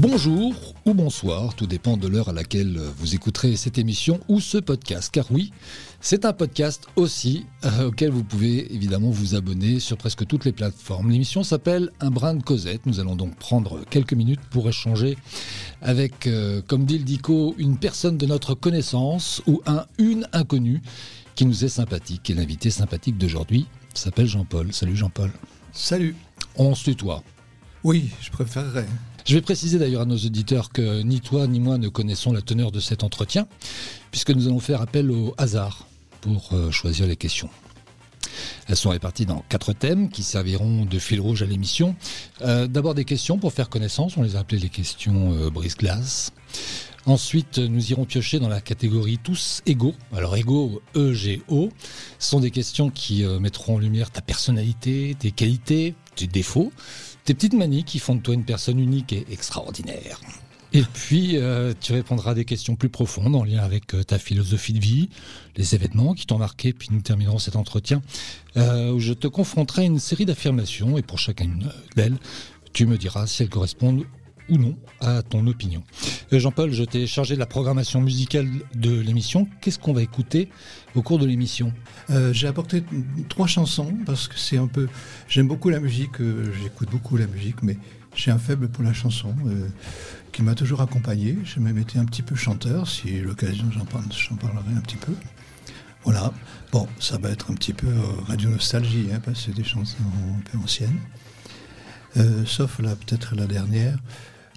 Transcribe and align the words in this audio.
Bonjour 0.00 0.54
ou 0.86 0.94
bonsoir, 0.94 1.56
tout 1.56 1.66
dépend 1.66 1.96
de 1.96 2.06
l'heure 2.06 2.28
à 2.28 2.32
laquelle 2.32 2.78
vous 2.98 3.16
écouterez 3.16 3.56
cette 3.56 3.78
émission 3.78 4.20
ou 4.28 4.38
ce 4.38 4.56
podcast. 4.56 5.10
Car 5.12 5.26
oui, 5.32 5.52
c'est 6.00 6.24
un 6.24 6.32
podcast 6.32 6.86
aussi 6.94 7.46
euh, 7.64 7.88
auquel 7.88 8.12
vous 8.12 8.22
pouvez 8.22 8.72
évidemment 8.72 9.10
vous 9.10 9.34
abonner 9.34 9.80
sur 9.80 9.96
presque 9.96 10.24
toutes 10.24 10.44
les 10.44 10.52
plateformes. 10.52 11.10
L'émission 11.10 11.42
s'appelle 11.42 11.90
Un 11.98 12.12
brin 12.12 12.34
de 12.34 12.44
Cosette. 12.44 12.86
Nous 12.86 13.00
allons 13.00 13.16
donc 13.16 13.34
prendre 13.38 13.84
quelques 13.90 14.12
minutes 14.12 14.38
pour 14.50 14.68
échanger 14.68 15.18
avec, 15.82 16.28
euh, 16.28 16.62
comme 16.64 16.84
dit 16.84 16.98
le 16.98 17.04
dico, 17.04 17.56
une 17.58 17.76
personne 17.76 18.16
de 18.16 18.26
notre 18.26 18.54
connaissance 18.54 19.42
ou 19.48 19.62
un 19.66 19.84
une 19.98 20.28
inconnue 20.32 20.80
qui 21.34 21.44
nous 21.44 21.64
est 21.64 21.68
sympathique. 21.68 22.30
Et 22.30 22.34
l'invité 22.34 22.70
sympathique 22.70 23.18
d'aujourd'hui 23.18 23.66
s'appelle 23.94 24.26
Jean-Paul. 24.26 24.72
Salut 24.72 24.94
Jean-Paul. 24.94 25.32
Salut. 25.72 26.14
On 26.54 26.76
se 26.76 26.84
tutoie. 26.84 27.24
Oui, 27.82 28.10
je 28.20 28.30
préférerais. 28.30 28.86
Je 29.28 29.34
vais 29.34 29.42
préciser 29.42 29.78
d'ailleurs 29.78 30.00
à 30.00 30.06
nos 30.06 30.16
auditeurs 30.16 30.72
que 30.72 31.02
ni 31.02 31.20
toi 31.20 31.46
ni 31.46 31.60
moi 31.60 31.76
ne 31.76 31.88
connaissons 31.88 32.32
la 32.32 32.40
teneur 32.40 32.72
de 32.72 32.80
cet 32.80 33.04
entretien, 33.04 33.46
puisque 34.10 34.30
nous 34.30 34.46
allons 34.46 34.58
faire 34.58 34.80
appel 34.80 35.10
au 35.10 35.34
hasard 35.36 35.86
pour 36.22 36.48
euh, 36.54 36.70
choisir 36.70 37.06
les 37.06 37.16
questions. 37.16 37.50
Elles 38.68 38.76
sont 38.76 38.88
réparties 38.88 39.26
dans 39.26 39.44
quatre 39.50 39.74
thèmes 39.74 40.08
qui 40.08 40.22
serviront 40.22 40.86
de 40.86 40.98
fil 40.98 41.20
rouge 41.20 41.42
à 41.42 41.44
l'émission. 41.44 41.94
Euh, 42.40 42.66
d'abord 42.68 42.94
des 42.94 43.04
questions 43.04 43.36
pour 43.36 43.52
faire 43.52 43.68
connaissance, 43.68 44.16
on 44.16 44.22
les 44.22 44.34
a 44.34 44.38
appelées 44.38 44.60
les 44.60 44.70
questions 44.70 45.34
euh, 45.34 45.50
brise-glace. 45.50 46.32
Ensuite, 47.04 47.58
nous 47.58 47.90
irons 47.90 48.06
piocher 48.06 48.38
dans 48.38 48.48
la 48.48 48.62
catégorie 48.62 49.18
tous 49.22 49.60
égaux. 49.66 49.94
Alors 50.16 50.36
égaux, 50.36 50.80
E-G-O, 50.96 51.68
sont 52.18 52.40
des 52.40 52.50
questions 52.50 52.88
qui 52.88 53.24
mettront 53.40 53.76
en 53.76 53.78
lumière 53.78 54.10
ta 54.10 54.20
personnalité, 54.20 55.16
tes 55.18 55.30
qualités, 55.30 55.94
tes 56.16 56.26
défauts, 56.26 56.72
tes 57.28 57.34
petites 57.34 57.52
manies 57.52 57.84
qui 57.84 57.98
font 57.98 58.14
de 58.14 58.22
toi 58.22 58.32
une 58.32 58.46
personne 58.46 58.80
unique 58.80 59.12
et 59.12 59.26
extraordinaire. 59.30 60.18
Et 60.72 60.80
puis, 60.80 61.36
euh, 61.36 61.74
tu 61.78 61.92
répondras 61.92 62.30
à 62.30 62.34
des 62.34 62.46
questions 62.46 62.74
plus 62.74 62.88
profondes 62.88 63.36
en 63.36 63.44
lien 63.44 63.62
avec 63.62 63.94
euh, 63.94 64.02
ta 64.02 64.18
philosophie 64.18 64.72
de 64.72 64.80
vie, 64.80 65.10
les 65.54 65.74
événements 65.74 66.14
qui 66.14 66.24
t'ont 66.24 66.38
marqué, 66.38 66.72
puis 66.72 66.88
nous 66.90 67.02
terminerons 67.02 67.38
cet 67.38 67.56
entretien 67.56 68.00
euh, 68.56 68.92
où 68.92 68.98
je 68.98 69.12
te 69.12 69.26
confronterai 69.26 69.84
une 69.84 69.98
série 69.98 70.24
d'affirmations 70.24 70.96
et 70.96 71.02
pour 71.02 71.18
chacune 71.18 71.70
d'elles, 71.96 72.16
tu 72.72 72.86
me 72.86 72.96
diras 72.96 73.26
si 73.26 73.42
elles 73.42 73.50
correspondent 73.50 74.04
ou 74.48 74.58
non 74.58 74.76
à 75.00 75.22
ton 75.22 75.46
opinion. 75.46 75.82
Jean-Paul, 76.32 76.72
je 76.72 76.84
t'ai 76.84 77.06
chargé 77.06 77.34
de 77.34 77.40
la 77.40 77.46
programmation 77.46 78.00
musicale 78.00 78.48
de 78.74 79.00
l'émission. 79.00 79.48
Qu'est-ce 79.60 79.78
qu'on 79.78 79.92
va 79.92 80.02
écouter 80.02 80.48
au 80.94 81.02
cours 81.02 81.18
de 81.18 81.26
l'émission? 81.26 81.72
J'ai 82.32 82.46
apporté 82.46 82.82
trois 83.28 83.46
chansons 83.46 83.94
parce 84.06 84.28
que 84.28 84.38
c'est 84.38 84.58
un 84.58 84.66
peu. 84.66 84.88
J'aime 85.28 85.48
beaucoup 85.48 85.70
la 85.70 85.80
musique, 85.80 86.22
j'écoute 86.62 86.90
beaucoup 86.90 87.16
la 87.16 87.26
musique, 87.26 87.62
mais 87.62 87.78
j'ai 88.14 88.30
un 88.30 88.38
faible 88.38 88.68
pour 88.68 88.84
la 88.84 88.92
chanson 88.92 89.34
qui 90.32 90.42
m'a 90.42 90.54
toujours 90.54 90.80
accompagné. 90.80 91.38
J'ai 91.44 91.60
même 91.60 91.78
été 91.78 91.98
un 91.98 92.04
petit 92.04 92.22
peu 92.22 92.34
chanteur, 92.34 92.88
si 92.88 93.20
l'occasion 93.20 93.70
j'en 93.70 93.84
parlerai 93.84 94.72
un 94.76 94.80
petit 94.80 94.96
peu. 94.96 95.12
Voilà. 96.04 96.32
Bon, 96.72 96.86
ça 97.00 97.18
va 97.18 97.30
être 97.30 97.50
un 97.50 97.54
petit 97.54 97.72
peu 97.72 97.88
radio 98.26 98.50
nostalgie, 98.50 99.08
hein, 99.12 99.20
parce 99.24 99.38
que 99.38 99.44
c'est 99.46 99.56
des 99.56 99.64
chansons 99.64 99.96
un 100.36 100.40
peu 100.50 100.58
anciennes. 100.58 100.98
Euh, 102.16 102.44
sauf 102.46 102.78
là, 102.78 102.96
peut-être 102.96 103.34
la 103.36 103.46
dernière. 103.46 103.98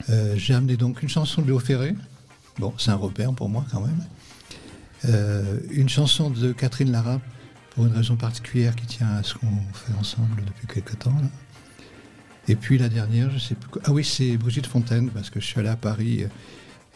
Euh, 0.09 0.35
j'ai 0.35 0.53
amené 0.53 0.77
donc 0.77 1.01
une 1.01 1.09
chanson 1.09 1.41
de 1.41 1.47
Léo 1.47 1.59
Ferré. 1.59 1.95
Bon, 2.57 2.73
c'est 2.77 2.91
un 2.91 2.95
repère 2.95 3.33
pour 3.33 3.49
moi 3.49 3.65
quand 3.71 3.81
même. 3.81 4.03
Euh, 5.05 5.59
une 5.71 5.89
chanson 5.89 6.29
de 6.29 6.51
Catherine 6.51 6.91
Lara, 6.91 7.19
pour 7.71 7.85
une 7.85 7.93
raison 7.93 8.15
particulière 8.15 8.75
qui 8.75 8.85
tient 8.85 9.07
à 9.07 9.23
ce 9.23 9.33
qu'on 9.35 9.47
fait 9.73 9.93
ensemble 9.99 10.43
depuis 10.45 10.67
quelques 10.67 10.99
temps. 10.99 11.15
Et 12.47 12.55
puis 12.55 12.77
la 12.77 12.89
dernière, 12.89 13.29
je 13.31 13.39
sais 13.39 13.55
plus 13.55 13.69
quoi. 13.69 13.81
Ah 13.85 13.91
oui, 13.91 14.03
c'est 14.03 14.37
Brigitte 14.37 14.67
Fontaine, 14.67 15.09
parce 15.09 15.29
que 15.29 15.39
je 15.39 15.45
suis 15.45 15.59
allé 15.59 15.69
à 15.69 15.75
Paris 15.75 16.25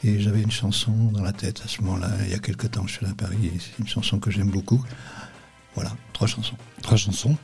et 0.04 0.20
j'avais 0.20 0.42
une 0.42 0.52
chanson 0.52 0.92
dans 1.14 1.22
la 1.22 1.34
tête 1.34 1.62
à 1.64 1.68
ce 1.68 1.82
moment-là, 1.82 2.10
il 2.26 2.32
y 2.32 2.34
a 2.34 2.40
quelques 2.40 2.72
temps, 2.72 2.86
je 2.86 2.94
suis 2.94 3.06
allé 3.06 3.14
à 3.14 3.16
Paris 3.16 3.38
et 3.46 3.60
c'est 3.60 3.80
une 3.80 3.88
chanson 3.88 4.20
que 4.20 4.30
j'aime 4.30 4.52
beaucoup. 4.52 4.84
Voilà, 5.76 5.92
trois 6.14 6.28
chansons. 6.28 6.56
Trois 6.82 6.98
chansons. 6.98 7.38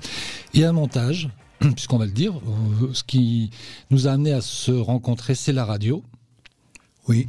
Et 0.54 0.64
un 0.66 0.72
montage, 0.72 1.30
puisqu'on 1.76 1.98
va 1.98 2.06
le 2.06 2.12
dire, 2.12 2.36
euh, 2.36 2.94
ce 2.94 3.04
qui 3.04 3.52
nous 3.90 4.08
a 4.08 4.12
amené 4.12 4.34
à 4.34 4.42
se 4.42 4.72
rencontrer, 4.72 5.36
c'est 5.36 5.54
la 5.54 5.66
radio. 5.66 6.04
Oui, 7.08 7.28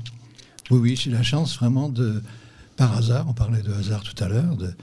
oui, 0.70 0.78
oui, 0.78 0.96
j'ai 0.96 1.10
la 1.10 1.22
chance 1.22 1.56
vraiment 1.56 1.88
de, 1.88 2.22
par 2.76 2.96
hasard, 2.96 3.26
on 3.28 3.34
parlait 3.34 3.62
de 3.62 3.72
hasard 3.72 4.02
tout 4.02 4.22
à 4.22 4.28
l'heure, 4.28 4.56
de, 4.56 4.74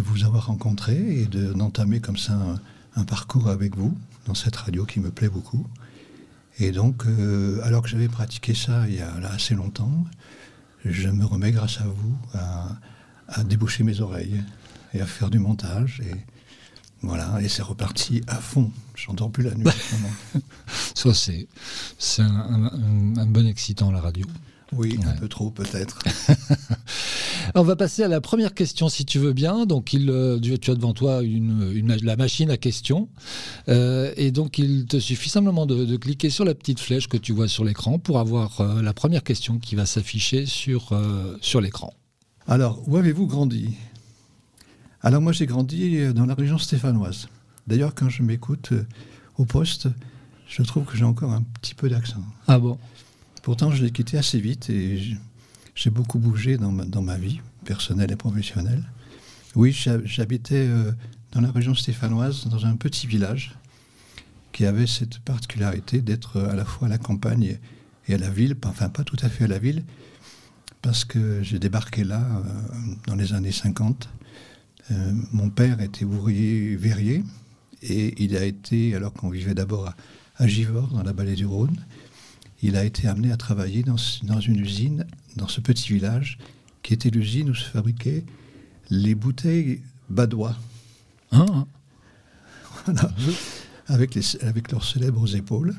vous 0.00 0.24
avoir 0.24 0.46
rencontré 0.46 0.94
et 0.94 1.26
d'entamer 1.26 1.98
comme 1.98 2.16
ça 2.16 2.38
un, 2.94 3.04
parcours 3.04 3.48
avec 3.48 3.76
vous 3.76 3.98
dans 4.26 4.34
cette 4.34 4.54
radio 4.54 4.84
qui 4.84 5.00
me 5.00 5.10
plaît 5.10 5.28
beaucoup. 5.28 5.66
Et 6.60 6.70
donc, 6.70 7.04
euh, 7.04 7.60
alors 7.64 7.82
que 7.82 7.88
j'avais 7.88 8.06
pratiqué 8.06 8.54
ça 8.54 8.86
il 8.86 8.94
y 8.94 9.00
a 9.00 9.12
assez 9.32 9.56
longtemps, 9.56 10.06
je 10.84 11.08
me 11.08 11.24
remets 11.24 11.50
grâce 11.50 11.80
à 11.80 11.84
vous 11.84 12.16
à, 12.32 12.68
à 13.26 13.42
déboucher 13.42 13.82
mes 13.82 14.00
oreilles 14.00 14.40
et 14.94 15.00
à 15.00 15.06
faire 15.06 15.30
du 15.30 15.40
montage. 15.40 16.00
Et, 16.04 16.14
voilà, 17.02 17.40
et 17.42 17.48
c'est 17.48 17.62
reparti 17.62 18.22
à 18.28 18.36
fond. 18.36 18.70
J'entends 18.98 19.30
plus 19.30 19.44
la 19.44 19.54
nuit. 19.54 19.66
Ça, 20.94 21.14
c'est, 21.14 21.46
c'est 21.98 22.22
un, 22.22 23.26
bon 23.26 23.46
excitant, 23.46 23.92
la 23.92 24.00
radio. 24.00 24.26
Oui, 24.72 24.98
un 25.06 25.12
peu 25.12 25.28
trop 25.28 25.50
peut-être. 25.50 26.00
On 27.54 27.62
va 27.62 27.76
passer 27.76 28.02
à 28.02 28.08
la 28.08 28.20
première 28.20 28.52
question, 28.52 28.88
si 28.88 29.06
tu 29.06 29.18
veux 29.18 29.32
bien. 29.32 29.66
Donc, 29.66 29.92
il, 29.92 30.10
euh, 30.10 30.38
tu 30.40 30.70
as 30.70 30.74
devant 30.74 30.92
toi 30.92 31.22
une, 31.22 31.96
la 32.02 32.16
machine 32.16 32.50
à 32.50 32.56
questions. 32.56 33.08
Euh, 33.68 34.12
et 34.16 34.30
donc, 34.32 34.58
il 34.58 34.86
te 34.86 34.98
suffit 34.98 35.30
simplement 35.30 35.64
de, 35.64 35.96
cliquer 35.96 36.28
sur 36.28 36.44
la 36.44 36.54
petite 36.54 36.80
flèche 36.80 37.08
que 37.08 37.16
tu 37.16 37.32
vois 37.32 37.48
sur 37.48 37.64
l'écran 37.64 37.98
pour 37.98 38.18
avoir 38.18 38.60
euh, 38.60 38.82
la 38.82 38.92
première 38.92 39.22
question 39.22 39.58
qui 39.58 39.76
va 39.76 39.86
s'afficher 39.86 40.44
sur, 40.44 40.90
sur 41.40 41.60
l'écran. 41.60 41.94
Alors, 42.46 42.82
où 42.88 42.96
avez-vous 42.96 43.26
grandi? 43.26 43.70
Alors 45.00 45.22
moi 45.22 45.30
j'ai 45.30 45.46
grandi 45.46 46.12
dans 46.12 46.26
la 46.26 46.34
région 46.34 46.58
stéphanoise. 46.58 47.28
D'ailleurs 47.68 47.94
quand 47.94 48.08
je 48.08 48.22
m'écoute 48.22 48.70
euh, 48.72 48.86
au 49.36 49.44
poste, 49.44 49.88
je 50.48 50.62
trouve 50.62 50.84
que 50.84 50.96
j'ai 50.96 51.04
encore 51.04 51.32
un 51.32 51.42
petit 51.60 51.74
peu 51.74 51.90
d'accent. 51.90 52.24
Ah 52.46 52.58
bon? 52.58 52.78
Pourtant 53.42 53.70
je 53.70 53.84
l'ai 53.84 53.90
quitté 53.90 54.16
assez 54.16 54.40
vite 54.40 54.70
et 54.70 55.16
j'ai 55.74 55.90
beaucoup 55.90 56.18
bougé 56.18 56.56
dans 56.56 56.72
ma, 56.72 57.18
vie 57.18 57.40
personnelle 57.66 58.10
et 58.10 58.16
professionnelle. 58.16 58.82
Oui, 59.54 59.76
j'habitais 60.04 60.66
euh, 60.66 60.92
dans 61.32 61.42
la 61.42 61.50
région 61.50 61.74
stéphanoise, 61.74 62.46
dans 62.46 62.64
un 62.64 62.76
petit 62.76 63.06
village 63.06 63.54
qui 64.52 64.64
avait 64.64 64.86
cette 64.86 65.18
particularité 65.18 66.00
d'être 66.00 66.40
à 66.40 66.54
la 66.54 66.64
fois 66.64 66.88
à 66.88 66.90
la 66.90 66.98
campagne 66.98 67.58
et 68.08 68.14
à 68.14 68.18
la 68.18 68.30
ville, 68.30 68.56
enfin 68.64 68.88
pas 68.88 69.04
tout 69.04 69.18
à 69.20 69.28
fait 69.28 69.44
à 69.44 69.48
la 69.48 69.58
ville, 69.58 69.84
parce 70.80 71.04
que 71.04 71.42
j'ai 71.42 71.58
débarqué 71.58 72.02
là 72.02 72.26
dans 73.06 73.14
les 73.14 73.34
années 73.34 73.52
50 73.52 74.08
euh, 74.90 75.12
mon 75.32 75.50
père 75.50 75.80
était 75.80 76.04
ouvrier 76.04 76.76
verrier 76.76 77.22
et 77.82 78.22
il 78.22 78.36
a 78.36 78.44
été, 78.44 78.94
alors 78.94 79.12
qu'on 79.12 79.30
vivait 79.30 79.54
d'abord 79.54 79.92
à, 80.36 80.46
Givors, 80.46 80.88
dans 80.88 81.02
la 81.02 81.12
vallée 81.12 81.34
du 81.34 81.46
Rhône, 81.46 81.84
il 82.62 82.76
a 82.76 82.84
été 82.84 83.08
amené 83.08 83.32
à 83.32 83.36
travailler 83.36 83.82
dans, 83.82 83.96
une 84.40 84.60
usine, 84.60 85.06
dans 85.36 85.48
ce 85.48 85.60
petit 85.60 85.92
village, 85.92 86.38
qui 86.82 86.94
était 86.94 87.10
l'usine 87.10 87.50
où 87.50 87.54
se 87.54 87.64
fabriquaient 87.64 88.24
les 88.90 89.14
bouteilles 89.14 89.82
badois. 90.08 90.56
Ah. 91.32 91.44
Voilà, 92.84 93.12
avec, 93.88 94.16
avec 94.40 94.72
leurs 94.72 94.84
célèbres 94.84 95.34
épaules. 95.34 95.74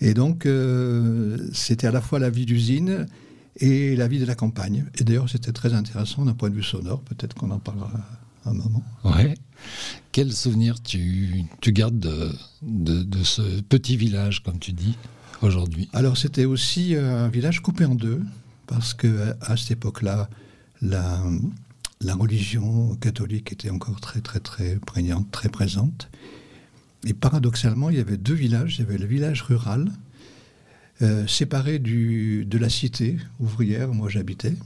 Et 0.00 0.14
donc, 0.14 0.46
euh, 0.46 1.36
c'était 1.52 1.86
à 1.86 1.92
la 1.92 2.00
fois 2.00 2.18
la 2.18 2.28
vie 2.28 2.46
d'usine 2.46 3.06
et 3.56 3.94
la 3.94 4.08
vie 4.08 4.18
de 4.18 4.24
la 4.24 4.34
campagne. 4.34 4.86
Et 4.98 5.04
d'ailleurs, 5.04 5.28
c'était 5.28 5.52
très 5.52 5.74
intéressant 5.74 6.24
d'un 6.24 6.34
point 6.34 6.50
de 6.50 6.56
vue 6.56 6.62
sonore. 6.62 7.02
Peut-être 7.02 7.34
qu'on 7.34 7.50
en 7.50 7.60
parlera 7.60 8.00
un 8.44 8.52
moment. 8.52 8.82
Ouais. 9.04 9.34
Quel 10.12 10.30
souvenir 10.30 10.82
tu, 10.82 11.46
gardes 11.68 11.98
de, 12.60 13.22
ce 13.22 13.62
petit 13.62 13.96
village, 13.96 14.42
comme 14.42 14.58
tu 14.58 14.72
dis, 14.74 14.98
aujourd'hui? 15.40 15.88
Alors, 15.94 16.18
c'était 16.18 16.44
aussi 16.44 16.94
euh, 16.94 17.24
un 17.24 17.28
village 17.28 17.60
coupé 17.60 17.86
en 17.86 17.94
deux, 17.94 18.20
parce 18.66 18.92
que 18.92 19.34
à 19.40 19.56
cette 19.56 19.70
époque-là, 19.70 20.28
la, 20.82 21.22
religion 22.10 22.94
catholique 22.96 23.52
était 23.52 23.70
encore 23.70 24.02
très, 24.02 24.20
très, 24.20 24.40
très 24.40 24.76
prégnante, 24.76 25.30
très 25.30 25.48
présente. 25.48 26.10
Et 27.06 27.14
paradoxalement, 27.14 27.88
il 27.88 27.96
y 27.96 28.00
avait 28.00 28.18
deux 28.18 28.34
villages. 28.34 28.76
Il 28.76 28.82
y 28.82 28.84
avait 28.84 28.98
le 28.98 29.06
village 29.06 29.40
rural, 29.40 29.90
euh, 31.00 31.26
séparé 31.26 31.78
de 31.78 32.58
la 32.58 32.68
cité 32.68 33.16
ouvrière 33.40 33.88
où 33.88 33.94
moi 33.94 34.10
j'habitais, 34.10 34.56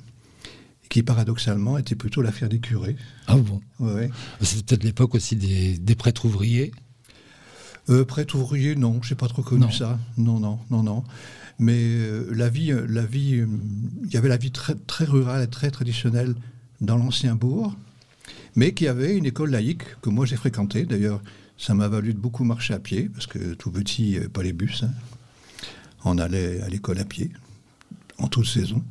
qui 0.88 1.02
paradoxalement 1.02 1.78
était 1.78 1.94
plutôt 1.94 2.22
l'affaire 2.22 2.48
des 2.48 2.60
curés. 2.60 2.96
Ah 3.26 3.36
bon? 3.36 3.60
Ouais. 3.80 4.10
C'était 4.40 4.62
peut-être 4.62 4.84
l'époque 4.84 5.14
aussi 5.14 5.36
des, 5.36 5.78
des 5.78 5.94
prêtres 5.94 6.24
ouvriers? 6.24 6.72
Euh, 7.88 8.04
Prêtres 8.04 8.36
ouvriers, 8.36 8.74
non, 8.74 9.00
j'ai 9.02 9.14
pas 9.14 9.28
trop 9.28 9.42
connu 9.42 9.70
ça. 9.72 9.98
Non, 10.16 10.40
non, 10.40 10.58
non, 10.70 10.82
non. 10.82 11.04
Mais 11.58 11.78
euh, 11.78 12.28
la 12.34 12.48
vie, 12.48 12.72
la 12.88 13.06
vie, 13.06 13.44
il 14.04 14.12
y 14.12 14.16
avait 14.16 14.28
la 14.28 14.36
vie 14.36 14.50
très, 14.50 14.74
très 14.74 15.04
rurale 15.04 15.44
et 15.44 15.46
très 15.46 15.70
traditionnelle 15.70 16.34
dans 16.80 16.96
l'ancien 16.96 17.34
bourg, 17.36 17.74
mais 18.56 18.74
qui 18.74 18.88
avait 18.88 19.16
une 19.16 19.24
école 19.24 19.50
laïque 19.50 19.84
que 20.02 20.10
moi 20.10 20.26
j'ai 20.26 20.36
fréquentée. 20.36 20.84
D'ailleurs, 20.84 21.22
ça 21.56 21.74
m'a 21.74 21.88
valu 21.88 22.12
de 22.12 22.18
beaucoup 22.18 22.44
marcher 22.44 22.74
à 22.74 22.78
pied, 22.78 23.08
parce 23.08 23.26
que 23.26 23.54
tout 23.54 23.70
petit, 23.70 24.18
pas 24.32 24.42
les 24.42 24.52
bus. 24.52 24.82
Hein 24.82 24.90
On 26.04 26.18
allait 26.18 26.60
à 26.60 26.68
l'école 26.68 26.98
à 26.98 27.04
pied, 27.04 27.30
en 28.18 28.28
toute 28.28 28.46
saison. 28.46 28.82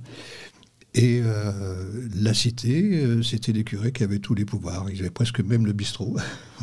Et 0.95 1.21
euh, 1.21 2.07
la 2.15 2.33
cité, 2.33 3.03
euh, 3.03 3.21
c'était 3.21 3.51
les 3.51 3.65
curés 3.65 3.91
qui 3.91 4.03
avaient 4.03 4.19
tous 4.19 4.33
les 4.33 4.45
pouvoirs. 4.45 4.89
Ils 4.89 5.01
avaient 5.01 5.09
presque 5.09 5.41
même 5.41 5.65
le 5.65 5.73
bistrot. 5.73 6.15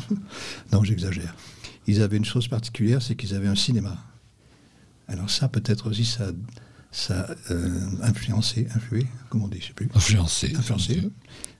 non, 0.73 0.83
j'exagère. 0.83 1.35
Ils 1.85 2.01
avaient 2.01 2.17
une 2.17 2.25
chose 2.25 2.47
particulière, 2.47 3.01
c'est 3.01 3.15
qu'ils 3.15 3.35
avaient 3.35 3.47
un 3.47 3.55
cinéma. 3.55 3.95
Alors 5.07 5.29
ça, 5.29 5.49
peut-être 5.49 5.87
aussi, 5.87 6.03
ça, 6.03 6.31
ça 6.91 7.27
a 7.49 8.07
influencé, 8.07 8.67
influé, 8.73 9.05
comment 9.29 9.45
on 9.45 9.49
dit, 9.49 9.59
je 9.61 9.67
sais 9.67 9.73
plus. 9.73 9.89
Influencé. 9.93 10.53
Influencé 10.55 11.01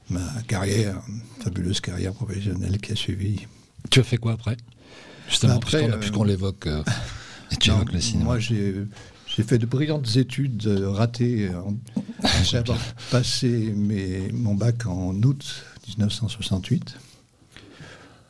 ma 0.09 0.41
carrière, 0.47 0.99
fabuleuse 1.43 1.79
carrière 1.79 2.13
professionnelle 2.13 2.79
qui 2.79 2.91
a 2.91 2.95
suivi. 2.95 3.47
Tu 3.91 3.99
as 3.99 4.03
fait 4.03 4.17
quoi 4.17 4.33
après? 4.33 4.57
Justement, 5.29 5.53
après, 5.53 5.89
puisqu'on 5.99 6.23
l'évoque, 6.23 6.67
tu 7.59 7.69
évoques 7.69 7.93
le 7.93 8.01
cinéma. 8.01 8.25
Moi, 8.25 8.39
j'ai 8.39 8.75
j'ai 9.35 9.41
fait 9.41 9.57
de 9.57 9.65
brillantes 9.65 10.15
études 10.15 10.67
euh, 10.67 10.91
ratées 10.91 11.49
après 12.19 12.57
avoir 12.57 12.77
passé 13.09 13.73
mes, 13.75 14.31
mon 14.31 14.53
bac 14.53 14.85
en 14.85 15.15
août 15.23 15.65
1968. 15.87 16.99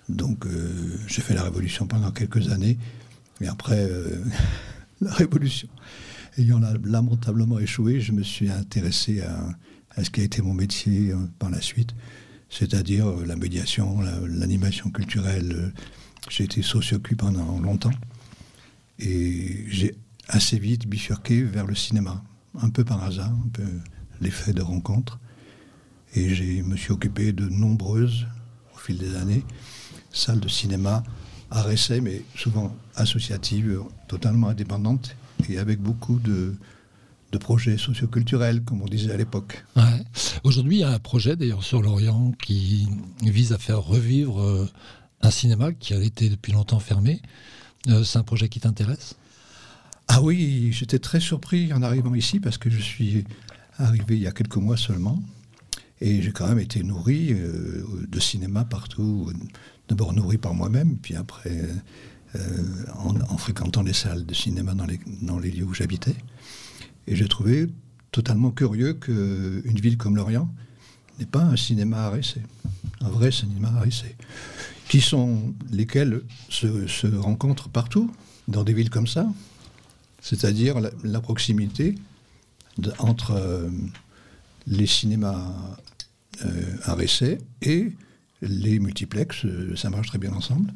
Donc 0.08 0.46
euh, 0.46 0.98
j'ai 1.08 1.22
fait 1.22 1.34
la 1.34 1.44
Révolution 1.44 1.88
pendant 1.88 2.12
quelques 2.12 2.50
années. 2.52 2.78
Mais 3.42 3.48
après 3.48 3.84
euh, 3.84 4.24
la 5.02 5.12
Révolution, 5.12 5.68
ayant 6.38 6.62
lamentablement 6.86 7.60
échoué, 7.60 8.00
je 8.00 8.14
me 8.14 8.24
suis 8.24 8.50
intéressé 8.50 9.22
à, 9.22 9.50
à, 9.98 10.04
ce 10.06 10.10
qui 10.10 10.22
a 10.22 10.24
été 10.24 10.42
mon 10.42 10.54
métier 10.54 11.14
par 11.38 11.50
la 11.50 11.60
suite, 11.60 11.94
c'est-à-dire 12.50 13.08
la 13.26 13.36
médiation, 13.36 14.00
l'animation 14.26 14.90
culturelle. 14.90 15.74
J'ai 16.30 16.46
été 16.46 16.62
sociocu 16.62 17.18
pendant 17.18 17.60
longtemps. 17.60 17.92
Et 19.00 19.66
j'ai 19.68 19.96
assez 20.30 20.58
vite 20.60 20.88
bifurqué 20.88 21.44
vers 21.44 21.66
le 21.66 21.76
cinéma, 21.76 22.24
un 22.62 22.70
peu 22.70 22.84
par 22.84 23.04
hasard, 23.04 23.32
un 23.32 23.50
peu 23.52 23.66
l'effet 24.22 24.54
de 24.54 24.62
rencontre. 24.62 25.20
Et 26.16 26.34
je 26.34 26.62
me 26.62 26.78
suis 26.78 26.92
occupé 26.92 27.34
de 27.34 27.48
nombreuses, 27.50 28.26
au 28.76 28.78
fil 28.78 28.98
des 28.98 29.16
années, 29.16 29.44
salles 30.12 30.40
de 30.40 30.48
cinéma 30.48 31.04
à 31.52 31.72
essai, 31.72 32.02
mais 32.02 32.24
souvent 32.36 32.76
associatives, 32.96 33.82
totalement 34.08 34.50
indépendantes, 34.50 35.16
et 35.50 35.58
avec 35.58 35.82
beaucoup 35.82 36.20
de, 36.20 36.56
de 37.32 37.38
projets 37.38 37.78
socioculturels, 37.78 38.64
comme 38.64 38.82
on 38.82 38.86
disait 38.86 39.12
à 39.12 39.18
l'époque. 39.18 39.66
Aujourd'hui, 40.44 40.78
il 40.78 40.80
y 40.82 40.84
a 40.84 40.92
un 40.92 41.00
projet 41.00 41.36
d'ailleurs 41.36 41.64
sur 41.64 41.82
l'Orient 41.82 42.32
qui 42.44 42.88
vise 43.22 43.54
à 43.54 43.58
faire 43.58 43.82
revivre 43.82 44.42
euh, 44.42 44.70
un 45.22 45.32
cinéma 45.32 45.74
qui 45.74 45.94
a 45.94 46.02
été 46.02 46.30
depuis 46.30 46.52
longtemps 46.52 46.80
fermé. 46.80 47.22
Euh, 47.88 48.04
c'est 48.04 48.20
un 48.20 48.24
projet 48.24 48.50
qui 48.50 48.60
t'intéresse? 48.60 49.16
Ah 50.16 50.22
oui, 50.22 50.70
j'étais 50.72 51.00
très 51.00 51.20
surpris 51.20 51.74
en 51.74 51.82
arrivant 51.82 52.14
ici 52.14 52.40
parce 52.40 52.60
que 52.60 52.70
je 52.70 52.80
suis 52.80 53.24
arrivé 53.80 54.16
il 54.16 54.22
y 54.22 54.28
a 54.28 54.32
quelques 54.32 54.58
mois 54.58 54.78
seulement. 54.78 55.24
Et 56.02 56.22
j'ai 56.22 56.32
quand 56.32 56.48
même 56.48 56.60
été 56.60 56.84
nourri 56.84 57.30
euh, 57.32 57.84
de 58.08 58.20
cinéma 58.20 58.64
partout. 58.64 59.34
D'abord 59.88 60.14
nourri 60.14 60.38
par 60.38 60.54
moi-même, 60.54 60.98
puis 60.98 61.16
après 61.16 61.68
euh, 62.36 62.86
en, 62.96 63.38
fréquentant 63.38 63.82
les 63.82 63.94
salles 63.94 64.24
de 64.24 64.36
cinéma 64.36 64.76
dans 64.76 65.40
les, 65.40 65.50
lieux 65.50 65.64
où 65.64 65.74
j'habitais. 65.74 66.16
Et 67.08 67.16
j'ai 67.16 67.28
trouvé 67.28 67.68
totalement 68.12 68.52
curieux 68.52 68.94
qu'une 68.94 69.80
ville 69.82 69.98
comme 69.98 70.16
Lorient 70.16 70.48
n'ait 71.18 71.26
pas 71.26 71.42
un 71.42 71.58
cinéma 71.58 72.06
à 72.06 72.14
un 73.02 73.10
vrai 73.10 73.32
cinéma 73.32 73.74
à 73.82 73.86
qui 74.90 75.02
sont 75.02 75.56
lesquels 75.72 76.22
se 76.50 77.08
rencontrent 77.08 77.70
partout, 77.70 78.12
dans 78.48 78.64
des 78.64 78.74
villes 78.74 78.92
comme 78.92 79.08
ça, 79.08 79.28
c'est-à-dire 80.24 80.80
la, 81.04 81.20
proximité 81.20 81.96
entre 82.98 83.32
euh, 83.32 83.70
les 84.66 84.88
cinémas 84.88 85.54
euh, 86.46 86.78
à 86.84 86.96
récé 86.96 87.40
et 87.62 87.92
les 88.42 88.80
multiplex, 88.80 89.46
euh, 89.46 89.76
ça 89.76 89.90
marche 89.90 90.08
très 90.08 90.18
bien 90.18 90.32
ensemble. 90.32 90.74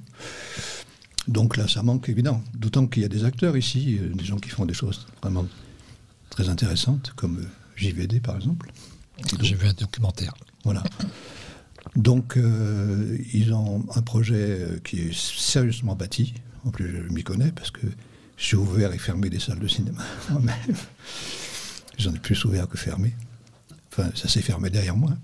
Donc 1.29 1.55
là, 1.55 1.67
ça 1.67 1.81
manque 1.81 2.09
évidemment. 2.09 2.43
D'autant 2.53 2.87
qu'il 2.87 3.01
y 3.01 3.05
a 3.05 3.09
des 3.09 3.23
acteurs 3.23 3.55
ici, 3.57 3.99
des 4.13 4.25
gens 4.25 4.37
qui 4.37 4.49
font 4.49 4.65
des 4.65 4.73
choses 4.73 5.07
vraiment 5.21 5.45
très 6.29 6.49
intéressantes, 6.49 7.13
comme 7.15 7.45
JVD 7.77 8.19
par 8.21 8.35
exemple. 8.35 8.71
J'ai 9.41 9.55
vu 9.55 9.67
un 9.67 9.73
documentaire. 9.73 10.33
Voilà. 10.63 10.83
Donc, 11.95 12.37
ils 13.33 13.53
ont 13.53 13.85
un 13.95 14.01
projet 14.01 14.59
qui 14.85 14.99
est 14.99 15.13
sérieusement 15.13 15.95
bâti. 15.95 16.33
En 16.63 16.69
plus, 16.69 17.03
je 17.07 17.13
m'y 17.13 17.23
connais 17.23 17.51
parce 17.51 17.71
que 17.71 17.87
j'ai 18.37 18.55
ouvert 18.55 18.93
et 18.93 18.97
fermé 18.97 19.29
des 19.29 19.39
salles 19.39 19.59
de 19.59 19.67
cinéma 19.67 20.03
moi-même. 20.29 20.75
J'en 21.97 22.13
ai 22.13 22.19
plus 22.19 22.45
ouvert 22.45 22.67
que 22.67 22.77
fermé. 22.77 23.13
Enfin, 23.91 24.11
ça 24.13 24.27
s'est 24.27 24.43
fermé 24.43 24.69
derrière 24.69 24.95
moi. 24.95 25.17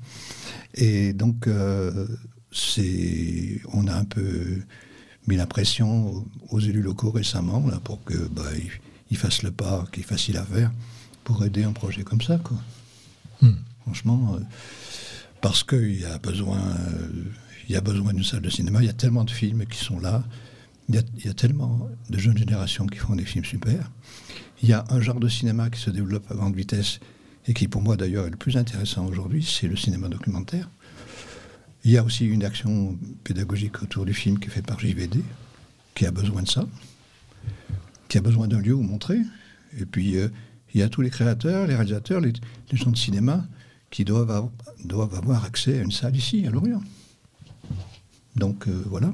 Et 0.73 1.13
donc, 1.13 1.47
euh, 1.47 2.07
c'est, 2.51 3.61
on 3.71 3.87
a 3.87 3.95
un 3.95 4.05
peu 4.05 4.61
mis 5.27 5.35
la 5.35 5.45
pression 5.45 6.25
aux, 6.49 6.59
élus 6.59 6.81
locaux 6.81 7.11
récemment 7.11 7.65
là, 7.67 7.79
pour 7.79 8.03
que 8.03 8.17
bah, 8.29 8.43
ils, 9.11 9.17
fassent 9.17 9.43
le 9.43 9.51
pas, 9.51 9.85
qui 9.91 9.99
est 9.99 10.03
facile 10.03 10.37
à 10.37 10.43
faire, 10.43 10.71
pour 11.23 11.45
aider 11.45 11.63
un 11.63 11.71
projet 11.71 12.03
comme 12.03 12.21
ça. 12.21 12.39
Quoi. 12.39 12.57
Hmm. 13.41 13.53
Franchement, 13.83 14.35
euh, 14.35 14.43
parce 15.41 15.63
qu'il 15.63 15.99
y 15.99 16.05
a 16.05 16.17
besoin, 16.17 16.59
euh, 16.59 17.23
y 17.69 17.75
a 17.75 17.81
besoin 17.81 18.13
d'une 18.13 18.23
salle 18.23 18.41
de 18.41 18.49
cinéma. 18.49 18.79
Il 18.81 18.87
y 18.87 18.89
a 18.89 18.93
tellement 18.93 19.23
de 19.23 19.31
films 19.31 19.65
qui 19.67 19.77
sont 19.77 19.99
là. 19.99 20.23
Il 20.89 20.95
y, 20.95 21.29
a, 21.29 21.33
tellement 21.33 21.89
de 22.09 22.17
jeunes 22.17 22.37
générations 22.37 22.85
qui 22.87 22.97
font 22.97 23.15
des 23.15 23.23
films 23.23 23.45
super. 23.45 23.89
Il 24.61 24.69
y 24.69 24.73
a 24.73 24.83
un 24.89 24.99
genre 24.99 25.19
de 25.19 25.29
cinéma 25.29 25.69
qui 25.69 25.79
se 25.79 25.89
développe 25.89 26.29
à 26.29 26.35
grande 26.35 26.55
vitesse 26.55 26.99
et 27.47 27.53
qui, 27.53 27.67
pour 27.67 27.81
moi 27.81 27.95
d'ailleurs, 27.95 28.27
est 28.27 28.31
le 28.31 28.37
plus 28.37 28.57
intéressant 28.57 29.05
aujourd'hui, 29.05 29.43
c'est 29.43 29.67
le 29.67 29.77
cinéma 29.77 30.09
documentaire. 30.09 30.69
Il 31.85 31.91
y 31.91 31.97
a 31.97 32.03
aussi 32.03 32.25
une 32.25 32.43
action 32.43 32.97
pédagogique 33.23 33.81
autour 33.81 34.05
du 34.05 34.13
film 34.13 34.39
qui 34.39 34.47
est 34.47 34.51
faite 34.51 34.65
par 34.65 34.79
JVD, 34.79 35.21
qui 35.95 36.05
a 36.05 36.11
besoin 36.11 36.43
de 36.43 36.47
ça, 36.47 36.65
qui 38.07 38.17
a 38.17 38.21
besoin 38.21 38.47
d'un 38.47 38.59
lieu 38.59 38.73
où 38.73 38.83
montrer. 38.83 39.19
Et 39.77 39.85
puis, 39.85 40.17
euh, 40.17 40.29
il 40.73 40.79
y 40.79 40.83
a 40.83 40.89
tous 40.89 41.01
les 41.01 41.09
créateurs, 41.09 41.67
les 41.67 41.75
réalisateurs, 41.75 42.21
les, 42.21 42.33
gens 42.73 42.91
de 42.91 42.97
cinéma 42.97 43.45
qui 43.89 44.05
doivent 44.05 44.31
avoir, 44.31 45.45
accès 45.45 45.79
à 45.79 45.81
une 45.81 45.91
salle 45.91 46.15
ici, 46.15 46.47
à 46.47 46.49
Lorient. 46.49 46.81
Donc, 48.35 48.67
euh, 48.67 48.83
voilà. 48.87 49.13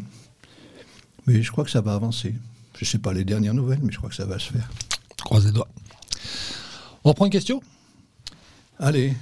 Mais 1.27 1.41
je 1.41 1.51
crois 1.51 1.63
que 1.63 1.71
ça 1.71 1.81
va 1.81 1.93
avancer. 1.93 2.35
Je 2.77 2.85
ne 2.85 2.89
sais 2.89 2.99
pas 2.99 3.13
les 3.13 3.25
dernières 3.25 3.53
nouvelles, 3.53 3.79
mais 3.81 3.91
je 3.91 3.97
crois 3.97 4.09
que 4.09 4.15
ça 4.15 4.25
va 4.25 4.39
se 4.39 4.51
faire. 4.51 4.69
Croise 5.17 5.45
les 5.45 5.51
doigts. 5.51 5.67
On 7.03 7.09
reprend 7.09 7.25
une 7.25 7.31
question? 7.31 7.61
Allez. 8.79 9.13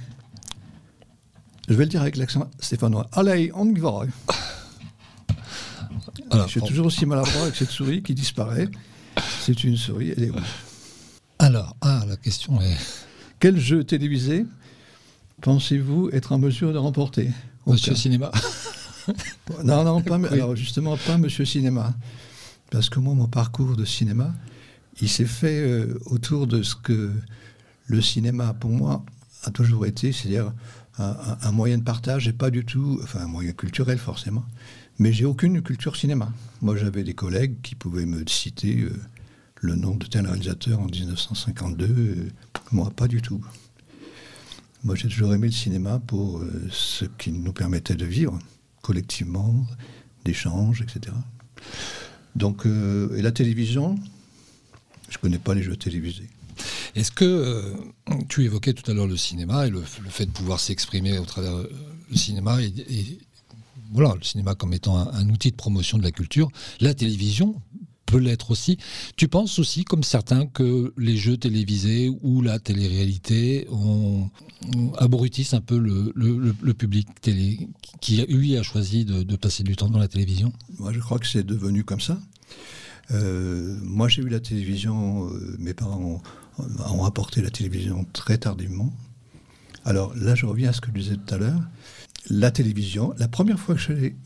Je 1.68 1.74
vais 1.74 1.84
le 1.84 1.90
dire 1.90 2.00
avec 2.00 2.16
l'accent 2.16 2.48
stéphanois. 2.60 3.08
Allez, 3.12 3.50
on 3.54 3.68
y 3.68 3.78
va. 3.78 4.02
je 6.32 6.48
suis 6.48 6.62
toujours 6.62 6.86
aussi 6.86 7.04
maladroit 7.04 7.42
avec 7.42 7.56
cette 7.56 7.70
souris 7.70 8.02
qui 8.02 8.14
disparaît. 8.14 8.68
C'est 9.40 9.64
une 9.64 9.76
souris, 9.76 10.12
elle 10.16 10.24
est 10.24 10.30
où? 10.30 10.36
Alors, 11.38 11.76
ah, 11.80 12.04
la 12.08 12.16
question 12.16 12.60
est... 12.60 12.76
Quel 13.40 13.58
jeu 13.58 13.84
télévisé 13.84 14.46
pensez-vous 15.42 16.10
être 16.12 16.32
en 16.32 16.38
mesure 16.38 16.72
de 16.72 16.78
remporter? 16.78 17.30
Monsieur 17.66 17.94
Cinéma 17.94 18.32
non, 19.64 19.84
non, 19.84 20.02
pas, 20.02 20.16
alors 20.30 20.56
justement, 20.56 20.96
pas 20.96 21.18
Monsieur 21.18 21.44
Cinéma. 21.44 21.94
Parce 22.70 22.90
que 22.90 23.00
moi, 23.00 23.14
mon 23.14 23.26
parcours 23.26 23.76
de 23.76 23.84
cinéma, 23.84 24.34
il 25.00 25.08
s'est 25.08 25.24
fait 25.24 25.60
euh, 25.60 25.98
autour 26.06 26.46
de 26.46 26.62
ce 26.62 26.74
que 26.74 27.12
le 27.86 28.00
cinéma, 28.02 28.52
pour 28.54 28.70
moi, 28.70 29.04
a 29.44 29.50
toujours 29.50 29.86
été, 29.86 30.12
c'est-à-dire 30.12 30.52
un, 30.98 31.52
moyen 31.52 31.78
de 31.78 31.84
partage 31.84 32.26
et 32.26 32.32
pas 32.32 32.50
du 32.50 32.64
tout, 32.64 32.98
enfin 33.04 33.20
un 33.20 33.28
moyen 33.28 33.52
culturel 33.52 33.98
forcément, 33.98 34.44
mais 34.98 35.12
j'ai 35.12 35.24
aucune 35.24 35.62
culture 35.62 35.96
cinéma. 35.96 36.32
Moi, 36.60 36.76
j'avais 36.76 37.04
des 37.04 37.14
collègues 37.14 37.60
qui 37.62 37.76
pouvaient 37.76 38.04
me 38.04 38.24
citer 38.26 38.80
euh, 38.80 38.92
le 39.56 39.76
nom 39.76 39.94
de 39.94 40.06
tel 40.06 40.26
réalisateur 40.26 40.80
en 40.80 40.86
1952, 40.86 41.84
euh, 41.86 42.28
moi, 42.72 42.90
pas 42.90 43.06
du 43.06 43.22
tout. 43.22 43.40
Moi, 44.82 44.96
j'ai 44.96 45.08
toujours 45.08 45.32
aimé 45.32 45.46
le 45.46 45.52
cinéma 45.52 46.00
pour 46.06 46.42
ce 46.70 47.04
qui 47.04 47.32
nous 47.32 47.52
permettait 47.52 47.96
de 47.96 48.04
vivre 48.04 48.38
collectivement, 48.88 49.66
d'échanges, 50.24 50.80
etc. 50.80 51.14
Donc, 52.36 52.64
euh, 52.64 53.14
et 53.18 53.20
la 53.20 53.32
télévision, 53.32 53.96
je 55.10 55.18
ne 55.18 55.20
connais 55.20 55.38
pas 55.38 55.52
les 55.52 55.62
jeux 55.62 55.76
télévisés. 55.76 56.30
Est-ce 56.94 57.12
que 57.12 57.26
euh, 57.26 57.74
tu 58.30 58.46
évoquais 58.46 58.72
tout 58.72 58.90
à 58.90 58.94
l'heure 58.94 59.06
le 59.06 59.18
cinéma 59.18 59.66
et 59.66 59.70
le, 59.70 59.82
fait 59.82 60.24
de 60.24 60.30
pouvoir 60.30 60.58
s'exprimer 60.58 61.18
au 61.18 61.26
travers 61.26 61.54
euh, 61.54 61.70
cinéma 62.14 62.62
et, 62.62 62.72
voilà 63.92 64.14
le 64.14 64.22
cinéma 64.22 64.54
comme 64.54 64.72
étant 64.72 64.96
un, 64.96 65.28
outil 65.28 65.50
de 65.50 65.56
promotion 65.56 65.98
de 65.98 66.02
la 66.02 66.10
culture, 66.10 66.48
la 66.80 66.94
télévision 66.94 67.60
peut 68.08 68.18
l'être 68.18 68.50
aussi. 68.50 68.78
Tu 69.16 69.28
penses 69.28 69.58
aussi, 69.58 69.84
comme 69.84 70.02
certains, 70.02 70.46
que 70.46 70.92
les 70.96 71.16
jeux 71.16 71.36
télévisés 71.36 72.10
ou 72.22 72.40
la 72.40 72.58
télé-réalité 72.58 73.66
ont, 73.70 74.30
abrutissent 74.96 75.54
un 75.54 75.60
peu 75.60 75.78
le, 75.78 76.72
public 76.72 77.08
télé 77.20 77.68
qui, 78.00 78.24
lui, 78.26 78.56
a 78.56 78.62
choisi 78.62 79.04
de, 79.04 79.36
passer 79.36 79.62
du 79.62 79.76
temps 79.76 79.90
dans 79.90 79.98
la 79.98 80.08
télévision? 80.08 80.52
Moi, 80.78 80.92
je 80.92 81.00
crois 81.00 81.18
que 81.18 81.26
c'est 81.26 81.44
devenu 81.44 81.84
comme 81.84 82.00
ça. 82.00 82.18
Euh, 83.10 83.76
moi, 83.82 84.08
j'ai 84.08 84.22
eu 84.22 84.28
la 84.28 84.40
télévision, 84.40 85.28
euh, 85.28 85.56
mes 85.58 85.74
parents 85.74 86.20
ont, 86.58 87.04
apporté 87.04 87.40
la 87.42 87.50
télévision 87.50 88.04
très 88.12 88.38
tardivement. 88.38 88.92
Alors 89.84 90.14
là, 90.16 90.34
je 90.34 90.46
reviens 90.46 90.70
à 90.70 90.72
ce 90.72 90.80
que 90.80 90.88
je 90.88 91.00
disais 91.00 91.16
tout 91.16 91.34
à 91.34 91.38
l'heure. 91.38 91.60
La 92.30 92.50
télévision, 92.50 93.14
la 93.18 93.28
première 93.28 93.58
fois 93.58 93.74
que 93.74 93.80
j'ai 93.80 94.16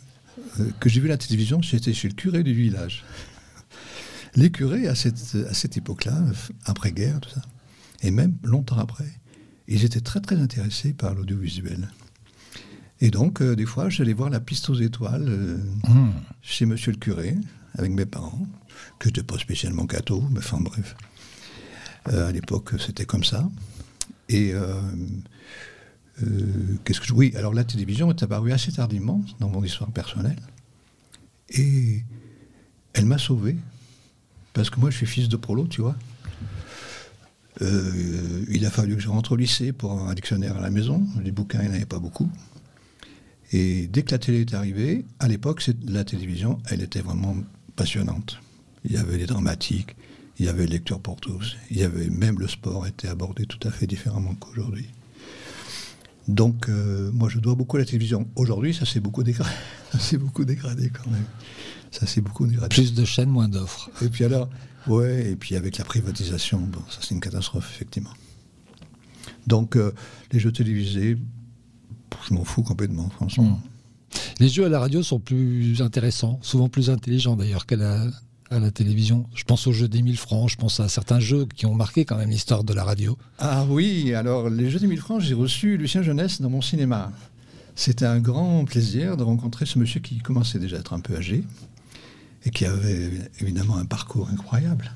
euh, 0.61 1.01
vu 1.01 1.09
la 1.09 1.19
télévision, 1.19 1.61
j'étais 1.63 1.93
chez 1.93 2.09
le 2.09 2.15
curé 2.15 2.43
du 2.43 2.55
village. 2.55 3.05
Les 4.35 4.51
curés, 4.51 4.89
à 4.89 4.95
cette, 4.95 5.37
à 5.49 5.55
cette 5.55 5.77
époque-là, 5.77 6.19
après-guerre, 6.65 7.21
tout 7.21 7.31
ça, 7.31 7.43
et 8.03 8.11
même 8.11 8.37
longtemps 8.43 8.79
après, 8.79 9.11
ils 9.69 9.85
étaient 9.85 10.01
très 10.01 10.21
très 10.21 10.37
intéressés 10.37 10.93
par 10.93 11.15
l'audiovisuel. 11.15 11.89
Et 13.01 13.11
donc, 13.11 13.43
des 13.43 13.67
fois, 13.67 13.89
j'allais 13.89 14.13
voir 14.13 14.31
la 14.31 14.41
piste 14.41 14.71
aux 14.71 14.75
étoiles 14.75 15.61
mmh. 15.89 16.11
chez 16.41 16.67
monsieur 16.67 16.93
le 16.93 16.99
curé, 16.99 17.37
avec 17.75 17.93
mes 17.93 18.07
parents 18.07 18.47
que 18.99 19.09
je 19.09 19.09
n'étais 19.09 19.23
pas 19.23 19.39
spécialement 19.39 19.85
gâteau, 19.85 20.23
mais 20.31 20.39
enfin 20.39 20.61
bref. 20.61 20.95
Euh, 22.09 22.29
à 22.29 22.33
l'époque, 22.33 22.73
c'était 22.79 23.05
comme 23.05 23.25
ça. 23.25 23.49
Et 24.29 24.53
euh, 24.53 24.81
euh, 26.23 26.77
qu'est-ce 26.85 27.01
que 27.01 27.07
je... 27.07 27.13
Oui, 27.13 27.33
alors 27.37 27.55
la 27.55 27.65
télévision 27.65 28.11
est 28.11 28.23
apparue 28.23 28.53
assez 28.53 28.73
tardivement 28.73 29.23
dans 29.41 29.49
mon 29.49 29.63
histoire 29.63 29.91
personnelle. 29.91 30.41
Et 31.51 32.03
elle 32.93 33.07
m'a 33.07 33.19
sauvé. 33.19 33.57
Parce 34.53 34.71
que 34.71 34.81
moi, 34.81 34.91
je 34.91 34.97
suis 34.97 35.07
fils 35.07 35.29
de 35.29 35.37
prolo, 35.37 35.67
tu 35.67 35.81
vois. 35.81 35.97
il 37.61 38.65
a 38.67 38.71
fallu 38.71 38.97
que 38.97 39.03
je 39.03 39.09
rentre 39.09 39.33
au 39.33 39.37
lycée 39.37 39.73
pour 39.73 39.93
avoir 39.93 40.09
un 40.09 40.15
dictionnaire 40.15 40.57
à 40.57 40.61
la 40.61 40.71
maison. 40.71 41.03
Les 41.23 41.33
bouquins, 41.33 41.61
il 41.63 41.69
n'y 41.69 41.73
en 41.73 41.77
avait 41.77 41.87
pas 41.87 41.99
beaucoup. 41.99 42.31
Et 43.53 43.87
dès 43.87 44.03
que 44.03 44.13
la 44.13 44.19
télé 44.19 44.41
est 44.41 44.55
arrivée, 44.55 45.05
à 45.21 45.29
l'époque, 45.29 45.63
la 45.87 46.05
télévision, 46.05 46.59
elle 46.71 46.83
était 46.83 47.01
vraiment 47.01 47.37
passionnante. 47.77 48.39
Il 48.85 48.93
y 48.93 48.97
avait 48.97 49.19
les 49.19 49.27
dramatiques, 49.27 49.95
il 50.39 50.47
y 50.47 50.49
avait 50.49 50.67
lecture 50.67 51.01
pour 51.01 51.17
tous, 51.17 51.57
il 51.71 51.79
y 51.79 51.85
avait 51.85 52.09
même 52.09 52.39
le 52.39 52.49
sport 52.49 52.87
était 52.87 53.09
abordé 53.09 53.47
tout 53.47 53.61
à 53.69 53.71
fait 53.71 53.87
différemment 53.87 54.35
qu'aujourd'hui. 54.35 54.89
Donc, 56.29 56.69
euh, 56.69 57.11
moi, 57.13 57.29
je 57.29 57.39
dois 57.39 57.55
beaucoup 57.55 57.77
à 57.77 57.81
la 57.81 57.87
télévision. 57.87 58.29
Aujourd'hui, 58.37 58.75
ça 58.75 58.87
s'est 58.87 59.01
beaucoup 59.01 59.23
dégradé. 59.23 59.51
Ça 59.93 59.99
s'est 59.99 60.17
beaucoup 60.17 60.47
dégradé 60.47 60.89
quand 60.89 61.11
même. 61.11 61.27
Ça 61.91 62.07
s'est 62.07 62.23
beaucoup 62.23 62.47
dégradé. 62.47 62.75
Plus 62.75 62.95
de 62.95 63.05
chaînes, 63.05 63.29
moins 63.29 63.49
d'offres. 63.49 63.91
Et 64.01 64.09
puis 64.09 64.25
alors, 64.25 64.49
ouais, 64.87 65.31
et 65.31 65.37
puis 65.37 65.55
avec 65.55 65.77
la 65.77 65.85
privatisation, 65.85 66.61
bon, 66.61 66.81
ça 66.89 67.01
c'est 67.03 67.15
une 67.15 67.21
catastrophe, 67.21 67.71
effectivement. 67.75 68.15
Donc, 69.47 69.77
euh, 69.77 69.93
les 70.33 70.41
jeux 70.41 70.51
télévisés, 70.51 71.19
je 72.27 72.33
m'en 72.33 72.45
fous 72.45 72.63
complètement, 72.63 73.11
franchement. 73.11 73.45
Hmm. 73.45 73.61
Les 74.41 74.49
jeux 74.49 74.65
à 74.65 74.71
la 74.71 74.79
radio 74.79 75.03
sont 75.03 75.21
plus 75.21 75.83
intéressants, 75.83 76.39
souvent 76.41 76.71
plus 76.71 76.89
intelligents 76.89 77.37
d'ailleurs 77.37 77.67
qu'à 77.67 77.77
la, 77.77 78.07
à 78.53 78.61
la 78.61 78.71
télévision. 78.71 79.27
Je 79.35 79.45
pense 79.45 79.67
aux 79.67 79.73
jeux 79.73 79.89
des 79.89 80.03
1000 80.03 80.17
francs, 80.17 80.51
je 80.51 80.57
pense 80.57 80.81
à 80.81 80.89
certains 80.89 81.21
jeux 81.21 81.47
qui 81.47 81.67
ont 81.67 81.75
marqué 81.75 82.05
quand 82.05 82.17
même 82.17 82.31
l'histoire 82.31 82.65
de 82.65 82.75
la 82.75 82.85
radio. 82.85 83.17
Ah 83.39 83.65
oui, 83.69 84.15
alors 84.15 84.51
les 84.51 84.71
jeux 84.71 84.79
des 84.79 84.87
1000 84.87 85.01
francs, 85.01 85.21
j'ai 85.21 85.35
reçu 85.35 85.77
Lucien 85.77 86.03
Jeunesse 86.03 86.41
dans 86.41 86.51
mon 86.51 86.61
cinéma. 86.61 87.11
C'était 87.75 88.05
un 88.05 88.21
grand 88.21 88.65
plaisir 88.65 89.17
de 89.17 89.23
rencontrer 89.23 89.65
ce 89.65 89.79
monsieur 89.79 90.01
qui 90.01 90.19
commençait 90.19 90.59
déjà 90.59 90.77
à 90.77 90.81
être 90.81 90.93
un 90.93 91.01
peu 91.01 91.17
âgé 91.17 91.43
et 92.45 92.51
qui 92.51 92.67
avait 92.67 93.11
évidemment 93.41 93.79
un 93.79 93.87
parcours 93.87 94.29
incroyable. 94.31 94.93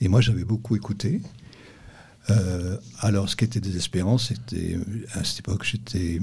Et 0.00 0.08
moi, 0.08 0.20
j'avais 0.20 0.44
beaucoup 0.44 0.74
écouté. 0.74 1.20
Euh, 2.30 2.76
alors, 3.00 3.28
ce 3.28 3.36
qui 3.36 3.44
était 3.44 3.60
désespérant, 3.60 4.18
c'était 4.18 4.78
à 5.12 5.24
cette 5.24 5.40
époque, 5.40 5.64
j'étais 5.64 6.20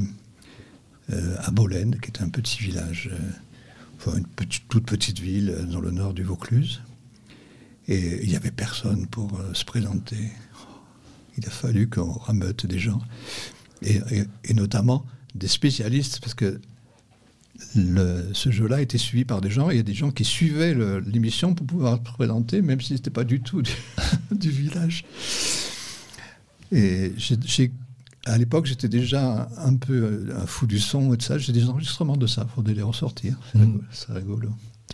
euh, 1.12 1.36
à 1.40 1.52
Bolène, 1.52 1.98
qui 2.02 2.12
est 2.12 2.22
un 2.22 2.30
petit 2.30 2.60
village, 2.62 3.10
euh, 3.12 3.18
une 4.08 4.26
toute 4.70 4.86
petite 4.86 5.20
ville 5.20 5.68
dans 5.72 5.82
le 5.82 5.92
nord 5.92 6.14
du 6.14 6.24
Vaucluse. 6.24 6.82
Et 7.88 8.24
il 8.24 8.30
n'y 8.30 8.36
avait 8.36 8.52
personne 8.52 9.08
pour 9.08 9.40
euh, 9.40 9.54
se 9.54 9.66
présenter. 9.66 10.18
Il 11.38 11.46
a 11.46 11.50
fallu 11.50 11.90
qu'on 11.90 12.12
rameute 12.12 12.66
des 12.66 12.80
gens, 12.80 13.02
et, 13.82 14.02
notamment 14.54 15.06
des 15.36 15.48
spécialistes, 15.48 16.20
parce 16.20 16.34
que 16.34 16.60
ce 17.74 18.52
jeu-là 18.52 18.82
était 18.82 18.98
suivi 18.98 19.26
par 19.26 19.42
des 19.42 19.50
gens, 19.50 19.70
il 19.70 19.78
y 19.78 19.80
a 19.80 19.84
des 19.84 19.94
gens 19.94 20.12
qui 20.12 20.26
suivaient 20.26 20.76
l'émission 21.02 21.54
pour 21.56 21.66
pouvoir 21.66 21.98
se 21.98 22.02
présenter, 22.02 22.62
même 22.62 22.82
si 22.82 22.90
ce 22.90 22.94
n'était 22.94 23.10
pas 23.10 23.24
du 23.24 23.42
tout 23.42 23.62
du, 23.62 23.72
du 24.32 24.50
village. 24.50 25.06
Et 26.72 27.14
j'ai 27.18 27.72
à 28.30 28.38
l'époque, 28.38 28.66
j'étais 28.66 28.88
déjà 28.88 29.50
un, 29.58 29.76
peu 29.76 29.94
euh, 29.94 30.38
un 30.42 30.46
fou 30.46 30.68
du 30.68 30.80
son 30.80 31.14
et 31.14 31.18
de 31.18 31.22
ça. 31.22 31.38
J'ai 31.38 31.52
des 31.52 31.66
enregistrements 31.66 32.18
de 32.18 32.28
ça, 32.28 32.46
il 32.48 32.56
faudrait 32.56 32.74
les 32.74 32.82
ressortir. 32.82 33.38
C'est 33.92 34.14
rigolo. 34.14 34.50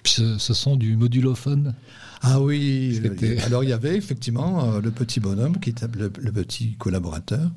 ce, 0.06 0.38
sont 0.38 0.76
du 0.76 0.96
modulophone 0.96 1.76
Ah 2.22 2.40
oui. 2.40 3.02
Alors 3.46 3.64
il 3.64 3.70
y 3.70 3.74
avait 3.74 3.96
effectivement 3.96 4.66
euh, 4.66 4.82
le 4.82 4.92
petit 4.92 5.20
bonhomme 5.20 5.60
qui 5.60 5.70
était 5.70 5.88
le, 5.98 6.10
petit 6.10 6.76
collaborateur 6.78 7.52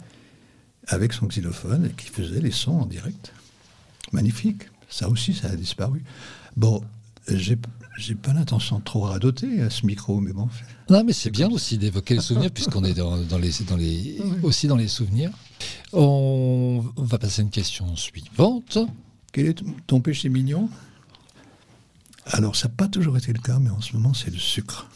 avec 0.89 1.13
son 1.13 1.27
xylophone 1.27 1.87
et 1.87 1.91
qui 1.91 2.09
faisait 2.09 2.41
les 2.41 2.51
sons 2.51 2.81
en 2.81 2.87
direct. 2.87 3.33
Magnifique. 4.13 4.63
Ça 4.89 5.09
aussi, 5.09 5.35
ça 5.35 5.49
a 5.49 5.57
disparu. 5.57 6.03
Bon, 6.57 6.83
j'ai 7.29 7.59
j'ai 7.99 8.15
pas 8.15 8.33
l'intention 8.33 8.79
de 8.79 8.85
trop 8.85 9.01
radoter 9.01 9.61
à 9.61 9.71
ce 9.71 9.85
micro, 9.85 10.21
mais 10.21 10.33
bon. 10.33 10.49
Non, 10.89 11.03
mais 11.05 11.13
c'est 11.13 11.31
bien 11.31 11.51
aussi 11.51 11.79
d'évoquer 11.79 12.15
les 12.15 12.21
souvenirs, 12.21 12.51
puisqu'on 12.51 12.85
est 12.85 12.95
dans, 12.95 13.17
les, 13.17 13.53
dans 13.67 13.77
les, 13.77 14.19
aussi 14.43 14.69
dans 14.69 14.77
les 14.77 14.89
souvenirs. 14.89 15.31
On 15.93 16.85
va 16.97 17.19
passer 17.19 17.43
à 17.43 17.45
une 17.45 17.51
question 17.51 17.97
suivante. 17.97 18.79
Quel 19.33 19.47
est 19.47 19.63
ton 19.87 20.01
péché 20.01 20.29
mignon? 20.29 20.71
Alors, 22.27 22.57
ça 22.57 22.69
n'a 22.69 22.75
pas 22.75 22.89
toujours 22.89 23.17
été 23.17 23.33
le 23.33 23.41
cas, 23.41 23.59
mais 23.59 23.71
en 23.71 23.81
ce 23.81 23.95
moment, 23.95 24.15
c'est 24.15 24.31
le 24.31 24.39
sucre. 24.39 24.89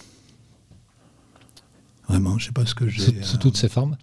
Vraiment, 2.09 2.39
je 2.39 2.45
ne 2.45 2.47
sais 2.49 2.53
pas 2.53 2.67
ce 2.67 2.75
que 2.75 2.89
j'ai. 2.89 3.23
Sous, 3.23 3.39
toutes 3.39 3.57
ses 3.57 3.69
formes? 3.69 3.97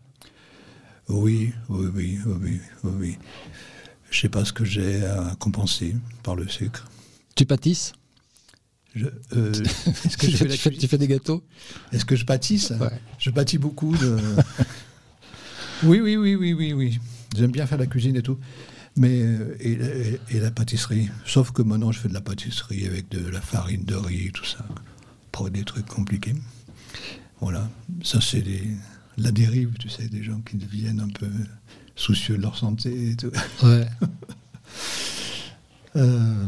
Oui, 1.07 1.53
oui, 1.69 1.87
oui, 1.93 2.19
oui, 2.25 2.59
oui, 2.83 2.91
oui. 2.99 3.17
Je 4.09 4.17
ne 4.17 4.21
sais 4.21 4.29
pas 4.29 4.43
ce 4.43 4.51
que 4.51 4.65
j'ai 4.65 5.05
à 5.05 5.35
compenser 5.39 5.95
par 6.21 6.35
le 6.35 6.47
sucre. 6.47 6.87
Tu 7.35 7.45
pâtisses? 7.45 7.93
Euh, 9.35 9.51
est-ce 10.05 10.17
que 10.17 10.29
je 10.29 10.37
fais 10.37 10.71
tu, 10.71 10.87
fais, 10.87 10.97
des 10.97 11.07
gâteaux 11.07 11.43
Est-ce 11.91 12.05
que 12.05 12.15
je 12.15 12.25
pâtisse 12.25 12.73
Je 13.17 13.29
pâtis 13.29 13.57
beaucoup 13.57 13.95
de. 13.95 14.17
oui, 15.83 15.99
oui, 16.01 16.17
oui, 16.17 16.35
oui, 16.35 16.53
oui, 16.53 16.73
oui. 16.73 16.99
J'aime 17.35 17.51
bien 17.51 17.65
faire 17.65 17.77
la 17.77 17.87
cuisine 17.87 18.15
et 18.15 18.21
tout. 18.21 18.37
Mais 18.95 19.21
euh, 19.21 20.17
et, 20.29 20.39
la 20.39 20.51
pâtisserie. 20.51 21.09
Sauf 21.25 21.51
que 21.51 21.61
maintenant, 21.61 21.91
je 21.91 21.99
fais 21.99 22.09
de 22.09 22.13
la 22.13 22.21
pâtisserie 22.21 22.85
avec 22.85 23.09
de 23.09 23.27
la 23.29 23.41
farine 23.41 23.85
de 23.85 23.95
riz, 23.95 24.31
tout 24.33 24.45
ça. 24.45 24.65
Pas 25.31 25.49
des 25.49 25.63
trucs 25.63 25.85
compliqués. 25.85 26.35
Voilà. 27.39 27.69
Ça, 28.03 28.19
c'est 28.19 28.43
la 29.17 29.31
dérive, 29.31 29.73
tu 29.79 29.89
sais, 29.89 30.07
des 30.07 30.23
gens 30.23 30.41
qui 30.41 30.57
deviennent 30.57 30.99
un 30.99 31.09
peu 31.09 31.29
soucieux 31.95 32.37
de 32.37 32.41
leur 32.41 32.57
santé 32.57 33.11
et 33.11 33.15
tout. 33.15 33.31
Ouais. 33.63 33.87
Euh, 35.95 36.47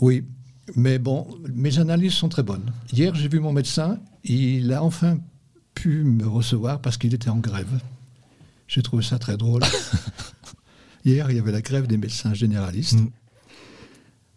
oui, 0.00 0.24
mais 0.76 0.98
bon, 0.98 1.26
mes 1.54 1.78
analyses 1.78 2.14
sont 2.14 2.28
très 2.28 2.42
bonnes. 2.42 2.72
Hier, 2.92 3.14
j'ai 3.14 3.28
vu 3.28 3.40
mon 3.40 3.52
médecin. 3.52 3.98
Il 4.24 4.72
a 4.72 4.82
enfin 4.82 5.18
pu 5.74 6.04
me 6.04 6.26
recevoir 6.26 6.80
parce 6.80 6.96
qu'il 6.96 7.14
était 7.14 7.30
en 7.30 7.38
grève. 7.38 7.80
J'ai 8.68 8.82
trouvé 8.82 9.02
ça 9.02 9.18
très 9.18 9.36
drôle. 9.36 9.62
Hier, 11.04 11.30
il 11.30 11.36
y 11.36 11.40
avait 11.40 11.52
la 11.52 11.62
grève 11.62 11.86
des 11.86 11.96
médecins 11.96 12.34
généralistes. 12.34 13.00
Mm. 13.00 13.10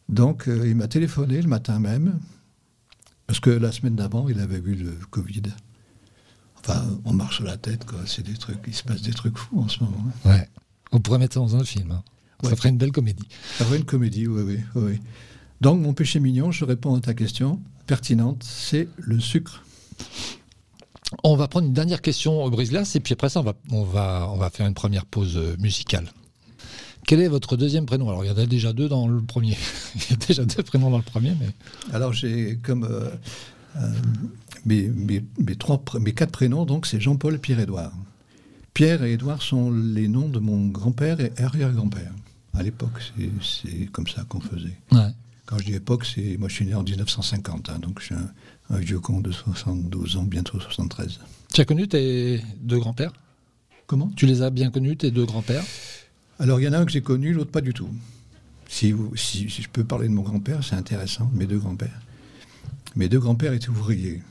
Donc, 0.10 0.48
euh, 0.48 0.68
il 0.68 0.75
m'a 0.75 0.88
téléphoné 0.88 1.42
le 1.42 1.48
matin 1.48 1.80
même, 1.80 2.20
parce 3.28 3.40
que 3.40 3.50
la 3.50 3.72
semaine 3.72 3.96
d'avant, 3.96 4.28
il 4.30 4.40
avait 4.40 4.60
vu 4.60 4.75
le 4.75 4.92
Covid. 5.10 5.44
Enfin, 6.60 6.84
on 7.06 7.13
marche 7.13 7.38
sur 7.38 7.46
la 7.46 7.58
tête, 7.58 7.86
quoi. 7.86 8.00
C'est 8.06 8.24
des 8.24 8.36
trucs, 8.36 8.60
il 8.68 8.74
se 8.74 8.84
passe 8.84 9.02
des 9.02 9.12
trucs 9.12 9.38
fous 9.38 9.60
en 9.60 9.68
ce 9.68 9.84
moment. 9.84 10.06
Hein. 10.25 10.30
Ouais. 10.30 10.50
On 10.92 11.00
pourrait 11.00 11.20
mettre 11.20 11.34
ça 11.34 11.40
dans 11.40 11.56
un 11.56 11.63
film. 11.63 11.92
Hein. 11.92 12.04
Ça 12.44 12.56
ferait 12.56 12.70
une 12.70 12.78
belle 12.78 12.92
comédie. 12.92 13.28
Ça 13.58 13.66
ferait 13.66 13.78
une 13.78 13.86
comédie, 13.86 14.28
oui, 14.28 14.42
oui, 14.44 14.60
oui. 14.75 15.00
Donc, 15.63 15.79
mon 15.79 15.93
péché 15.93 16.20
mignon, 16.20 16.51
je 16.51 16.65
réponds 16.65 16.93
à 16.93 17.00
ta 17.00 17.13
question 17.13 17.62
pertinente, 17.88 18.43
c'est 18.43 18.89
le 18.98 19.17
sucre. 19.22 19.63
On 21.24 21.38
va 21.38 21.48
prendre 21.48 21.67
une 21.67 21.74
dernière 21.74 22.01
question 22.01 22.43
au 22.43 22.50
brise-glace 22.50 22.98
et 22.98 23.00
puis 23.00 23.13
après 23.13 23.29
ça, 23.29 23.39
on 23.39 23.43
va, 23.43 23.53
on, 23.72 23.84
va, 23.84 24.29
on 24.34 24.36
va 24.36 24.50
faire 24.50 24.67
une 24.67 24.74
première 24.74 25.05
pause 25.05 25.38
euh, 25.38 25.55
musicale. 25.60 26.12
Quel 27.08 27.22
est 27.22 27.29
votre 27.29 27.55
deuxième 27.55 27.86
prénom? 27.86 28.10
Alors, 28.10 28.25
il 28.25 28.27
y 28.27 28.32
en 28.32 28.38
a 28.38 28.46
déjà 28.46 28.74
deux 28.74 28.89
dans 28.89 29.08
le 29.08 29.22
premier. 29.22 29.55
il 29.96 30.12
y 30.12 30.13
a 30.13 30.17
déjà 30.17 30.43
deux 30.43 30.63
prénoms 30.63 30.89
dans 30.89 30.98
le 30.98 31.03
premier, 31.03 31.34
mais... 31.39 31.48
Alors, 31.93 32.12
j'ai 32.12 32.58
comme... 32.58 32.84
Euh, 32.84 33.10
euh, 33.77 33.89
mes, 34.65 35.24
trois, 35.58 35.82
mes 36.01 36.12
quatre 36.12 36.32
prénoms, 36.32 36.65
donc, 36.65 36.88
c'est 36.88 37.00
Jean-Paul, 37.00 37.39
Pierre-Édouard. 37.39 37.93
Pierre 38.74 39.01
et 39.05 39.13
Édouard 39.13 39.41
sont 39.41 39.72
les 39.72 40.10
noms 40.10 40.27
de 40.27 40.39
mon 40.39 40.67
grand-père 40.67 41.22
et 41.22 41.32
arrière-grand-père. 41.38 42.12
À 42.53 42.63
l'époque, 42.63 43.01
c'est 43.41 43.86
comme 43.93 44.08
ça 44.08 44.25
qu'on 44.27 44.41
faisait. 44.41 44.77
Ouais. 44.91 45.13
Quand 45.53 45.60
je 45.60 45.65
dis 45.65 45.75
époque, 45.75 46.03
c'est 46.03 46.36
moi 46.39 46.50
je 46.50 46.55
suis 46.55 46.65
né 46.65 46.74
en 46.74 46.81
1950, 46.81 47.69
hein, 47.69 47.77
donc 47.77 48.00
je 48.00 48.05
suis 48.05 48.15
un, 48.15 48.77
vieux 48.79 49.00
con 49.00 49.19
de 49.19 49.31
72 49.31 50.17
ans, 50.17 50.24
bientôt 50.24 50.60
73. 50.60 51.19
Tu 51.53 51.62
as 51.62 51.65
connu 51.65 51.88
tes 51.88 52.41
deux 52.60 52.79
grands-pères? 52.79 53.13
Comment? 53.86 54.10
Tu 54.15 54.25
les 54.25 54.41
as 54.41 54.50
bien 54.50 54.72
connus, 54.72 54.98
tes 54.98 55.12
deux 55.12 55.25
grands-pères? 55.25 55.63
Alors 56.39 56.60
il 56.60 56.63
y 56.63 56.67
en 56.67 56.74
a 56.74 56.79
un 56.79 56.86
que 56.86 56.91
j'ai 56.91 57.03
connu, 57.03 57.33
l'autre 57.33 57.51
pas 57.51 57.62
du 57.62 57.72
tout. 57.72 57.88
Si, 58.67 58.95
si, 59.13 59.48
je 59.48 59.69
peux 59.69 59.83
parler 59.83 60.07
de 60.07 60.13
mon 60.13 60.24
grand-père, 60.24 60.63
c'est 60.63 60.75
intéressant, 60.75 61.29
mes 61.36 61.45
deux 61.45 61.60
grands-pères. 61.60 62.01
Mes 62.95 63.07
deux 63.07 63.19
grands-pères 63.19 63.53
étaient 63.53 63.69
ouvriers. 63.69 64.24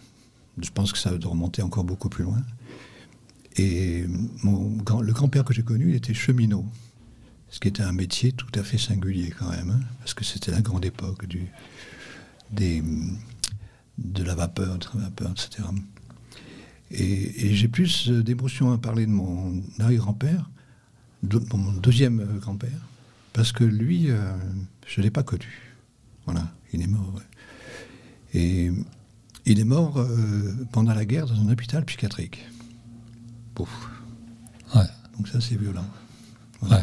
Je 0.60 0.70
pense 0.70 0.90
que 0.90 0.98
ça 0.98 1.16
doit 1.16 1.30
remonter 1.30 1.62
encore 1.62 1.84
beaucoup 1.84 2.08
plus 2.08 2.24
loin. 2.24 2.42
Et 3.58 4.06
mon, 4.42 4.76
le 5.00 5.12
grand-père 5.12 5.44
que 5.44 5.54
j'ai 5.54 5.62
connu, 5.62 5.90
il 5.90 5.94
était 5.94 6.14
cheminot. 6.14 6.66
Ce 7.52 7.60
qui 7.60 7.68
était 7.68 7.82
un 7.82 7.92
métier 7.92 8.32
tout 8.32 8.50
à 8.54 8.62
fait 8.62 8.78
singulier 8.78 9.32
quand 9.38 9.50
même, 9.50 9.70
hein, 9.70 9.80
parce 9.98 10.14
que 10.14 10.24
c'était 10.24 10.50
la 10.50 10.62
grande 10.62 10.86
époque 10.86 11.26
du, 11.26 11.48
des, 12.50 12.82
de 13.98 14.24
la 14.24 14.34
vapeur, 14.34 14.78
de 14.78 14.86
la 14.94 15.04
vapeur, 15.04 15.30
etc. 15.32 15.68
Et, 16.90 17.54
j'ai 17.54 17.68
plus 17.68 18.08
d'émotion 18.08 18.72
à 18.72 18.78
parler 18.78 19.04
de 19.04 19.10
mon 19.10 19.62
arrière-grand-père, 19.78 20.48
de 21.22 21.40
mon 21.54 21.72
deuxième 21.72 22.24
grand-père, 22.40 22.88
parce 23.34 23.52
que 23.52 23.64
lui, 23.64 24.10
euh, 24.10 24.32
je 24.86 25.00
ne 25.00 25.04
l'ai 25.04 25.10
pas 25.10 25.22
connu. 25.22 25.76
Voilà, 26.24 26.50
il 26.72 26.80
est 26.80 26.86
mort. 26.86 27.20
Et 28.32 28.72
il 29.44 29.60
est 29.60 29.64
mort 29.64 29.98
euh, 29.98 30.54
pendant 30.72 30.94
la 30.94 31.04
guerre 31.04 31.26
dans 31.26 31.38
un 31.38 31.50
hôpital 31.50 31.84
psychiatrique. 31.84 32.46
Pouf. 33.54 33.68
Ouais. 34.74 34.88
Donc 35.18 35.28
ça, 35.28 35.38
c'est 35.42 35.56
violent. 35.56 35.86
Ouais. 36.62 36.82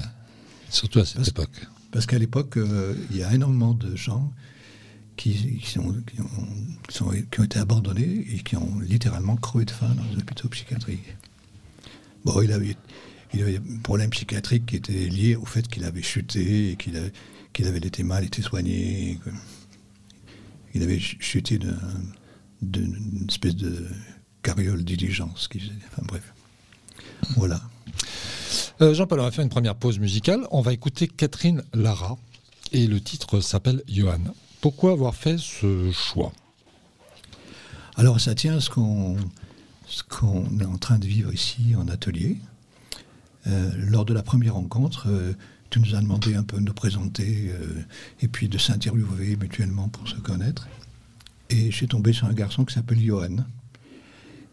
Surtout 0.70 1.00
à 1.00 1.06
cette 1.06 1.28
époque. 1.28 1.68
Parce 1.92 2.06
qu'à 2.06 2.20
l'époque, 2.20 2.58
euh, 2.58 2.96
il 3.12 3.18
y 3.18 3.24
a 3.24 3.34
énormément 3.34 3.74
de 3.74 3.96
gens 3.96 4.32
qui, 5.18 5.62
ont, 5.78 5.96
qui, 6.88 7.02
ont, 7.02 7.44
été 7.44 7.60
abandonnés 7.60 8.26
et 8.32 8.40
qui 8.40 8.56
ont 8.56 8.80
littéralement 8.80 9.36
crevé 9.36 9.66
de 9.66 9.72
faim 9.72 9.94
dans 9.96 10.04
les 10.04 10.18
hôpitaux 10.18 10.48
psychiatriques. 10.48 11.16
Bon, 12.24 12.42
il 12.42 12.52
avait, 12.54 12.78
il 13.34 13.42
avait 13.42 13.58
un 13.58 13.80
problème 13.84 14.12
psychiatrique 14.12 14.68
qui 14.68 14.76
était 14.78 14.94
lié 14.94 15.36
au 15.36 15.46
fait 15.46 15.68
qu'il 15.68 15.84
avait 15.84 16.02
chuté 16.02 16.72
et 16.72 16.76
qu'il 16.78 16.96
avait, 16.96 17.12
qu'il 17.52 17.68
avait 17.68 17.80
été 17.80 18.04
mal 18.04 18.24
été 18.24 18.42
soigné. 18.42 19.20
Il 20.74 20.84
avait 20.84 21.00
chuté 21.00 21.60
d'une 22.62 23.26
espèce 23.28 23.56
de 23.56 23.88
carriole 24.42 24.84
diligence. 24.84 25.50
Enfin 25.88 26.04
bref. 26.08 26.34
Voilà. 27.36 27.62
Euh, 28.82 28.94
Jean-Paul, 28.94 29.20
on 29.20 29.24
va 29.24 29.32
faire 29.32 29.44
une 29.44 29.50
première 29.50 29.76
pause 29.76 30.00
musicale. 30.00 30.48
On 30.52 30.62
va 30.62 30.74
écouter 30.74 31.08
Catherine 31.08 31.64
Lara 31.74 32.18
et 32.72 32.88
le 32.88 33.02
titre 33.02 33.42
s'appelle 33.42 33.84
Johan. 33.88 34.22
Pourquoi 34.62 34.92
avoir 34.92 35.16
fait 35.16 35.38
ce 35.38 35.92
choix? 35.92 36.32
Alors 37.96 38.20
ça 38.20 38.36
tient 38.36 38.58
à 38.58 38.60
ce 38.62 38.70
qu'on 38.70 39.18
est 40.60 40.66
en 40.66 40.78
train 40.78 41.00
de 41.00 41.06
vivre 41.06 41.34
ici 41.34 41.76
en 41.78 41.88
atelier. 41.88 42.38
Euh, 43.48 43.72
lors 43.76 44.06
de 44.06 44.14
la 44.14 44.24
première 44.24 44.56
rencontre, 44.56 45.08
euh, 45.08 45.34
tu 45.70 45.80
nous 45.80 45.96
as 45.96 46.02
demandé 46.02 46.36
un 46.36 46.44
peu 46.44 46.58
de 46.58 46.64
nous 46.64 46.74
présenter 46.74 47.52
et 48.22 48.28
puis 48.28 48.50
de 48.50 48.58
s'interviewer 48.58 49.36
mutuellement 49.36 49.88
pour 49.88 50.08
se 50.08 50.16
connaître. 50.16 50.68
Et 51.52 51.70
j'ai 51.70 51.88
tombé 51.88 52.12
sur 52.12 52.28
un 52.28 52.34
garçon 52.34 52.66
qui 52.66 52.74
s'appelle 52.74 53.00
Johan. 53.00 53.38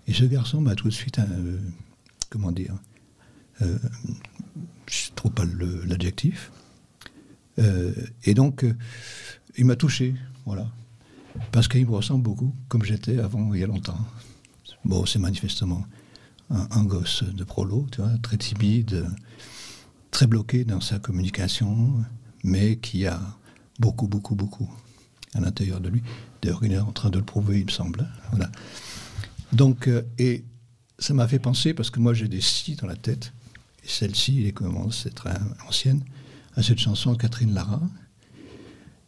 Et 0.07 0.13
ce 0.13 0.25
garçon 0.25 0.61
m'a 0.61 0.75
tout 0.75 0.89
de 0.89 0.93
suite, 0.93 1.19
comment 2.29 2.53
dire, 2.53 2.75
euh, 3.63 3.79
je 4.87 5.11
ne 5.11 5.15
trouve 5.15 5.33
pas 5.33 5.45
l'adjectif. 5.87 6.51
Euh, 7.59 7.93
et 8.25 8.35
donc, 8.35 8.65
euh, 8.65 8.77
il 9.57 9.65
m'a 9.65 9.77
touché, 9.77 10.15
voilà. 10.45 10.67
Parce 11.53 11.69
qu'il 11.69 11.87
me 11.87 11.93
ressemble 11.93 12.23
beaucoup, 12.23 12.55
comme 12.69 12.85
j'étais 12.85 13.19
avant, 13.19 13.53
il 13.55 13.61
y 13.61 13.65
a 13.65 13.67
longtemps. 13.67 13.99
Bon, 14.85 15.05
c'est 15.07 15.19
manifestement 15.19 15.87
un, 16.51 16.85
gosse 16.85 17.25
de 17.25 17.45
prolo, 17.45 17.87
tu 17.91 18.01
vois, 18.01 18.17
très 18.23 18.37
timide, 18.37 19.07
très 20.11 20.27
bloqué 20.27 20.65
dans 20.65 20.81
sa 20.81 20.99
communication, 20.99 22.05
mais 22.45 22.77
qui 22.77 23.07
a 23.07 23.21
beaucoup, 23.81 24.07
beaucoup, 24.07 24.35
beaucoup 24.35 24.71
à 25.35 25.41
l'intérieur 25.41 25.81
de 25.81 25.89
lui. 25.89 26.03
D'ailleurs, 26.41 26.65
il 26.65 26.73
est 26.73 26.79
en 26.79 26.93
train 26.93 27.11
de 27.11 27.19
le 27.19 27.25
prouver, 27.25 27.61
il 27.61 27.67
me 27.67 27.71
semble. 27.71 28.01
Hein, 28.01 28.29
voilà. 28.31 28.51
Donc, 29.53 29.91
et 30.19 30.45
ça 30.99 31.15
m'a 31.15 31.27
fait 31.27 31.39
penser, 31.39 31.75
parce 31.75 31.91
que 31.91 32.01
moi 32.01 32.15
j'ai 32.15 32.29
des 32.29 32.41
si 32.41 32.77
dans 32.77 32.87
la 32.87 32.97
tête, 32.97 33.33
celle-ci, 33.87 34.53
commence, 34.53 35.03
c'est 35.05 35.15
très 35.15 35.35
ancienne, 35.69 36.03
à 36.55 36.63
cette 36.63 36.79
chanson 36.79 37.15
Catherine 37.15 37.55
Lara, 37.55 37.83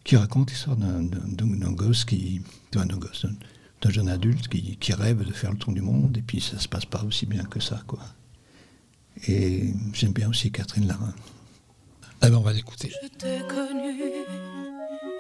qui 0.05 0.17
raconte 0.17 0.51
l'histoire 0.51 0.77
d'un 0.77 1.73
gosse 1.73 2.05
qui, 2.05 2.43
d'un 2.73 2.87
gosse, 2.87 3.27
d'un 3.83 3.91
jeune 3.91 4.09
adulte 4.09 4.49
qui, 4.49 4.77
qui, 4.77 4.93
rêve 4.93 5.25
de 5.25 5.33
faire 5.33 5.53
le 5.53 5.59
tour 5.59 5.73
du 5.73 5.81
monde, 5.81 6.17
et 6.17 6.23
puis 6.23 6.41
ça 6.41 6.59
se 6.59 6.69
passe 6.69 6.87
pas 6.87 7.03
aussi 7.05 7.27
bien 7.27 7.45
que 7.45 7.61
ça, 7.61 7.83
quoi. 7.87 8.01
Et 9.27 9.75
j'aime 9.93 10.13
bien 10.13 10.29
aussi 10.29 10.53
Catherine 10.53 10.87
Lara. 10.87 11.13
Alors 12.21 12.41
on 12.41 12.45
va 12.45 12.53
l'écouter. 12.53 12.91
Je 13.03 13.09
t'ai 13.09 13.41
connu, 13.49 14.03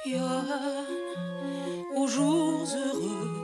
Johan, 0.06 0.44
aux 1.96 2.08
jours 2.08 2.66
heureux, 2.76 3.37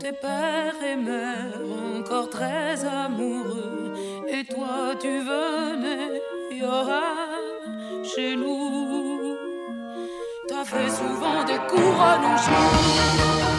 tes 0.00 0.12
pères 0.12 0.82
et 0.82 0.96
mères 0.96 1.60
encore 1.98 2.30
très 2.30 2.84
amoureux 2.84 3.92
et 4.28 4.44
toi 4.44 4.94
tu 4.98 5.20
venais, 5.20 6.20
Johan, 6.58 8.02
chez 8.02 8.34
nous. 8.36 9.36
T'as 10.48 10.64
fait 10.64 10.90
souvent 10.90 11.44
des 11.44 11.60
couronnes 11.68 12.24
en 12.24 12.36
Tu 12.36 13.49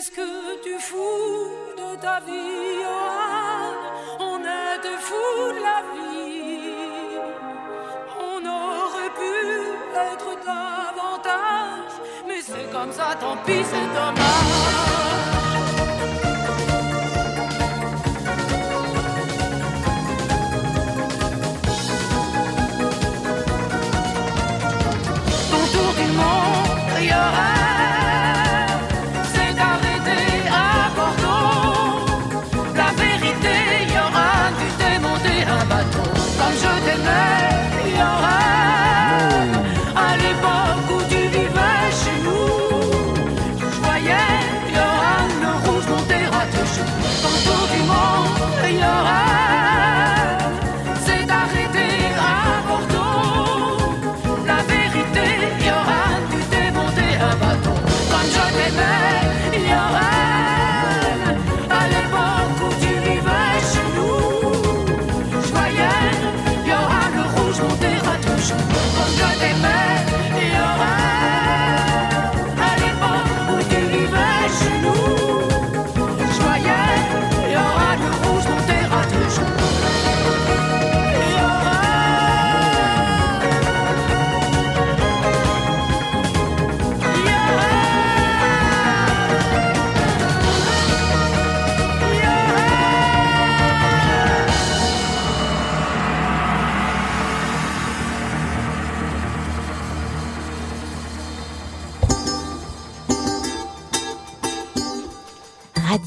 Qu'est-ce 0.00 0.12
que 0.12 0.62
tu 0.62 0.78
fous 0.78 1.50
de 1.76 2.00
ta 2.00 2.20
vie, 2.20 2.80
Johan 2.80 3.76
On 4.18 4.38
est 4.38 4.80
des 4.80 4.96
fous 4.98 5.52
de 5.52 5.60
la 5.60 5.82
vie. 5.92 7.18
On 8.18 8.38
aurait 8.46 9.10
pu 9.10 9.34
être 9.94 10.30
davantage, 10.42 11.92
mais 12.26 12.40
c'est 12.40 12.72
comme 12.72 12.92
ça, 12.92 13.14
tant 13.20 13.36
pis, 13.44 13.62
c'est 13.62 13.88
dommage. 13.94 15.39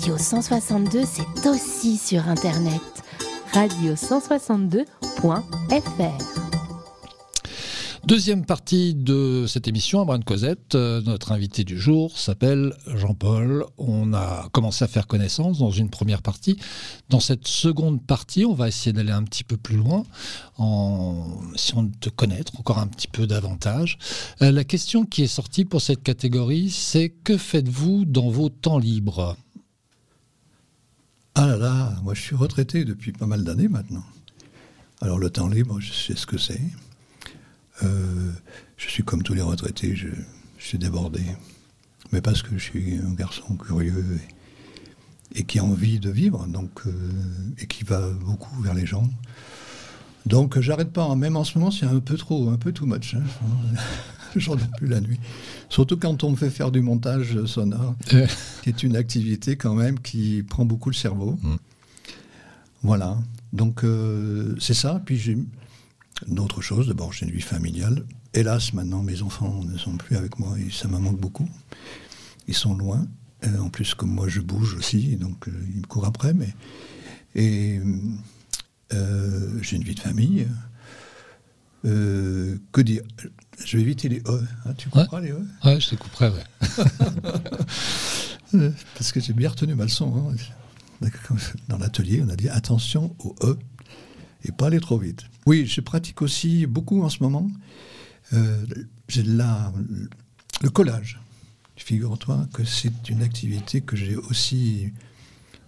Radio 0.03 0.17
162, 0.17 1.03
c'est 1.05 1.47
aussi 1.47 1.95
sur 1.95 2.27
Internet. 2.27 2.81
Radio162.fr 3.53 4.83
Deuxième 8.05 8.45
partie 8.45 8.95
de 8.95 9.45
cette 9.47 9.69
émission, 9.69 10.01
à 10.01 10.19
Cosette. 10.19 10.75
Euh, 10.75 11.01
notre 11.03 11.31
invité 11.31 11.63
du 11.63 11.79
jour 11.79 12.19
s'appelle 12.19 12.73
Jean-Paul. 12.85 13.65
On 13.77 14.13
a 14.13 14.49
commencé 14.51 14.83
à 14.83 14.89
faire 14.89 15.07
connaissance 15.07 15.59
dans 15.59 15.71
une 15.71 15.89
première 15.89 16.21
partie. 16.21 16.57
Dans 17.07 17.21
cette 17.21 17.47
seconde 17.47 18.05
partie, 18.05 18.43
on 18.43 18.53
va 18.53 18.67
essayer 18.67 18.91
d'aller 18.91 19.13
un 19.13 19.23
petit 19.23 19.45
peu 19.45 19.55
plus 19.55 19.77
loin, 19.77 20.03
en 20.57 21.39
essayant 21.55 21.83
de 21.83 21.95
te 21.95 22.09
connaître 22.09 22.59
encore 22.59 22.79
un 22.79 22.87
petit 22.87 23.07
peu 23.07 23.25
davantage. 23.25 23.97
Euh, 24.41 24.51
la 24.51 24.65
question 24.65 25.05
qui 25.05 25.23
est 25.23 25.27
sortie 25.27 25.63
pour 25.63 25.79
cette 25.79 26.03
catégorie, 26.03 26.71
c'est 26.71 27.07
que 27.07 27.37
faites-vous 27.37 28.03
dans 28.03 28.29
vos 28.29 28.49
temps 28.49 28.79
libres? 28.79 29.37
Ah 31.35 31.47
là 31.47 31.57
là, 31.57 31.95
moi 32.03 32.13
je 32.13 32.21
suis 32.21 32.35
retraité 32.35 32.85
depuis 32.85 33.11
pas 33.11 33.25
mal 33.25 33.43
d'années 33.43 33.67
maintenant. 33.67 34.03
Alors 35.01 35.17
le 35.17 35.29
temps 35.29 35.47
libre, 35.47 35.79
je 35.79 35.91
sais 35.91 36.15
ce 36.15 36.27
que 36.27 36.37
c'est. 36.37 36.61
Euh, 37.81 38.31
je 38.77 38.87
suis 38.87 39.03
comme 39.03 39.23
tous 39.23 39.33
les 39.33 39.41
retraités, 39.41 39.95
je, 39.95 40.09
suis 40.59 40.77
débordé. 40.77 41.21
Mais 42.11 42.21
parce 42.21 42.41
que 42.41 42.57
je 42.57 42.63
suis 42.63 42.99
un 42.99 43.13
garçon 43.13 43.55
curieux 43.57 44.19
et, 45.35 45.43
qui 45.43 45.59
a 45.59 45.63
envie 45.63 45.99
de 45.99 46.09
vivre, 46.09 46.45
donc, 46.47 46.69
euh, 46.85 46.91
et 47.57 47.67
qui 47.67 47.83
va 47.83 48.09
beaucoup 48.11 48.61
vers 48.61 48.73
les 48.73 48.85
gens. 48.85 49.09
Donc 50.25 50.59
j'arrête 50.59 50.93
pas, 50.93 51.13
même 51.15 51.35
en 51.35 51.43
ce 51.43 51.57
moment 51.57 51.71
c'est 51.71 51.85
un 51.85 51.99
peu 51.99 52.15
trop, 52.15 52.49
un 52.49 52.57
peu 52.57 52.71
too 52.71 52.85
much. 52.85 53.15
Hein. 53.15 53.23
J'en 54.39 54.55
ai 54.55 54.67
plus 54.77 54.87
la 54.87 55.01
nuit. 55.01 55.19
Surtout 55.69 55.97
quand 55.97 56.23
on 56.23 56.31
me 56.31 56.35
fait 56.35 56.49
faire 56.49 56.71
du 56.71 56.81
montage 56.81 57.45
sonore, 57.45 57.95
qui 58.63 58.69
est 58.69 58.83
une 58.83 58.95
activité 58.95 59.55
quand 59.55 59.75
même 59.75 59.99
qui 59.99 60.43
prend 60.43 60.65
beaucoup 60.65 60.89
le 60.89 60.95
cerveau. 60.95 61.37
Mm. 61.41 61.55
Voilà. 62.83 63.17
Donc 63.53 63.83
euh, 63.83 64.55
c'est 64.59 64.73
ça. 64.73 65.01
Puis 65.05 65.17
j'ai 65.17 65.37
D'autres 66.27 66.61
choses, 66.61 66.87
d'abord 66.87 67.11
j'ai 67.11 67.25
une 67.25 67.33
vie 67.33 67.41
familiale. 67.41 68.05
Hélas, 68.33 68.71
maintenant 68.73 69.01
mes 69.01 69.23
enfants 69.23 69.61
ne 69.63 69.77
sont 69.77 69.97
plus 69.97 70.15
avec 70.15 70.39
moi 70.39 70.55
et 70.59 70.69
ça 70.71 70.87
me 70.87 70.97
manque 70.97 71.19
beaucoup. 71.19 71.49
Ils 72.47 72.53
sont 72.53 72.75
loin. 72.75 73.05
Euh, 73.43 73.59
en 73.59 73.69
plus, 73.69 73.93
comme 73.93 74.11
moi 74.11 74.27
je 74.29 74.39
bouge 74.39 74.75
aussi, 74.75 75.17
donc 75.17 75.47
euh, 75.47 75.51
ils 75.73 75.81
me 75.81 75.85
courent 75.87 76.05
après. 76.05 76.33
Mais... 76.33 76.53
Et 77.35 77.81
j'ai 79.61 79.75
une 79.75 79.83
vie 79.83 79.95
de 79.95 79.99
famille. 79.99 80.47
Que 81.83 82.81
dire 82.81 83.01
Je 83.65 83.77
vais 83.77 83.83
éviter 83.83 84.09
les 84.09 84.19
E. 84.19 84.43
Hein, 84.65 84.73
tu 84.77 84.89
comprends 84.89 85.19
les 85.19 85.31
E 85.31 85.45
Ouais, 85.63 85.79
je 85.79 85.91
les 85.91 85.97
couperai, 85.97 86.29
ouais. 86.29 86.43
Parce 88.95 89.11
que 89.11 89.19
j'ai 89.19 89.33
bien 89.33 89.49
retenu 89.49 89.75
ma 89.75 89.83
leçon. 89.83 90.31
Hein. 90.31 91.07
Dans 91.67 91.77
l'atelier, 91.77 92.23
on 92.25 92.29
a 92.29 92.35
dit 92.35 92.49
attention 92.49 93.15
aux 93.19 93.35
E 93.41 93.57
et 94.45 94.51
pas 94.51 94.67
aller 94.67 94.79
trop 94.79 94.97
vite. 94.97 95.25
Oui, 95.45 95.65
je 95.65 95.81
pratique 95.81 96.21
aussi 96.21 96.65
beaucoup 96.65 97.01
en 97.03 97.09
ce 97.09 97.21
moment. 97.21 97.49
Euh, 98.33 98.65
j'ai 99.07 99.23
là 99.23 99.73
le 100.61 100.69
collage. 100.69 101.19
Figure-toi 101.75 102.47
que 102.53 102.63
c'est 102.63 103.09
une 103.09 103.23
activité 103.23 103.81
que 103.81 103.95
j'ai 103.95 104.15
aussi 104.15 104.93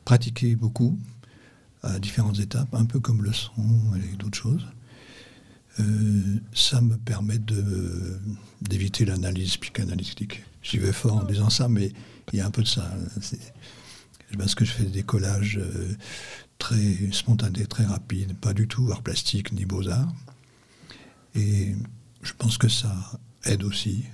pratiquée 0.06 0.56
beaucoup 0.56 0.98
à 1.84 2.00
différentes 2.00 2.40
étapes, 2.40 2.74
un 2.74 2.86
peu 2.86 3.00
comme 3.00 3.24
le 3.24 3.34
son 3.34 3.52
et 3.96 4.16
d'autres 4.16 4.38
choses. 4.38 4.66
Euh, 5.80 6.40
ça 6.54 6.82
me 6.82 6.98
permet 6.98 7.40
d'éviter 8.62 9.06
l'analyse 9.06 9.58
psychanalytique. 9.58 10.44
J'y 10.62 10.78
vais 10.78 10.94
fort 10.94 11.18
en 11.18 11.24
disant 11.24 11.50
ça, 11.50 11.68
mais 11.68 11.92
il 12.32 12.40
y 12.40 12.42
a 12.42 12.46
un 12.46 12.52
peu 12.52 12.64
de 12.64 12.68
ça. 12.68 12.92
Parce 14.38 14.56
que 14.56 14.66
je 14.66 14.72
fais 14.72 14.86
des 14.86 15.04
collages 15.04 15.58
euh, 15.58 15.96
très 16.58 17.12
spontané, 17.12 17.66
très 17.68 17.86
rapide, 17.86 18.36
pas 18.38 18.54
du 18.54 18.68
tout 18.68 18.90
art 18.92 19.04
plastique 19.04 19.52
ni 19.52 19.66
beaux-arts. 19.66 20.14
Et 21.36 21.76
je 22.22 22.34
pense 22.38 22.58
que 22.58 22.70
ça 22.70 22.96
aide 23.44 23.64
aussi 23.64 24.06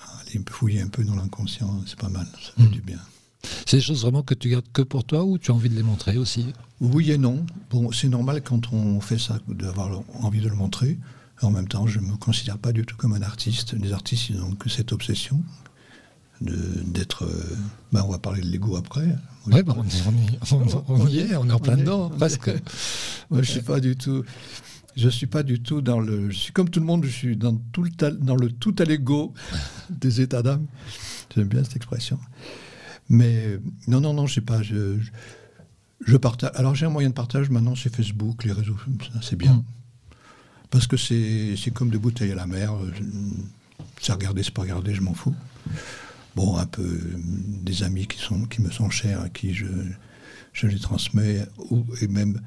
à 0.00 0.20
aller 0.20 0.42
fouiller 0.48 0.80
un 0.80 0.88
peu 0.88 1.04
dans 1.04 1.14
l'inconscient, 1.14 1.82
c'est 1.86 1.98
pas 1.98 2.08
mal, 2.08 2.26
ça 2.42 2.52
fait 2.56 2.62
hmm. 2.62 2.70
du 2.70 2.80
bien. 2.80 3.00
C'est 3.66 3.78
des 3.78 3.82
choses 3.82 4.02
vraiment 4.02 4.22
que 4.22 4.34
tu 4.34 4.48
gardes 4.50 4.66
que 4.72 4.82
pour 4.82 5.04
toi 5.04 5.24
ou 5.24 5.38
tu 5.38 5.50
as 5.50 5.54
envie 5.54 5.70
de 5.70 5.76
les 5.76 5.82
montrer 5.82 6.16
aussi? 6.16 6.46
Oui 6.80 7.10
et 7.10 7.18
non. 7.18 7.44
Bon, 7.70 7.92
c'est 7.92 8.08
normal 8.08 8.42
quand 8.42 8.72
on 8.72 9.00
fait 9.00 9.18
ça 9.18 9.38
d'avoir 9.48 10.02
envie 10.14 10.40
de 10.40 10.48
le 10.48 10.54
montrer. 10.54 10.98
En 11.42 11.50
même 11.50 11.68
temps, 11.68 11.86
je 11.86 12.00
ne 12.00 12.06
me 12.06 12.16
considère 12.16 12.58
pas 12.58 12.72
du 12.72 12.84
tout 12.84 12.96
comme 12.96 13.14
un 13.14 13.22
artiste. 13.22 13.72
Les 13.72 13.92
artistes, 13.92 14.28
ils 14.28 14.36
n'ont 14.36 14.52
que 14.52 14.68
cette 14.68 14.92
obsession 14.92 15.42
d'être. 16.40 17.24
Euh, 17.24 17.56
ben, 17.92 18.02
on 18.06 18.10
va 18.10 18.18
parler 18.18 18.42
de 18.42 18.46
l'ego 18.46 18.76
après. 18.76 19.06
Oui, 19.46 19.62
bah, 19.62 19.74
on, 19.76 19.84
y, 21.06 21.18
est, 21.18 21.36
on 21.36 21.48
est 21.48 21.52
en 21.52 21.58
plein 21.58 21.76
dedans, 21.76 22.10
presque. 22.10 22.48
Moi, 23.30 23.42
je 23.42 23.50
suis 23.50 23.62
pas 23.62 23.80
du 23.80 23.96
tout. 23.96 24.24
Je 24.96 25.08
suis 25.08 25.26
pas 25.26 25.42
du 25.42 25.62
tout 25.62 25.80
dans 25.80 26.00
le. 26.00 26.30
Je 26.30 26.36
suis 26.36 26.52
comme 26.52 26.68
tout 26.68 26.80
le 26.80 26.86
monde. 26.86 27.04
Je 27.04 27.10
suis 27.10 27.36
dans 27.36 27.56
tout 27.72 27.84
le 27.84 27.90
dans 27.90 28.36
le 28.36 28.50
tout 28.50 28.74
à 28.78 28.84
l'ego 28.84 29.32
des 29.88 30.20
états 30.20 30.42
d'âme. 30.42 30.66
J'aime 31.34 31.48
bien 31.48 31.62
cette 31.64 31.76
expression. 31.76 32.18
Mais 33.10 33.58
non, 33.86 34.00
non, 34.00 34.14
non, 34.14 34.26
je 34.26 34.34
sais 34.34 34.40
pas. 34.40 34.62
Je, 34.62 34.96
je, 36.06 36.16
partage. 36.16 36.52
Alors 36.54 36.74
j'ai 36.74 36.86
un 36.86 36.90
moyen 36.90 37.10
de 37.10 37.14
partage 37.14 37.50
maintenant, 37.50 37.74
c'est 37.76 37.94
Facebook, 37.94 38.44
les 38.44 38.52
réseaux. 38.52 38.78
C'est 39.20 39.36
bien. 39.36 39.54
Mm. 39.54 39.64
Parce 40.70 40.86
que 40.86 40.96
c'est 40.96 41.70
comme 41.74 41.90
des 41.90 41.98
bouteilles 41.98 42.32
à 42.32 42.36
la 42.36 42.46
mer. 42.46 42.72
C'est 44.00 44.12
regarder, 44.12 44.42
c'est 44.42 44.54
pas 44.54 44.62
regarder, 44.62 44.94
je 44.94 45.02
m'en 45.02 45.12
fous 45.12 45.34
bon, 46.36 46.56
un 46.56 46.66
peu 46.66 46.82
euh, 46.82 47.16
des 47.62 47.82
amis 47.82 48.06
qui, 48.06 48.18
sont, 48.18 48.44
qui 48.44 48.62
me 48.62 48.70
sont 48.70 48.90
chers, 48.90 49.20
à 49.20 49.28
qui 49.28 49.54
je, 49.54 49.66
je 50.52 50.66
les 50.66 50.78
transmets, 50.78 51.46
ou, 51.70 51.84
et 52.00 52.08
même 52.08 52.40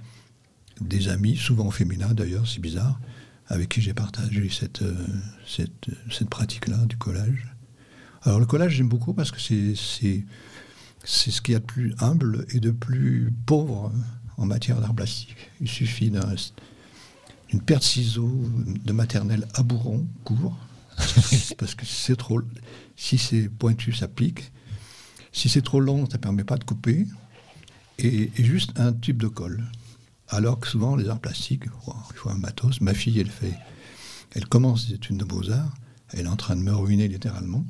des 0.82 1.10
amis, 1.10 1.36
souvent 1.36 1.70
féminins 1.72 2.14
d'ailleurs, 2.14 2.48
c'est 2.48 2.60
bizarre, 2.60 3.00
avec 3.48 3.70
qui 3.70 3.82
j'ai 3.82 3.94
partagé 3.94 4.50
cette, 4.50 4.82
euh, 4.82 4.96
cette, 5.48 5.90
cette 6.12 6.30
pratique-là 6.30 6.78
du 6.86 6.98
collage. 6.98 7.48
Alors 8.24 8.40
le 8.40 8.46
collage, 8.46 8.74
j'aime 8.74 8.88
beaucoup 8.88 9.14
parce 9.14 9.32
que 9.32 9.40
c'est, 9.40 10.26
c'est, 11.04 11.32
ce 11.32 11.42
qu'il 11.42 11.54
y 11.54 11.56
a 11.56 11.60
de 11.60 11.66
plus 11.66 11.96
humble 12.00 12.46
et 12.54 12.60
de 12.60 12.72
plus 12.72 13.34
pauvre 13.46 13.92
en 14.38 14.46
matière 14.46 14.80
d'art 14.82 14.94
plastique. 14.94 15.36
Il 15.62 15.68
suffit 15.68 16.10
d'une 16.10 17.62
paire 17.62 17.80
de 17.80 17.84
ciseaux 17.84 18.50
de 18.86 18.94
maternelle 18.94 19.48
à 19.54 19.64
bourron, 19.64 20.06
court, 20.24 20.58
parce 21.58 21.76
que 21.76 21.86
c'est 21.86 22.16
trop. 22.16 22.42
Si 22.96 23.18
c'est 23.18 23.50
pointu, 23.50 23.94
ça 23.94 24.08
pique. 24.08 24.52
Si 25.32 25.50
c'est 25.50 25.62
trop 25.62 25.80
long, 25.80 26.06
ça 26.10 26.18
ne 26.18 26.22
permet 26.22 26.44
pas 26.44 26.58
de 26.58 26.64
couper. 26.64 27.08
Et, 28.00 28.32
juste 28.38 28.80
un 28.80 28.94
tube 28.94 29.18
de 29.18 29.28
colle. 29.28 29.64
Alors 30.30 30.60
que 30.60 30.68
souvent, 30.68 30.96
les 30.96 31.10
arts 31.10 31.20
plastiques, 31.20 31.64
il 31.66 32.16
faut 32.16 32.30
un 32.30 32.38
matos. 32.38 32.82
Ma 32.82 32.94
fille, 32.94 33.20
elle 33.20 33.30
fait. 33.30 33.54
Elle 34.32 34.48
commence 34.48 34.88
des 34.88 34.96
études 34.96 35.18
de 35.18 35.26
beaux-arts. 35.26 35.74
Elle 36.12 36.26
est 36.26 36.30
en 36.30 36.36
train 36.36 36.56
de 36.56 36.62
me 36.62 36.74
ruiner 36.74 37.08
littéralement. 37.08 37.66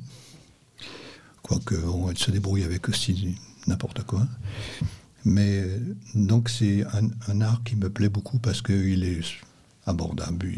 Quoique, 1.44 1.76
elle 2.10 2.18
se 2.18 2.30
débrouille 2.30 2.64
avec 2.64 2.88
aussi 2.88 3.36
n'importe 3.66 4.02
quoi. 4.02 4.26
Mais 5.24 5.62
donc, 6.14 6.48
c'est 6.48 6.84
un, 7.28 7.40
art 7.40 7.62
qui 7.64 7.76
me 7.76 7.90
plaît 7.90 8.08
beaucoup 8.08 8.38
parce 8.38 8.62
qu'il 8.62 9.04
est 9.04 9.20
abordable. 9.86 10.52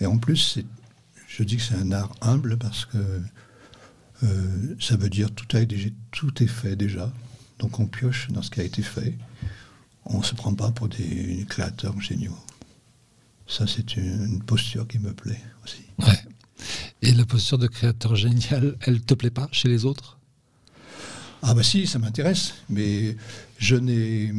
Et 0.00 0.06
en 0.06 0.18
plus, 0.18 0.60
je 1.26 1.42
dis 1.42 1.56
que 1.56 1.62
c'est 1.62 1.76
un 1.76 1.92
art 1.92 2.14
humble 2.20 2.58
parce 2.58 2.84
que 2.84 2.98
euh, 4.22 4.74
ça 4.78 4.96
veut 4.96 5.08
dire 5.08 5.30
tout, 5.30 5.56
a 5.56 5.60
tout 6.10 6.42
est 6.42 6.46
fait 6.46 6.76
déjà. 6.76 7.10
Donc 7.58 7.80
on 7.80 7.86
pioche 7.86 8.30
dans 8.30 8.42
ce 8.42 8.50
qui 8.50 8.60
a 8.60 8.64
été 8.64 8.82
fait. 8.82 9.16
On 10.04 10.18
ne 10.18 10.24
se 10.24 10.34
prend 10.34 10.54
pas 10.54 10.70
pour 10.70 10.88
des 10.88 11.44
créateurs 11.48 11.98
géniaux. 12.00 12.36
Ça, 13.46 13.66
c'est 13.66 13.96
une, 13.96 14.42
posture 14.42 14.86
qui 14.86 14.98
me 14.98 15.12
plaît 15.14 15.40
aussi. 15.64 15.84
Et 17.02 17.12
la 17.12 17.24
posture 17.24 17.58
de 17.58 17.66
créateur 17.66 18.14
génial, 18.14 18.76
elle 18.82 19.00
te 19.00 19.14
plaît 19.14 19.30
pas 19.30 19.48
chez 19.52 19.68
les 19.68 19.84
autres? 19.84 20.17
Ah 21.42 21.54
bah 21.54 21.62
si, 21.62 21.86
ça 21.86 21.98
m'intéresse. 21.98 22.54
Mais 22.68 23.16
je 23.58 23.76
n'ai... 23.76 24.32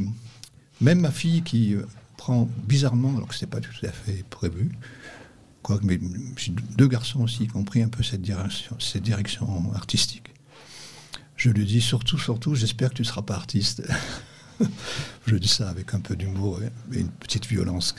Même 0.82 1.02
ma 1.02 1.12
fille 1.12 1.42
qui 1.44 1.76
prend 2.18 2.50
bizarrement, 2.68 3.16
alors 3.16 3.28
que 3.28 3.36
ce 3.36 3.44
n'est 3.44 3.50
pas 3.52 3.60
tout 3.60 3.86
à 3.86 3.92
fait 3.92 4.24
prévu, 4.30 4.72
Quoi, 5.62 5.80
mais 5.84 6.00
deux 6.78 6.88
garçons 6.88 7.22
aussi 7.22 7.48
qui 7.48 7.56
ont 7.58 7.66
pris 7.66 7.82
un 7.82 7.90
peu 7.90 8.02
cette 8.02 8.22
direction, 8.22 8.78
cette 8.80 9.04
direction 9.04 9.74
artistique. 9.74 10.34
Je 11.36 11.50
lui 11.50 11.66
dis 11.66 11.82
surtout, 11.82 12.18
surtout, 12.18 12.56
j'espère 12.56 12.90
que 12.90 12.96
tu 12.96 13.02
ne 13.02 13.08
seras 13.08 13.22
pas 13.24 13.36
artiste. 13.36 13.84
je 15.28 15.36
dis 15.36 15.48
ça 15.48 15.70
avec 15.70 15.94
un 15.94 16.00
peu 16.00 16.16
d'humour 16.16 16.62
et 16.64 17.00
une 17.00 17.10
petite 17.10 17.46
violence 17.46 17.94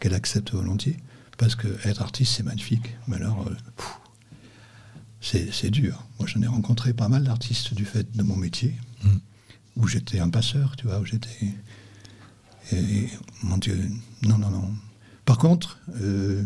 qu'elle 0.00 0.14
accepte 0.14 0.52
volontiers. 0.52 0.96
Parce 1.36 1.56
que 1.56 1.68
être 1.86 2.00
artiste, 2.00 2.34
c'est 2.36 2.42
magnifique. 2.42 2.96
Mais 3.06 3.16
alors, 3.16 3.46
euh, 3.48 3.54
c'est 5.24 5.70
dur. 5.70 6.06
Moi, 6.18 6.28
j'en 6.28 6.42
ai 6.42 6.46
rencontré 6.46 6.92
pas 6.92 7.08
mal 7.08 7.24
d'artistes 7.24 7.74
du 7.74 7.84
fait 7.84 8.14
de 8.14 8.22
mon 8.22 8.36
métier, 8.36 8.74
mm. 9.02 9.08
où 9.76 9.88
j'étais 9.88 10.20
un 10.20 10.28
passeur, 10.28 10.76
tu 10.76 10.86
vois, 10.86 11.00
où 11.00 11.06
j'étais. 11.06 11.54
Et, 12.72 13.08
mon 13.42 13.58
Dieu, 13.58 13.90
non, 14.22 14.38
non, 14.38 14.50
non. 14.50 14.74
Par 15.24 15.38
contre, 15.38 15.78
euh, 16.00 16.44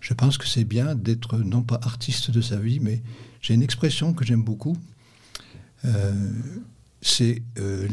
je 0.00 0.14
pense 0.14 0.38
que 0.38 0.46
c'est 0.46 0.64
bien 0.64 0.94
d'être 0.94 1.38
non 1.38 1.62
pas 1.62 1.78
artiste 1.82 2.30
de 2.30 2.40
sa 2.40 2.56
vie, 2.56 2.80
mais 2.80 3.02
j'ai 3.40 3.54
une 3.54 3.62
expression 3.62 4.12
que 4.12 4.24
j'aime 4.24 4.42
beaucoup. 4.42 4.76
Euh, 5.84 6.32
c'est 7.02 7.42
euh, 7.58 7.88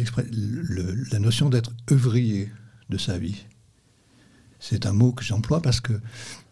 la 1.11 1.19
notion 1.19 1.49
d'être 1.49 1.71
œuvrier 1.91 2.51
de 2.89 2.97
sa 2.97 3.17
vie. 3.17 3.45
C'est 4.59 4.85
un 4.85 4.93
mot 4.93 5.11
que 5.11 5.23
j'emploie 5.23 5.61
parce 5.61 5.79
que, 5.79 5.93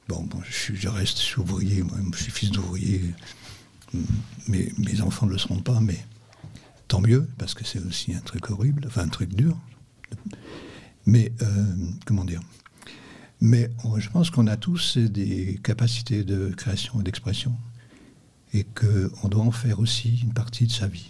bon, 0.08 0.24
bon, 0.24 0.40
je, 0.48 0.76
je 0.76 0.88
reste 0.88 1.38
ouvrier, 1.38 1.82
moi, 1.82 1.98
je 2.14 2.24
suis 2.24 2.32
fils 2.32 2.52
d'ouvrier. 2.52 3.02
Mes, 4.48 4.72
mes 4.78 5.02
enfants 5.02 5.26
ne 5.26 5.32
le 5.32 5.38
seront 5.38 5.60
pas, 5.62 5.80
mais 5.80 5.98
tant 6.88 7.02
mieux, 7.02 7.28
parce 7.38 7.54
que 7.54 7.64
c'est 7.66 7.80
aussi 7.80 8.14
un 8.14 8.20
truc 8.20 8.50
horrible, 8.52 8.84
enfin 8.88 9.04
un 9.04 9.08
truc 9.10 9.34
dur. 9.34 9.58
Mais, 11.06 11.32
euh, 11.42 11.76
comment 12.06 12.26
dire? 12.26 12.42
Mais 13.42 13.70
on- 13.84 14.00
je 14.00 14.10
pense 14.10 14.30
qu'on 14.32 14.48
a 14.48 14.58
tous 14.58 14.98
des 14.98 15.60
capacités 15.64 16.24
de 16.24 16.50
création 16.56 17.00
et 17.00 17.04
d'expression, 17.04 17.56
et 18.54 18.64
qu'on 18.64 19.28
doit 19.28 19.44
en 19.44 19.52
faire 19.52 19.80
aussi 19.80 20.20
une 20.24 20.34
partie 20.34 20.66
de 20.68 20.72
sa 20.72 20.88
vie. 20.88 21.10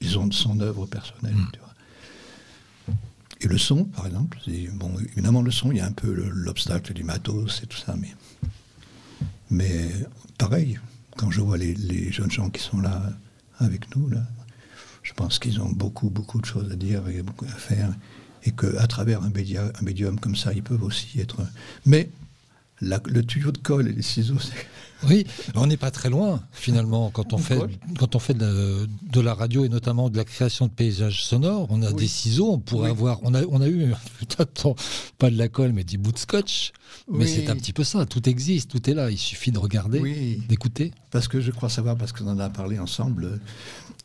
Ils 0.00 0.18
ont 0.18 0.26
de 0.26 0.34
son 0.34 0.60
œuvre 0.60 0.86
personnelle, 0.86 1.36
tu 1.52 1.58
vois. 1.60 2.94
Et 3.40 3.46
le 3.48 3.58
son, 3.58 3.84
par 3.84 4.06
exemple, 4.06 4.38
bon, 4.74 4.94
évidemment, 5.12 5.42
le 5.42 5.50
son, 5.50 5.70
il 5.72 5.78
y 5.78 5.80
a 5.80 5.86
un 5.86 5.92
peu 5.92 6.12
le- 6.12 6.28
l'obstacle 6.30 6.92
du 6.94 7.04
matos 7.04 7.62
et 7.62 7.66
tout 7.66 7.76
ça, 7.78 7.94
mais, 7.98 8.14
mais 9.50 9.90
pareil, 10.38 10.78
quand 11.16 11.30
je 11.30 11.40
vois 11.40 11.56
les, 11.56 12.12
jeunes 12.12 12.30
gens 12.30 12.50
qui 12.50 12.62
sont 12.62 12.80
là 12.80 13.02
avec 13.58 13.94
nous, 13.96 14.08
là, 14.08 14.22
je 15.02 15.12
pense 15.12 15.38
qu'ils 15.38 15.60
ont 15.60 15.70
beaucoup, 15.70 16.10
beaucoup 16.10 16.40
de 16.40 16.46
choses 16.46 16.70
à 16.72 16.76
dire 16.76 17.06
et 17.08 17.22
beaucoup 17.22 17.44
à 17.44 17.56
faire, 17.56 17.92
et 18.44 18.50
qu'à 18.52 18.86
travers 18.86 19.22
un, 19.22 19.30
médium 19.82 20.18
comme 20.20 20.36
ça, 20.36 20.52
ils 20.52 20.62
peuvent 20.62 20.82
aussi 20.82 21.20
être. 21.20 21.38
Mais 21.86 22.10
le 22.80 23.22
tuyau 23.22 23.52
de 23.52 23.58
colle 23.58 23.88
et 23.88 23.92
les 23.92 24.02
ciseaux, 24.02 24.38
c'est. 24.38 24.66
Oui, 25.08 25.26
on 25.54 25.66
n'est 25.66 25.76
pas 25.76 25.90
très 25.90 26.10
loin 26.10 26.42
finalement 26.52 27.10
quand 27.10 27.32
on 27.32 27.38
fait, 27.38 27.58
quand 27.98 28.14
on 28.16 28.18
fait 28.18 28.34
de, 28.34 28.88
de 29.12 29.20
la 29.20 29.34
radio 29.34 29.64
et 29.64 29.68
notamment 29.68 30.08
de 30.10 30.16
la 30.16 30.24
création 30.24 30.66
de 30.66 30.72
paysages 30.72 31.24
sonores. 31.24 31.66
On 31.70 31.82
a 31.82 31.88
Oui. 31.90 31.94
des 31.96 32.08
ciseaux, 32.08 32.52
on 32.52 32.58
pourrait 32.58 32.90
Oui. 32.90 32.96
avoir. 32.96 33.20
On 33.22 33.34
a, 33.34 33.42
on 33.44 33.60
a 33.60 33.68
eu 33.68 33.92
pas 35.18 35.30
de 35.30 35.36
la 35.38 35.48
colle 35.48 35.72
mais 35.72 35.84
des 35.84 35.96
bouts 35.96 36.12
de 36.12 36.18
scotch. 36.18 36.72
Mais 37.10 37.26
c'est 37.26 37.48
un 37.50 37.56
petit 37.56 37.72
peu 37.72 37.84
ça. 37.84 38.06
Tout 38.06 38.28
existe, 38.28 38.70
tout 38.70 38.88
est 38.88 38.94
là. 38.94 39.10
Il 39.10 39.18
suffit 39.18 39.50
de 39.52 39.58
regarder, 39.58 40.38
d'écouter. 40.48 40.92
Parce 41.10 41.28
que 41.28 41.40
je 41.40 41.50
crois 41.50 41.68
savoir, 41.68 41.96
parce 41.96 42.12
qu'on 42.12 42.26
en 42.28 42.38
a 42.38 42.48
parlé 42.50 42.78
ensemble, 42.78 43.40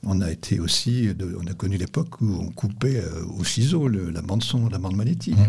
on 0.04 0.22
a 0.22 0.32
été 0.32 0.60
aussi, 0.60 1.14
de- 1.14 1.38
on 1.42 1.48
a 1.48 1.54
connu 1.54 1.78
l'époque 1.78 2.20
où 2.22 2.26
on 2.42 2.50
coupait 2.52 2.98
euh, 2.98 3.24
au 3.38 3.44
ciseau 3.44 3.88
le- 3.88 4.10
la 4.10 4.22
bande 4.22 4.44
son, 4.44 4.68
la 4.70 4.78
bande 4.80 4.96
magnétique. 4.96 5.38
Mhm. 5.38 5.48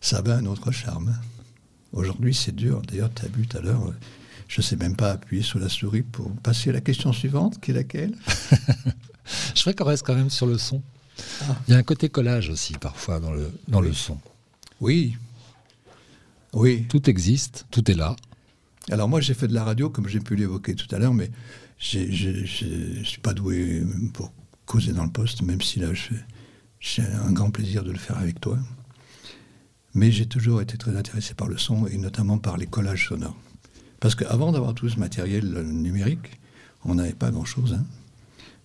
Ça 0.00 0.18
avait 0.18 0.32
un 0.32 0.46
autre 0.46 0.70
charme. 0.70 1.14
Aujourd'hui, 1.92 2.34
c'est 2.34 2.54
dur. 2.54 2.82
D'ailleurs, 2.88 3.10
tu 3.14 3.24
as 3.24 3.28
vu 3.28 3.46
tout 3.46 3.56
à 3.56 3.60
l'heure, 3.60 3.82
euh, 3.88 3.94
je 4.50 4.60
ne 4.60 4.62
sais 4.62 4.74
même 4.74 4.96
pas 4.96 5.12
appuyer 5.12 5.44
sur 5.44 5.60
la 5.60 5.68
souris 5.68 6.02
pour 6.02 6.28
passer 6.38 6.70
à 6.70 6.72
la 6.72 6.80
question 6.80 7.12
suivante, 7.12 7.60
qui 7.60 7.70
est 7.70 7.74
laquelle? 7.74 8.16
Je 9.54 9.60
ferais 9.60 9.74
qu'on 9.74 9.84
reste 9.84 10.04
quand 10.04 10.16
même 10.16 10.28
sur 10.28 10.46
le 10.46 10.58
son. 10.58 10.82
Ah. 11.42 11.56
Il 11.68 11.70
y 11.70 11.74
a 11.74 11.78
un 11.78 11.84
côté 11.84 12.08
collage 12.08 12.48
aussi 12.50 12.72
parfois 12.72 13.20
dans 13.20 13.30
le, 13.30 13.52
dans 13.68 13.80
le 13.80 13.92
son. 13.92 14.18
Oui. 14.80 15.16
Oui. 16.52 16.84
Tout 16.88 17.08
existe, 17.08 17.66
tout 17.70 17.88
est 17.92 17.94
là. 17.94 18.16
Alors 18.90 19.08
moi, 19.08 19.20
j'ai 19.20 19.34
fait 19.34 19.46
de 19.46 19.54
la 19.54 19.62
radio, 19.62 19.88
comme 19.88 20.08
j'ai 20.08 20.18
pu 20.18 20.34
l'évoquer 20.34 20.74
tout 20.74 20.92
à 20.92 20.98
l'heure, 20.98 21.14
mais 21.14 21.30
je 21.78 22.00
ne 22.00 23.04
suis 23.04 23.20
pas 23.20 23.34
doué 23.34 23.84
pour 24.14 24.32
causer 24.66 24.92
dans 24.92 25.04
le 25.04 25.12
poste, 25.12 25.42
même 25.42 25.60
si 25.60 25.78
là, 25.78 25.90
j'ai 26.80 27.02
un 27.02 27.30
grand 27.30 27.52
plaisir 27.52 27.84
de 27.84 27.92
le 27.92 27.98
faire 27.98 28.18
avec 28.18 28.40
toi. 28.40 28.58
Mais 29.94 30.10
j'ai 30.10 30.26
toujours 30.26 30.60
été 30.60 30.76
très 30.76 30.96
intéressé 30.96 31.34
par 31.34 31.46
le 31.46 31.56
son, 31.56 31.86
et 31.86 31.98
notamment 31.98 32.38
par 32.38 32.56
les 32.56 32.66
collages 32.66 33.06
sonores. 33.06 33.36
Parce 34.00 34.14
qu'avant 34.14 34.52
d'avoir 34.52 34.74
tout 34.74 34.88
ce 34.88 34.98
matériel 34.98 35.54
euh, 35.54 35.62
numérique, 35.62 36.40
on 36.84 36.94
n'avait 36.94 37.12
pas 37.12 37.30
grand-chose. 37.30 37.74
hein. 37.74 37.84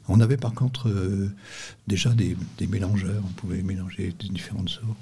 On 0.08 0.19
avait 0.19 0.38
par 0.38 0.54
contre 0.54 0.89
euh, 0.89 1.32
déjà 1.88 2.12
des, 2.13 2.38
mélangeurs, 2.67 3.24
on 3.26 3.32
pouvait 3.34 3.63
mélanger 3.63 4.13
des 4.19 4.30
différentes 4.30 4.69
sources. 4.69 4.98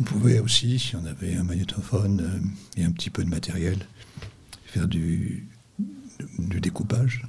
On 0.00 0.02
pouvait 0.02 0.38
aussi, 0.38 0.78
si 0.78 0.96
on 0.96 1.04
avait 1.04 1.34
un 1.34 1.42
magnétophone 1.42 2.20
euh, 2.20 2.80
et 2.80 2.84
un 2.84 2.92
petit 2.92 3.10
peu 3.10 3.24
de 3.24 3.28
matériel, 3.28 3.78
faire 4.64 4.88
du, 4.88 5.46
du 6.38 6.60
découpage. 6.60 7.26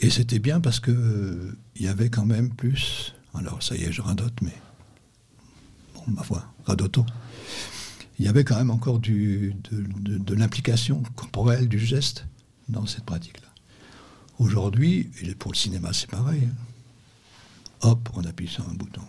Et 0.00 0.10
c'était 0.10 0.40
bien 0.40 0.60
parce 0.60 0.80
que 0.80 0.90
euh, 0.90 1.56
il 1.76 1.82
y 1.82 1.88
avait 1.88 2.10
quand 2.10 2.26
même 2.26 2.50
plus. 2.50 3.14
Alors 3.34 3.62
ça 3.62 3.76
y 3.76 3.84
est, 3.84 3.92
je 3.92 4.02
radote, 4.02 4.42
mais 4.42 4.54
bon, 5.94 6.02
ma 6.08 6.22
foi, 6.22 6.44
radotons. 6.64 7.06
Il 8.18 8.24
y 8.24 8.28
avait 8.28 8.44
quand 8.44 8.56
même 8.56 8.70
encore 8.70 8.98
du, 8.98 9.54
de, 9.70 9.82
de- 10.00 10.18
de 10.18 10.34
l'implication 10.34 11.02
corporelle, 11.16 11.68
du 11.68 11.78
geste 11.78 12.26
dans 12.68 12.86
cette 12.86 13.04
pratique-là. 13.04 13.48
Aujourd'hui, 14.38 15.10
et 15.22 15.34
pour 15.34 15.52
le 15.52 15.56
cinéma, 15.56 15.92
c'est 15.92 16.10
pareil. 16.10 16.42
hein. 16.50 16.54
Hop, 17.82 18.08
on 18.14 18.24
appuie 18.24 18.48
sur 18.48 18.68
un 18.68 18.74
bouton. 18.74 19.02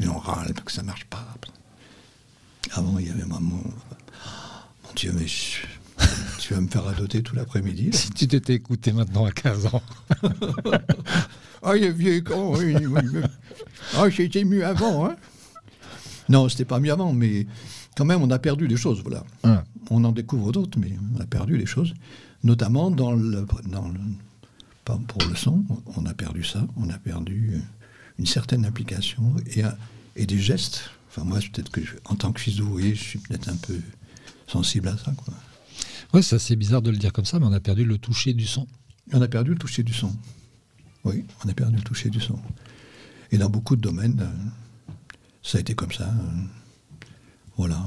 Et 0.00 0.08
on 0.08 0.18
râle 0.18 0.52
parce 0.54 0.64
que 0.66 0.72
ça 0.72 0.82
marche 0.82 1.04
pas. 1.04 1.24
Avant, 2.72 2.98
il 2.98 3.06
y 3.06 3.10
avait 3.10 3.22
vraiment. 3.22 3.62
Mon 4.84 4.92
Dieu, 4.96 5.12
mais 5.14 5.26
je- 5.28 5.58
tu 6.40 6.54
vas 6.54 6.60
me 6.60 6.66
faire 6.68 6.84
radoter 6.84 7.22
tout 7.22 7.36
l'après-midi. 7.36 7.90
Si 7.92 8.10
tu 8.10 8.26
t'étais 8.26 8.54
écouté 8.54 8.92
maintenant 8.92 9.24
à 9.26 9.30
15 9.32 9.66
ans. 9.66 9.82
Ah, 11.66 11.76
il 11.78 11.84
est 11.84 11.90
vieux 11.92 12.20
con, 12.20 12.54
oui, 12.58 12.74
oui, 12.76 13.00
oui. 13.14 13.20
Ah, 13.96 14.10
j'étais 14.10 14.44
mieux 14.44 14.66
avant, 14.66 15.06
hein. 15.06 15.16
Non, 16.28 16.46
c'était 16.50 16.66
pas 16.66 16.78
mieux 16.78 16.92
avant, 16.92 17.14
mais 17.14 17.46
quand 17.96 18.04
même, 18.04 18.22
on 18.22 18.30
a 18.30 18.38
perdu 18.38 18.68
des 18.68 18.76
choses, 18.76 19.02
voilà. 19.02 19.24
On 19.90 20.02
en 20.04 20.12
découvre 20.12 20.50
d'autres, 20.52 20.78
mais 20.78 20.92
on 21.16 21.20
a 21.20 21.26
perdu 21.26 21.58
des 21.58 21.66
choses. 21.66 21.94
Notamment 22.42 22.90
dans 22.90 23.12
le, 23.12 23.46
dans 23.70 23.88
le- 23.88 24.00
pas 24.84 24.98
pour 25.08 25.22
le 25.28 25.34
son, 25.34 25.64
on 25.96 26.04
a 26.06 26.14
perdu 26.14 26.44
ça, 26.44 26.66
on 26.76 26.90
a 26.90 26.98
perdu 26.98 27.52
euh, 27.54 27.58
une 28.18 28.26
certaine 28.26 28.64
implication 28.66 29.34
et, 29.54 29.62
un- 29.62 29.76
et 30.16 30.26
des 30.26 30.38
gestes. 30.38 30.90
Enfin, 31.08 31.24
moi, 31.24 31.38
peut-être 31.38 31.70
que, 31.70 31.82
je- 31.82 31.94
en 32.06 32.14
tant 32.16 32.32
que 32.32 32.40
fils 32.40 32.56
d'ouvrier, 32.56 32.94
je 32.94 33.02
suis 33.02 33.18
peut-être 33.18 33.48
un 33.48 33.56
peu 33.56 33.78
sensible 34.46 34.88
à 34.88 34.96
ça, 34.98 35.12
quoi. 35.12 35.32
Ouais, 36.12 36.22
c'est 36.22 36.36
assez 36.36 36.54
bizarre 36.56 36.82
de 36.82 36.90
le 36.90 36.96
dire 36.98 37.12
comme 37.12 37.24
ça, 37.24 37.38
mais 37.40 37.46
on 37.46 37.52
a 37.52 37.60
perdu 37.60 37.84
le 37.84 37.98
toucher 37.98 38.34
du 38.34 38.46
son. 38.46 38.66
On 39.12 39.20
a 39.22 39.28
perdu 39.28 39.50
le 39.52 39.56
toucher 39.58 39.82
du 39.82 39.92
son. 39.92 40.14
Oui, 41.04 41.24
on 41.44 41.48
a 41.48 41.54
perdu 41.54 41.76
le 41.76 41.82
toucher 41.82 42.08
du 42.10 42.20
son. 42.20 42.38
Et 43.32 43.38
dans 43.38 43.50
beaucoup 43.50 43.74
de 43.76 43.80
domaines, 43.80 44.20
euh, 44.20 44.92
ça 45.42 45.58
a 45.58 45.60
été 45.60 45.74
comme 45.74 45.92
ça. 45.92 46.12
Voilà. 47.56 47.80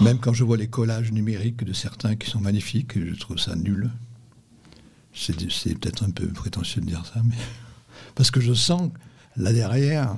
Même 0.00 0.18
quand 0.18 0.32
je 0.32 0.44
vois 0.44 0.56
les 0.56 0.68
collages 0.68 1.12
numériques 1.12 1.64
de 1.64 1.72
certains 1.72 2.14
qui 2.16 2.30
sont 2.30 2.40
magnifiques, 2.40 2.98
je 2.98 3.18
trouve 3.18 3.38
ça 3.38 3.56
nul. 3.56 3.90
C'est 5.12 5.34
peut-être 5.78 6.04
un 6.04 6.10
peu 6.10 6.28
prétentieux 6.28 6.80
de 6.80 6.86
dire 6.86 7.04
ça, 7.04 7.20
mais 7.24 7.34
parce 8.14 8.30
que 8.30 8.40
je 8.40 8.52
sens 8.52 8.90
là 9.36 9.52
derrière 9.52 10.16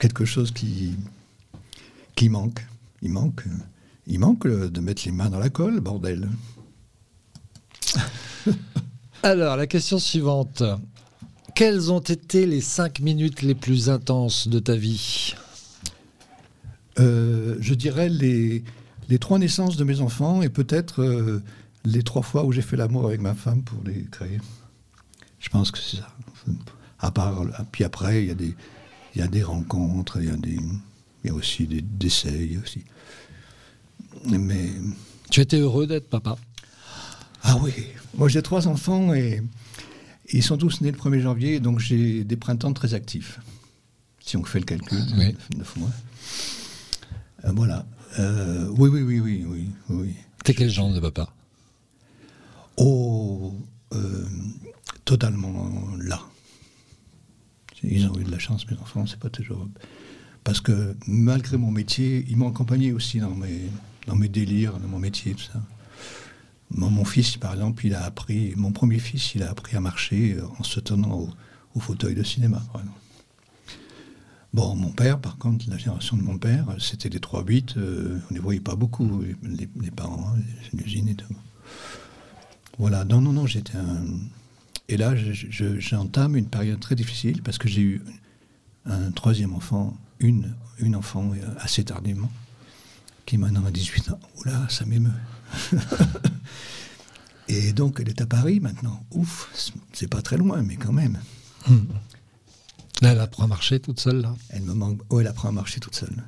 quelque 0.00 0.24
chose 0.24 0.50
qui, 0.50 0.94
qui 2.16 2.28
manque. 2.28 2.66
Il 3.02 3.10
manque, 3.10 3.44
il 4.06 4.18
manque 4.18 4.46
de 4.46 4.80
mettre 4.80 5.02
les 5.04 5.12
mains 5.12 5.30
dans 5.30 5.38
la 5.38 5.50
colle, 5.50 5.80
bordel. 5.80 6.28
Alors, 9.22 9.56
la 9.56 9.66
question 9.66 9.98
suivante. 9.98 10.62
Quelles 11.54 11.92
ont 11.92 12.00
été 12.00 12.46
les 12.46 12.60
cinq 12.60 12.98
minutes 13.00 13.42
les 13.42 13.54
plus 13.54 13.88
intenses 13.88 14.48
de 14.48 14.58
ta 14.58 14.74
vie? 14.74 15.34
Euh, 17.00 17.56
je 17.60 17.74
dirais 17.74 18.08
les, 18.08 18.62
les 19.08 19.18
trois 19.18 19.38
naissances 19.38 19.76
de 19.76 19.84
mes 19.84 20.00
enfants 20.00 20.42
et 20.42 20.48
peut-être 20.48 21.02
euh, 21.02 21.42
les 21.84 22.02
trois 22.02 22.22
fois 22.22 22.44
où 22.44 22.52
j'ai 22.52 22.62
fait 22.62 22.76
l'amour 22.76 23.06
avec 23.06 23.20
ma 23.20 23.34
femme 23.34 23.62
pour 23.62 23.82
les 23.84 24.04
créer. 24.10 24.38
Je 25.40 25.48
pense 25.48 25.70
que 25.70 25.78
c'est 25.78 25.96
ça. 25.98 26.08
À 27.00 27.10
part, 27.10 27.42
puis 27.72 27.84
après, 27.84 28.22
il 28.22 28.28
y 28.28 28.30
a 28.30 28.34
des, 28.34 28.54
il 29.14 29.18
y 29.20 29.22
a 29.22 29.26
des 29.28 29.42
rencontres, 29.42 30.18
il 30.20 30.28
y 30.28 30.30
a 30.30 30.36
des, 30.36 30.54
il 31.24 31.26
y 31.26 31.30
a 31.30 31.34
aussi 31.34 31.66
des 31.66 31.82
décès 31.82 32.58
aussi. 32.62 32.82
Mais 34.26 34.70
Tu 35.30 35.40
étais 35.40 35.58
heureux 35.58 35.86
d'être 35.86 36.08
papa? 36.08 36.36
Ah 37.42 37.58
oui, 37.62 37.72
moi 38.16 38.28
j'ai 38.28 38.40
trois 38.40 38.68
enfants 38.68 39.12
et 39.12 39.42
ils 40.32 40.42
sont 40.42 40.56
tous 40.56 40.80
nés 40.80 40.90
le 40.92 40.96
1er 40.96 41.20
janvier, 41.20 41.60
donc 41.60 41.78
j'ai 41.78 42.24
des 42.24 42.36
printemps 42.36 42.72
très 42.72 42.94
actifs. 42.94 43.38
Si 44.20 44.38
on 44.38 44.44
fait 44.44 44.60
le 44.60 44.64
calcul, 44.64 44.98
Oui. 45.18 45.36
mois. 45.76 45.90
Euh, 45.90 45.92
voilà. 47.52 47.84
Euh, 48.18 48.68
oui, 48.78 48.88
oui, 48.90 49.02
oui, 49.02 49.20
oui, 49.20 49.44
oui, 49.46 49.68
oui. 49.88 50.14
T'es 50.44 50.54
quel 50.54 50.70
genre 50.70 50.92
de 50.92 51.00
papa? 51.00 51.32
Oh, 52.76 53.54
euh, 53.92 54.26
totalement 55.04 55.70
là. 55.98 56.20
Ils 57.82 58.06
ont 58.06 58.18
eu 58.18 58.24
de 58.24 58.30
la 58.30 58.38
chance, 58.38 58.66
mes 58.70 58.76
enfants, 58.78 59.06
c'est 59.06 59.18
pas 59.18 59.28
toujours. 59.28 59.68
Parce 60.42 60.60
que 60.60 60.96
malgré 61.06 61.56
mon 61.56 61.70
métier, 61.70 62.24
ils 62.28 62.36
m'ont 62.36 62.48
accompagné 62.48 62.92
aussi 62.92 63.18
dans 63.18 63.34
mes, 63.34 63.68
dans 64.06 64.16
mes 64.16 64.28
délires, 64.28 64.78
dans 64.78 64.88
mon 64.88 64.98
métier, 64.98 65.34
tout 65.34 65.44
ça. 65.52 65.60
Mon, 66.70 66.90
mon 66.90 67.04
fils, 67.04 67.36
par 67.36 67.52
exemple, 67.52 67.84
il 67.86 67.94
a 67.94 68.04
appris, 68.04 68.54
mon 68.56 68.72
premier 68.72 68.98
fils, 68.98 69.34
il 69.34 69.42
a 69.42 69.50
appris 69.50 69.76
à 69.76 69.80
marcher 69.80 70.34
euh, 70.34 70.46
en 70.58 70.62
se 70.62 70.80
tenant 70.80 71.12
au, 71.12 71.30
au 71.74 71.80
fauteuil 71.80 72.14
de 72.14 72.22
cinéma, 72.22 72.62
par 72.72 72.80
exemple. 72.80 72.98
Bon, 74.54 74.76
mon 74.76 74.90
père, 74.92 75.18
par 75.18 75.36
contre, 75.36 75.68
la 75.68 75.76
génération 75.76 76.16
de 76.16 76.22
mon 76.22 76.38
père, 76.38 76.64
c'était 76.78 77.10
des 77.10 77.18
3-8, 77.18 77.76
euh, 77.76 78.20
on 78.22 78.32
ne 78.32 78.34
les 78.36 78.40
voyait 78.40 78.60
pas 78.60 78.76
beaucoup, 78.76 79.22
les, 79.42 79.90
parents, 79.90 80.32
hein, 80.32 80.38
les 80.72 80.84
usines 80.84 81.08
et 81.08 81.16
tout. 81.16 81.26
Voilà, 82.78 83.04
non, 83.04 83.20
non, 83.20 83.32
non, 83.32 83.46
j'étais 83.46 83.76
un, 83.76 84.04
Et 84.88 84.96
là, 84.96 85.16
je- 85.16 85.32
je- 85.32 85.80
j'entame 85.80 86.36
une 86.36 86.46
période 86.46 86.78
très 86.78 86.94
difficile 86.94 87.42
parce 87.42 87.56
que 87.58 87.68
j'ai 87.68 87.80
eu 87.82 88.02
un 88.86 89.10
troisième 89.12 89.54
enfant, 89.54 89.96
une, 90.20 90.54
une 90.78 90.94
enfant 90.94 91.32
euh, 91.34 91.54
assez 91.58 91.82
tardivement, 91.84 92.30
qui 93.26 93.38
maintenant 93.38 93.64
a 93.64 93.70
18 93.72 94.10
ans. 94.10 94.20
Oula, 94.38 94.66
ça 94.68 94.84
m'émeut. 94.84 95.10
Et 97.48 97.72
donc, 97.72 97.98
elle 98.00 98.08
est 98.10 98.20
à 98.20 98.26
Paris 98.26 98.60
maintenant. 98.60 99.04
Ouf, 99.12 99.50
c'est 99.92 100.08
pas 100.08 100.22
très 100.22 100.36
loin, 100.36 100.62
mais 100.62 100.76
quand 100.76 100.92
même. 100.92 101.18
Là, 103.02 103.12
elle 103.12 103.20
apprend 103.20 103.44
à 103.44 103.46
marcher 103.46 103.80
toute 103.80 104.00
seule, 104.00 104.20
là. 104.20 104.34
Elle 104.50 104.62
me 104.62 104.74
manque. 104.74 105.00
Oh, 105.10 105.20
elle 105.20 105.26
apprend 105.26 105.48
à 105.48 105.52
marcher 105.52 105.80
toute 105.80 105.94
seule. 105.94 106.24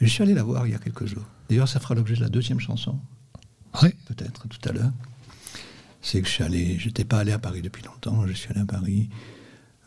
Je 0.00 0.06
suis 0.06 0.22
allé 0.22 0.34
la 0.34 0.42
voir 0.42 0.66
il 0.66 0.72
y 0.72 0.74
a 0.74 0.78
quelques 0.78 1.06
jours. 1.06 1.24
D'ailleurs, 1.48 1.68
ça 1.68 1.80
fera 1.80 1.94
l'objet 1.94 2.16
de 2.16 2.20
la 2.20 2.28
deuxième 2.28 2.60
chanson, 2.60 2.98
Oui. 3.82 3.90
peut-être 4.06 4.46
tout 4.48 4.68
à 4.68 4.72
l'heure. 4.72 4.92
C'est 6.02 6.20
que 6.20 6.28
je 6.28 6.32
suis 6.32 6.44
allé. 6.44 6.78
J'étais 6.78 7.04
pas 7.04 7.18
allé 7.18 7.32
à 7.32 7.38
Paris 7.38 7.62
depuis 7.62 7.82
longtemps. 7.82 8.26
Je 8.26 8.32
suis 8.32 8.50
allé 8.50 8.60
à 8.60 8.66
Paris 8.66 9.08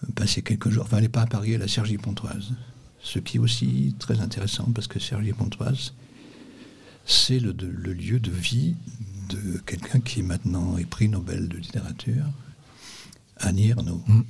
euh, 0.04 0.08
passer 0.16 0.42
quelques 0.42 0.70
jours. 0.70 0.84
Enfin, 0.86 0.98
elle 0.98 1.04
n'est 1.04 1.10
pas 1.10 1.22
à 1.22 1.28
Paris, 1.28 1.54
elle 1.54 1.62
est 1.62 1.66
à 1.66 1.68
Cergy-Pontoise. 1.68 2.54
Ce 3.02 3.20
qui 3.20 3.38
est 3.38 3.40
aussi 3.40 3.96
très 4.00 4.20
intéressant 4.20 4.70
parce 4.74 4.88
que 4.88 5.00
Cergy-Pontoise, 5.00 5.94
c'est 7.06 7.40
le, 7.40 7.52
lieu 7.52 8.20
de 8.20 8.32
vie 8.32 8.76
de 9.30 9.58
quelqu'un 9.60 10.00
qui 10.00 10.22
maintenant 10.24 10.78
est 10.78 10.86
prix 10.86 11.08
Nobel 11.08 11.48
de 11.48 11.58
littérature, 11.58 12.26
Annie 13.38 13.70
Ernaux. 13.70 14.04
Mm. 14.08 14.22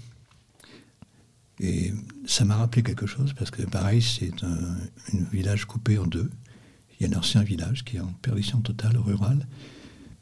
Et 1.59 1.93
ça 2.25 2.45
m'a 2.45 2.55
rappelé 2.55 2.83
quelque 2.83 3.05
chose 3.05 3.33
parce 3.33 3.51
que 3.51 3.63
pareil, 3.63 4.01
c'est 4.01 4.43
un, 4.43 4.77
un 5.13 5.23
village 5.31 5.65
coupé 5.65 5.97
en 5.97 6.05
deux. 6.05 6.29
Il 6.99 7.07
y 7.07 7.11
a 7.11 7.13
l'ancien 7.13 7.43
village 7.43 7.83
qui 7.83 7.97
est 7.97 8.01
en 8.01 8.13
perdition 8.21 8.61
totale, 8.61 8.97
rural. 8.97 9.45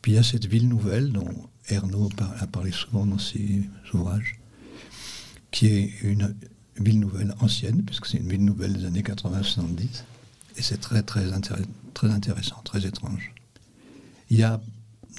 Puis 0.02 0.14
il 0.14 0.16
y 0.16 0.18
a 0.18 0.24
cette 0.24 0.46
ville 0.46 0.68
nouvelle 0.68 1.12
dont 1.12 1.50
Ernaud 1.70 2.10
a 2.40 2.48
parlé 2.48 2.72
souvent 2.72 3.06
dans 3.06 3.18
ses 3.18 3.62
ouvrages, 3.94 4.40
qui 5.52 5.68
est 5.68 5.94
une 6.04 6.36
ville 6.80 7.00
nouvelle 7.00 7.36
ancienne, 7.40 7.84
puisque 7.84 8.06
c'est 8.06 8.18
une 8.18 8.30
ville 8.30 8.46
nouvelle 8.46 8.74
des 8.74 8.86
années 8.86 9.02
80-70. 9.02 10.04
Et 10.58 10.62
c'est 10.62 10.78
très, 10.78 11.04
très, 11.04 11.26
très 11.94 12.10
intéressant, 12.10 12.62
très 12.64 12.86
étrange. 12.86 13.34
Il 14.30 14.38
y 14.38 14.44
a 14.44 14.62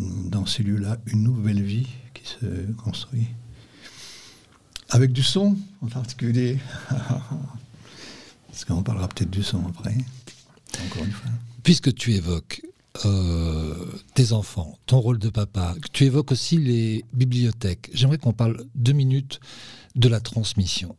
dans 0.00 0.46
ces 0.46 0.62
lieux-là 0.62 0.98
une 1.06 1.22
nouvelle 1.22 1.62
vie 1.62 1.88
qui 2.14 2.24
se 2.24 2.72
construit. 2.72 3.28
Avec 4.90 5.12
du 5.12 5.22
son 5.22 5.56
en 5.82 5.86
particulier. 5.86 6.58
Parce 8.48 8.64
qu'on 8.64 8.82
parlera 8.82 9.08
peut-être 9.08 9.30
du 9.30 9.42
son 9.42 9.64
après. 9.68 9.96
Encore 10.86 11.04
une 11.04 11.12
fois. 11.12 11.30
Puisque 11.62 11.94
tu 11.94 12.14
évoques 12.14 12.62
euh, 13.04 13.74
tes 14.14 14.32
enfants, 14.32 14.78
ton 14.86 14.98
rôle 15.00 15.18
de 15.18 15.28
papa, 15.28 15.74
tu 15.92 16.04
évoques 16.04 16.32
aussi 16.32 16.56
les 16.56 17.04
bibliothèques, 17.12 17.90
j'aimerais 17.92 18.18
qu'on 18.18 18.32
parle 18.32 18.64
deux 18.74 18.92
minutes 18.92 19.40
de 19.94 20.08
la 20.08 20.20
transmission. 20.20 20.96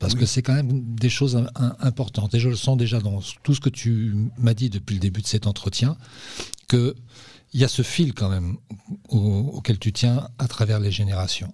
Parce 0.00 0.14
Oui. 0.14 0.20
que 0.20 0.26
c'est 0.26 0.42
quand 0.42 0.54
même 0.54 0.82
des 0.96 1.10
choses 1.10 1.36
im- 1.36 1.46
im- 1.54 1.76
importantes. 1.80 2.34
Et 2.34 2.40
je 2.40 2.48
le 2.48 2.56
sens 2.56 2.76
déjà 2.76 2.98
dans 3.00 3.20
tout 3.42 3.54
ce 3.54 3.60
que 3.60 3.68
tu 3.68 4.14
m'as 4.38 4.54
dit 4.54 4.70
depuis 4.70 4.94
le 4.94 5.00
début 5.00 5.20
de 5.22 5.26
cet 5.26 5.46
entretien, 5.46 5.96
qu'il 6.68 6.94
y 7.54 7.62
a 7.62 7.68
ce 7.68 7.82
fil 7.82 8.14
quand 8.14 8.28
même 8.30 8.56
au- 9.10 9.50
auquel 9.54 9.78
tu 9.78 9.92
tiens 9.92 10.28
à 10.38 10.48
travers 10.48 10.80
les 10.80 10.90
générations. 10.90 11.52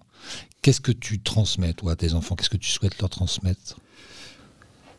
Qu'est-ce 0.64 0.80
que 0.80 0.92
tu 0.92 1.20
transmets, 1.20 1.74
toi, 1.74 1.92
à 1.92 1.96
tes 1.96 2.14
enfants? 2.14 2.36
Qu'est-ce 2.36 2.48
que 2.48 2.56
tu 2.56 2.70
souhaites 2.70 2.98
leur 2.98 3.10
transmettre? 3.10 3.78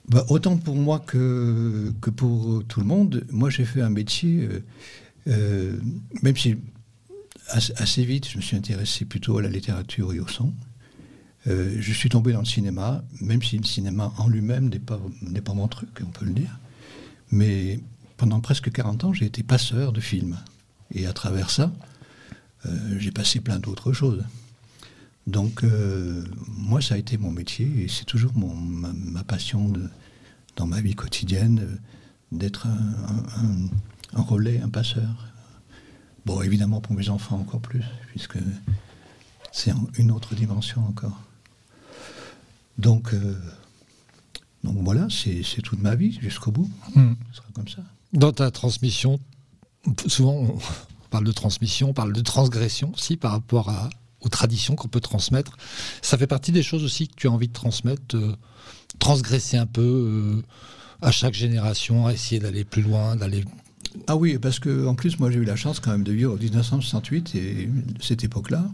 Bah, 0.07 0.23
autant 0.29 0.57
pour 0.57 0.75
moi 0.75 0.99
que, 0.99 1.91
pour 2.15 2.63
tout 2.67 2.81
le 2.81 2.85
monde, 2.85 3.25
moi 3.31 3.49
j'ai 3.49 3.65
fait 3.65 3.81
un 3.81 3.89
métier, 3.89 4.41
euh, 4.41 4.63
euh, 5.27 5.79
même 6.21 6.37
si 6.37 6.57
assez, 7.47 8.05
vite 8.05 8.29
je 8.29 8.37
me 8.37 8.43
suis 8.43 8.55
intéressé 8.55 9.05
plutôt 9.05 9.39
à 9.39 9.41
la 9.41 9.49
littérature 9.49 10.13
et 10.13 10.19
au 10.19 10.27
son. 10.27 10.53
Euh, 11.47 11.75
je 11.79 11.93
suis 11.93 12.09
tombé 12.09 12.31
dans 12.31 12.41
le 12.41 12.45
cinéma, 12.45 13.03
même 13.19 13.41
si 13.41 13.57
le 13.57 13.65
cinéma 13.65 14.13
en 14.19 14.27
lui-même 14.27 14.69
n'est 14.69 15.41
pas, 15.41 15.55
mon 15.55 15.67
truc, 15.67 15.89
on 16.05 16.11
peut 16.11 16.25
le 16.25 16.33
dire. 16.33 16.59
Mais 17.31 17.79
pendant 18.17 18.39
presque 18.39 18.71
40 18.71 19.03
ans, 19.05 19.13
j'ai 19.13 19.25
été 19.25 19.41
passeur 19.41 19.93
de 19.93 19.99
films. 19.99 20.37
Et 20.91 21.07
à 21.07 21.13
travers 21.13 21.49
ça, 21.49 21.73
j'ai 22.99 23.11
passé 23.11 23.39
plein 23.39 23.57
d'autres 23.57 23.93
choses. 23.93 24.23
Donc, 25.27 25.63
euh, 25.63 26.23
moi, 26.47 26.81
ça 26.81 26.95
a 26.95 26.97
été 26.97 27.17
mon 27.17 27.31
métier 27.31 27.83
et 27.83 27.87
c'est 27.87 28.05
toujours 28.05 28.31
mon, 28.35 28.53
ma, 28.55 28.93
ma 28.93 29.23
passion 29.23 29.69
de, 29.69 29.89
dans 30.55 30.67
ma 30.67 30.81
vie 30.81 30.93
quotidienne 30.95 31.59
euh, 31.63 31.75
d'être 32.31 32.67
un, 32.67 32.69
un- 32.71 33.43
un- 33.43 33.69
un 34.19 34.21
relais, 34.21 34.59
un 34.61 34.69
passeur. 34.69 35.27
Bon, 36.25 36.41
évidemment, 36.41 36.79
pour 36.81 36.95
mes 36.95 37.09
enfants 37.09 37.37
encore 37.39 37.59
plus, 37.59 37.83
puisque 38.09 38.37
c'est 39.51 39.73
une 39.97 40.11
autre 40.11 40.35
dimension 40.35 40.85
encore. 40.85 41.19
Donc, 42.77 43.13
euh, 43.13 43.35
donc 44.63 44.77
voilà, 44.79 45.07
c'est 45.09 45.43
c'est 45.43 45.61
toute 45.61 45.81
ma 45.81 45.95
vie 45.95 46.17
jusqu'au 46.21 46.51
bout. 46.51 46.69
Ce 47.31 47.37
sera 47.37 47.47
comme 47.53 47.67
ça. 47.67 47.81
Dans 48.13 48.31
ta 48.31 48.51
transmission, 48.51 49.19
souvent 50.07 50.33
on 50.33 50.57
parle 51.09 51.25
de 51.25 51.31
transmission, 51.31 51.89
on 51.89 51.93
parle 51.93 52.13
de 52.13 52.21
transgression 52.21 52.91
aussi 52.93 53.17
par 53.17 53.31
rapport 53.31 53.69
à- 53.69 53.89
aux 54.25 54.29
traditions 54.29 54.75
qu'on 54.75 54.87
peut 54.87 54.99
transmettre. 54.99 55.57
Ça 56.01 56.17
fait 56.17 56.27
partie 56.27 56.51
des 56.51 56.63
choses 56.63 56.83
aussi 56.83 57.07
que 57.07 57.15
tu 57.15 57.27
as 57.27 57.31
envie 57.31 57.47
de 57.47 57.53
transmettre, 57.53 58.15
euh, 58.15 58.35
transgresser 58.99 59.57
un 59.57 59.65
peu 59.65 59.81
euh, 59.81 60.41
à 61.01 61.11
chaque 61.11 61.33
génération, 61.33 62.09
essayer 62.09 62.39
d'aller 62.39 62.63
plus 62.63 62.81
loin, 62.81 63.15
d'aller. 63.15 63.43
Ah 64.07 64.15
oui, 64.15 64.37
parce 64.37 64.59
que 64.59 64.87
en 64.87 64.95
plus, 64.95 65.19
moi, 65.19 65.31
j'ai 65.31 65.39
eu 65.39 65.45
la 65.45 65.55
chance 65.55 65.79
quand 65.79 65.91
même 65.91 66.03
de 66.03 66.11
vivre 66.11 66.33
en 66.33 66.37
1968 66.37 67.35
et 67.35 67.69
cette 68.01 68.23
époque-là, 68.23 68.65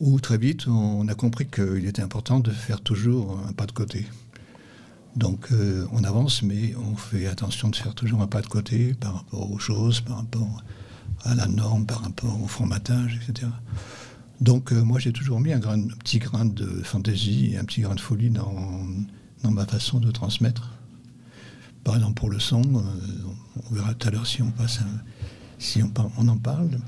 où 0.00 0.20
très 0.20 0.38
vite, 0.38 0.68
on 0.68 1.08
a 1.08 1.14
compris 1.14 1.46
qu'il 1.46 1.86
était 1.86 2.02
important 2.02 2.40
de 2.40 2.50
faire 2.50 2.80
toujours 2.80 3.40
un 3.48 3.52
pas 3.52 3.66
de 3.66 3.72
côté. 3.72 4.06
Donc, 5.16 5.46
euh, 5.52 5.86
on 5.92 6.02
avance, 6.02 6.42
mais 6.42 6.74
on 6.76 6.96
fait 6.96 7.26
attention 7.26 7.68
de 7.68 7.76
faire 7.76 7.94
toujours 7.94 8.20
un 8.20 8.26
pas 8.26 8.42
de 8.42 8.48
côté 8.48 8.94
par 8.94 9.14
rapport 9.14 9.50
aux 9.50 9.58
choses, 9.58 10.00
par 10.00 10.16
rapport 10.18 10.62
à 11.22 11.34
la 11.34 11.46
norme, 11.46 11.86
par 11.86 12.02
rapport 12.02 12.42
au 12.42 12.48
formatage, 12.48 13.20
etc. 13.22 13.46
Donc, 14.40 14.72
euh, 14.72 14.82
moi, 14.82 14.98
j'ai 14.98 15.12
toujours 15.12 15.40
mis 15.40 15.52
un, 15.52 15.60
petit 15.60 16.18
grain 16.18 16.44
de 16.44 16.66
fantaisie 16.82 17.56
un 17.58 17.64
petit 17.64 17.80
grain 17.82 17.94
de 17.94 18.00
folie 18.00 18.30
dans, 18.30 18.84
dans 19.42 19.50
ma 19.50 19.64
façon 19.66 20.00
de 20.00 20.10
transmettre. 20.10 20.70
Par 21.84 21.96
exemple, 21.96 22.14
pour 22.14 22.30
le 22.30 22.38
son, 22.40 22.62
euh, 22.62 22.82
on 23.70 23.74
verra 23.74 23.94
tout 23.94 24.08
à 24.08 24.10
l'heure 24.10 24.26
si 24.26 24.42
on 24.42 24.50
passe, 24.50 24.80
si 25.58 25.82
on, 25.82 25.88
par- 25.88 26.10
on 26.18 26.28
en 26.28 26.38
parle. 26.38 26.78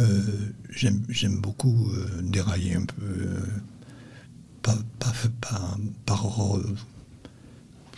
Euh, 0.00 0.52
J'aime 0.70 1.40
beaucoup 1.40 1.90
euh, 1.90 2.22
dérailler 2.22 2.76
un 2.76 2.84
peu, 2.84 3.42
pas, 4.62 4.76
pas, 5.00 5.12
pas, 5.40 5.76
euh, 6.56 6.74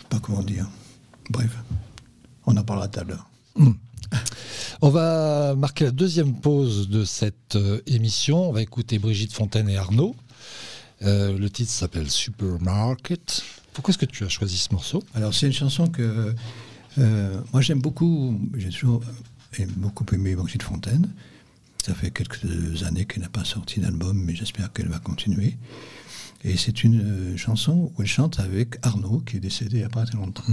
pas 0.09 0.19
comment 0.19 0.41
dire. 0.41 0.67
Bref, 1.29 1.55
on 2.47 2.57
en 2.57 2.63
parlera 2.63 2.87
tout 2.87 2.99
à 2.99 3.03
l'heure. 3.03 3.29
On 4.83 4.89
va 4.89 5.53
marquer 5.53 5.85
la 5.85 5.91
deuxième 5.91 6.33
pause 6.33 6.89
de 6.89 7.05
cette 7.05 7.55
euh, 7.55 7.81
émission. 7.85 8.49
On 8.49 8.51
va 8.51 8.63
écouter 8.63 8.97
Brigitte 8.97 9.31
Fontaine 9.31 9.69
et 9.69 9.77
Arnaud. 9.77 10.15
Euh, 11.03 11.37
le 11.37 11.49
titre 11.51 11.71
s'appelle 11.71 12.09
Supermarket. 12.09 13.43
Pourquoi 13.73 13.91
est-ce 13.91 13.99
que 13.99 14.07
tu 14.07 14.23
as 14.23 14.29
choisi 14.29 14.57
ce 14.57 14.73
morceau? 14.73 15.03
Alors, 15.13 15.35
c'est 15.35 15.45
une 15.45 15.53
chanson 15.53 15.85
que 15.85 16.33
euh, 16.97 17.41
moi 17.53 17.61
j'aime 17.61 17.79
beaucoup. 17.79 18.41
J'ai 18.55 18.69
toujours 18.69 19.03
beaucoup 19.77 20.05
aimé 20.13 20.35
Brigitte 20.35 20.63
Fontaine. 20.63 21.07
Ça 21.85 21.93
fait 21.93 22.09
quelques 22.09 22.43
années 22.83 23.05
qu'elle 23.05 23.21
n'a 23.21 23.29
pas 23.29 23.45
sorti 23.45 23.81
d'album, 23.81 24.19
mais 24.19 24.33
j'espère 24.33 24.73
qu'elle 24.73 24.87
va 24.89 24.97
continuer. 24.97 25.57
Et 26.43 26.57
c'est 26.57 26.83
une 26.83 27.01
euh, 27.01 27.37
chanson 27.37 27.91
où 27.95 28.01
elle 28.01 28.07
chante 28.07 28.39
avec 28.39 28.77
Arnaud, 28.81 29.19
qui 29.19 29.37
est 29.37 29.41
décédé 29.41 29.77
il 29.77 29.79
n'y 29.79 29.85
a 29.85 29.89
pas 29.89 30.05
très 30.05 30.17
longtemps. 30.17 30.43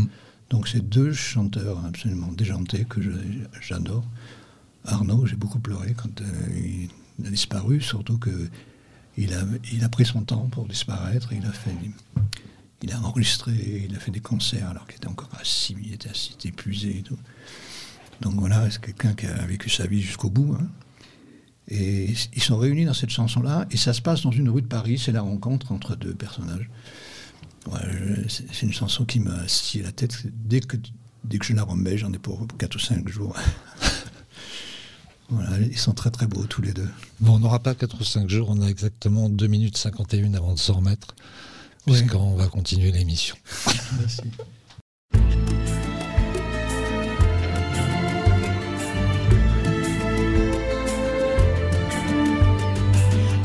Donc, 0.51 0.69
c'est 0.69 0.87
deux 0.87 1.13
chanteurs 1.13 1.85
absolument 1.85 2.33
déjantés 2.33 2.85
que 2.85 3.01
j'adore. 3.61 4.05
Arnaud, 4.85 5.27
j'ai 5.27 5.37
beaucoup 5.37 5.59
pleuré 5.59 5.95
quand 5.95 6.21
euh, 6.21 6.89
il 7.19 7.27
a 7.27 7.31
disparu, 7.31 7.81
surtout 7.81 8.19
que 8.19 8.49
il 9.19 9.35
a, 9.85 9.89
pris 9.89 10.07
son 10.07 10.23
temps 10.23 10.49
pour 10.49 10.67
disparaître. 10.67 11.33
Il 11.33 12.93
a 12.93 13.01
enregistré, 13.01 13.53
il 13.89 13.95
a 13.97 13.99
fait 13.99 14.13
des 14.13 14.21
concerts 14.21 14.69
alors 14.69 14.87
qu'il 14.87 14.97
était 14.97 15.09
encore 15.09 15.31
assis, 15.41 15.77
il 15.85 15.93
était 15.93 16.09
assis, 16.09 16.37
épuisé. 16.45 17.03
Donc 18.21 18.35
voilà, 18.35 18.71
c'est 18.71 18.81
quelqu'un 18.81 19.15
qui 19.15 19.27
a 19.27 19.45
vécu 19.45 19.69
sa 19.71 19.87
vie 19.89 20.01
jusqu'au 20.01 20.31
bout. 20.31 20.57
hein. 20.59 20.69
Et 21.71 22.15
ils 22.35 22.43
sont 22.43 22.57
réunis 22.57 22.87
dans 22.87 22.95
cette 22.95 23.11
chanson-là, 23.11 23.67
et 23.71 23.77
ça 23.77 23.93
se 23.93 24.01
passe 24.01 24.23
dans 24.23 24.31
une 24.31 24.49
rue 24.49 24.63
de 24.63 24.67
Paris, 24.67 24.99
c'est 24.99 25.13
la 25.13 25.21
rencontre 25.21 25.73
entre 25.73 25.97
deux 25.97 26.15
personnages. 26.15 26.71
Ouais, 27.71 28.25
c'est 28.29 28.63
une 28.63 28.73
chanson 28.73 29.05
qui 29.05 29.21
m'a 29.21 29.47
scié 29.47 29.83
la 29.83 29.93
tête. 29.93 30.23
Dès 30.25 30.61
que, 30.61 30.77
dès 31.25 31.39
que 31.39 31.45
je 31.45 31.53
la 31.53 31.63
remets, 31.65 31.99
j'en 31.99 32.13
ai 32.13 32.19
pour 32.19 32.47
4 32.59 32.75
ou 32.77 32.79
5 32.79 33.09
jours. 33.09 33.37
voilà, 35.29 35.59
ils 35.61 35.77
sont 35.79 35.93
très 35.93 36.11
très 36.11 36.27
beaux 36.27 36.45
tous 36.47 36.63
les 36.63 36.73
deux. 36.73 36.89
Bon, 37.21 37.35
on 37.35 37.39
n'aura 37.41 37.59
pas 37.61 37.75
4 37.75 38.01
ou 38.01 38.05
5 38.05 38.29
jours, 38.29 38.49
on 38.51 38.63
a 38.63 38.67
exactement 38.69 39.29
2 39.29 39.47
minutes 39.47 39.77
51 39.77 40.35
avant 40.35 40.55
de 40.55 40.59
s'en 40.59 40.75
remettre, 40.75 41.09
Ouais. 41.87 41.99
puisqu'on 41.99 42.35
va 42.37 42.47
continuer 42.49 42.91
l'émission. 42.93 43.37
Merci. 43.99 44.23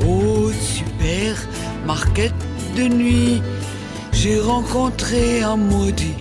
Au 0.05 0.51
supermarché, 0.51 1.47
marquette 1.85 2.33
de 2.75 2.83
nuit, 2.87 3.41
j'ai 4.23 4.39
rencontré 4.39 5.43
un 5.43 5.57
maudit, 5.57 6.15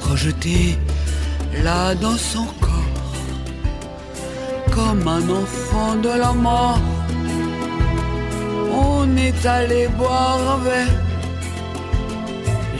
projeté 0.00 0.76
là 1.62 1.94
dans 1.94 2.16
son 2.16 2.44
corps, 2.60 3.12
comme 4.74 5.06
un 5.06 5.22
enfant 5.42 5.94
de 5.94 6.08
la 6.08 6.32
mort. 6.32 6.80
On 8.72 9.16
est 9.16 9.46
allé 9.46 9.86
boire 9.96 10.40
un 10.54 10.58
verre, 10.68 10.96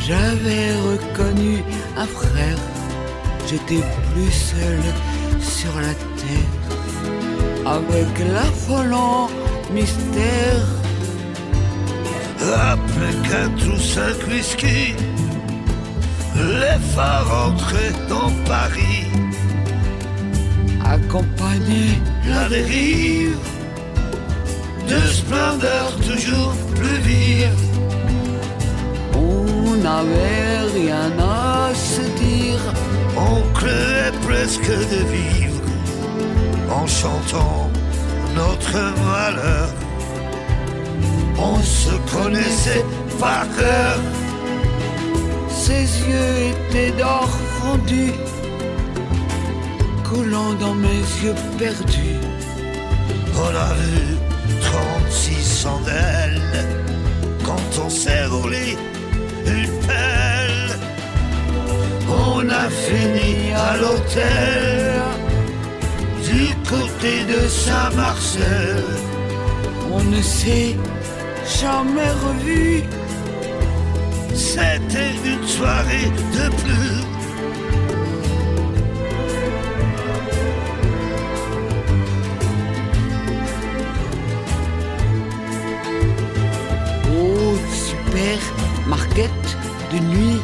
j'avais 0.05 0.69
reconnu 0.89 1.63
un 1.97 2.07
frère, 2.07 2.59
j'étais 3.47 3.85
plus 4.11 4.33
seul 4.33 4.81
sur 5.41 5.75
la 5.87 5.95
terre, 6.21 6.55
avec 7.77 8.11
l'affolant 8.35 9.29
mystère. 9.73 10.80
Après 12.43 13.15
quatre 13.29 13.69
ou 13.69 13.79
cinq 13.79 14.17
whisky, 14.29 14.95
les 16.35 16.79
phares 16.95 17.49
entraient 17.49 17.93
dans 18.09 18.31
Paris. 18.47 19.07
accompagné 20.83 22.01
La 22.27 22.49
dérive 22.49 23.37
de 24.89 25.01
splendeur 25.07 25.95
toujours 25.99 26.55
plus 26.75 26.99
vive. 27.09 27.61
On 29.15 29.77
n'avait 29.77 30.61
rien 30.75 31.13
à 31.19 31.75
se 31.75 32.01
dire. 32.01 32.61
On 33.17 33.43
crevait 33.53 34.13
presque 34.23 34.71
de 34.93 35.01
vivre 35.15 35.61
en 36.71 36.87
chantant 36.87 37.71
notre 38.35 38.79
malheur. 39.05 39.69
On 41.43 41.63
se 41.63 41.95
connaissait 42.15 42.85
par 43.19 43.45
cœur. 43.57 43.99
Ses 45.49 45.85
yeux 46.09 46.35
étaient 46.53 46.93
d'or 46.93 47.29
fondu, 47.59 48.13
coulant 50.05 50.53
dans 50.55 50.75
mes 50.75 51.03
yeux 51.23 51.35
perdus. 51.59 52.21
On 53.37 53.57
a 53.57 53.73
vu 53.75 54.17
36 54.61 55.63
chandelles 55.63 56.67
quand 57.45 57.83
on 57.85 57.89
s'est 57.89 58.27
roulé 58.27 58.77
une 59.47 59.71
pelle. 59.87 60.79
On 62.09 62.49
a 62.49 62.69
fini 62.69 63.53
à 63.55 63.77
l'hôtel 63.79 65.03
du 66.23 66.55
côté 66.69 67.25
de 67.25 67.49
Saint-Marcel. 67.49 68.85
On 69.93 70.03
ne 70.05 70.23
s'est 70.23 70.77
jamais 71.47 72.11
revu. 72.25 72.83
C'était 74.35 75.15
une 75.25 75.47
soirée 75.47 76.11
de 76.37 76.49
plus. 76.61 77.01
Au 87.19 87.57
supermarket 87.87 89.31
de 89.93 89.99
nuit, 89.99 90.41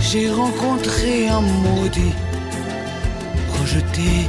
j'ai 0.00 0.30
rencontré 0.30 1.28
un 1.28 1.40
maudit, 1.40 2.14
projeté 3.52 4.28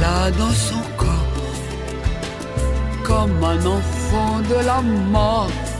là 0.00 0.30
dans 0.32 0.52
son 0.68 0.82
corps, 0.96 1.10
comme 3.04 3.44
un 3.44 3.66
enfant 3.66 4.01
de 4.12 4.62
la 4.62 4.82
mort. 4.82 5.71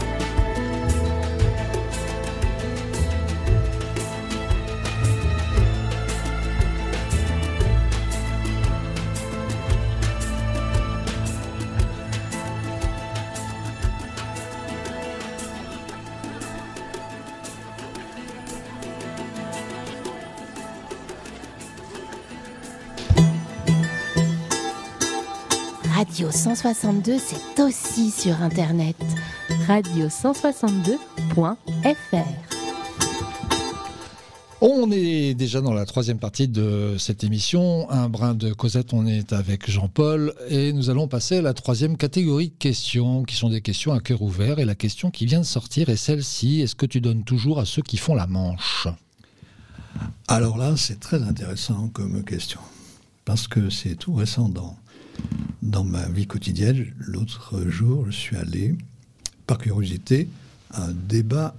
162, 26.33 27.19
c'est 27.19 27.63
aussi 27.63 28.11
sur 28.11 28.41
Internet. 28.41 28.97
radio162.fr. 29.69 32.17
On 34.63 34.91
est 34.93 35.35
déjà 35.35 35.61
dans 35.61 35.75
la 35.75 35.85
troisième 35.85 36.19
partie 36.19 36.49
de 36.49 36.97
cette 36.99 37.25
émission. 37.25 37.91
Un 37.91 38.09
brin 38.09 38.35
de 38.35 38.53
Cosette, 38.53 38.95
on 38.95 39.07
est 39.07 39.33
avec 39.33 39.71
Jean-Paul 39.71 40.33
et 40.49 40.73
nous 40.73 40.89
allons 40.89 41.07
passer 41.07 41.39
à 41.39 41.43
la 41.43 41.53
troisième 41.53 41.97
catégorie 41.97 42.49
de 42.49 42.59
questions 42.59 43.25
qui 43.25 43.37
sont 43.37 43.51
des 43.51 43.61
questions 43.61 43.93
à 43.93 44.01
cœur 44.01 44.23
ouvert. 44.23 44.59
Et 44.59 44.65
la 44.65 44.75
question 44.75 45.11
qui 45.11 45.27
vient 45.27 45.41
de 45.41 45.45
sortir 45.45 45.91
est 45.91 45.97
celle-ci. 45.97 46.63
Est-ce 46.63 46.75
que 46.75 46.87
tu 46.87 47.01
donnes 47.01 47.25
toujours 47.25 47.59
à 47.59 47.67
ceux 47.67 47.83
qui 47.83 47.99
font 47.99 48.15
la 48.15 48.27
manche? 48.27 48.89
Alors 50.29 50.57
là, 50.57 50.77
c'est 50.77 50.99
très 50.99 51.23
intéressant 51.23 51.89
comme 51.89 52.25
question. 52.25 52.61
Parce 53.25 53.49
que 53.49 53.69
c'est 53.69 53.97
tout 53.97 54.15
récent 54.15 54.49
dans, 54.49 54.77
dans 55.63 55.85
ma 55.85 56.09
vie 56.09 56.27
quotidienne. 56.27 56.87
L'autre 56.99 57.69
jour, 57.69 58.07
je 58.07 58.11
suis 58.11 58.37
allé, 58.37 58.77
par 59.47 59.59
curiosité, 59.59 60.29
à 60.71 60.85
un 60.85 60.93
débat, 60.93 61.55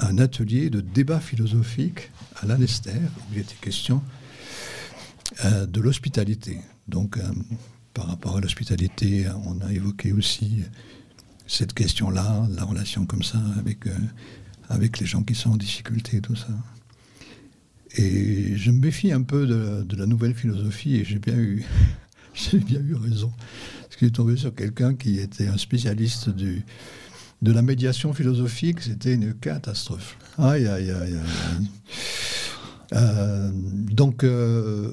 un 0.00 0.18
atelier 0.18 0.70
de 0.70 0.80
débat 0.80 1.20
philosophique 1.20 2.10
à 2.40 2.46
l'Anester, 2.46 2.90
où 2.90 3.34
il 3.34 3.40
était 3.40 3.54
question 3.60 4.02
euh, 5.44 5.66
de 5.66 5.80
l'hospitalité. 5.80 6.58
Donc, 6.88 7.18
euh, 7.18 7.22
par 7.92 8.06
rapport 8.06 8.36
à 8.36 8.40
l'hospitalité, 8.40 9.26
on 9.46 9.60
a 9.60 9.72
évoqué 9.72 10.12
aussi 10.12 10.62
cette 11.46 11.74
question-là, 11.74 12.46
la 12.54 12.64
relation 12.64 13.06
comme 13.06 13.22
ça 13.22 13.38
avec, 13.58 13.86
euh, 13.86 13.96
avec 14.68 15.00
les 15.00 15.06
gens 15.06 15.22
qui 15.22 15.34
sont 15.34 15.50
en 15.50 15.56
difficulté, 15.56 16.20
tout 16.20 16.36
ça. 16.36 16.48
Et 17.96 18.56
je 18.56 18.70
me 18.70 18.78
méfie 18.80 19.12
un 19.12 19.22
peu 19.22 19.46
de 19.46 19.96
la 19.96 20.06
nouvelle 20.06 20.34
philosophie 20.34 20.96
et 20.96 21.04
j'ai 21.04 21.20
bien 21.20 21.36
eu, 21.36 21.64
j'ai 22.50 22.58
bien 22.58 22.80
eu 22.80 22.94
raison. 22.94 23.32
Parce 23.82 23.96
que 23.96 24.06
j'ai 24.06 24.12
tombé 24.12 24.36
sur 24.36 24.54
quelqu'un 24.54 24.94
qui 24.94 25.18
était 25.18 25.46
un 25.46 25.56
spécialiste 25.56 26.30
du, 26.30 26.64
de 27.42 27.52
la 27.52 27.62
médiation 27.62 28.12
philosophique, 28.12 28.80
c'était 28.80 29.14
une 29.14 29.34
catastrophe. 29.34 30.16
Aïe, 30.38 30.66
aïe, 30.66 30.90
aïe, 30.90 31.14
aïe. 31.14 31.68
Euh, 32.92 33.50
donc, 33.52 34.24
euh, 34.24 34.92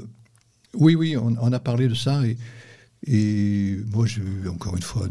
oui, 0.73 0.95
oui, 0.95 1.17
on, 1.17 1.53
a 1.53 1.59
parlé 1.59 1.87
de 1.87 1.95
ça 1.95 2.25
et, 2.25 2.37
et 3.05 3.77
moi, 3.91 4.05
j'ai 4.05 4.21
eu 4.21 4.47
encore 4.47 4.75
une 4.75 4.83
fois, 4.83 5.07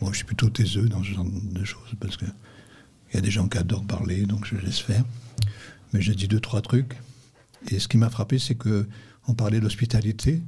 moi, 0.00 0.10
je 0.12 0.18
suis 0.18 0.26
plutôt 0.26 0.48
taiseux 0.50 0.88
dans 0.88 1.02
ce 1.02 1.10
genre 1.10 1.24
de 1.24 1.64
choses 1.64 1.94
parce 1.98 2.16
qu'il 2.16 2.32
y 3.14 3.16
a 3.16 3.20
des 3.20 3.30
gens 3.30 3.48
qui 3.48 3.58
adorent 3.58 3.86
parler, 3.86 4.26
donc 4.26 4.46
je 4.46 4.56
laisse 4.56 4.78
faire. 4.78 5.04
Mais 5.92 6.00
j'ai 6.00 6.14
dit 6.14 6.28
deux, 6.28 6.40
trois 6.40 6.62
trucs. 6.62 6.96
Et 7.70 7.78
ce 7.78 7.88
qui 7.88 7.98
m'a 7.98 8.10
frappé, 8.10 8.38
c'est 8.38 8.54
que 8.54 8.86
on 9.26 9.34
parlait 9.34 9.58
de 9.58 9.64
l'hospitalité 9.64 10.40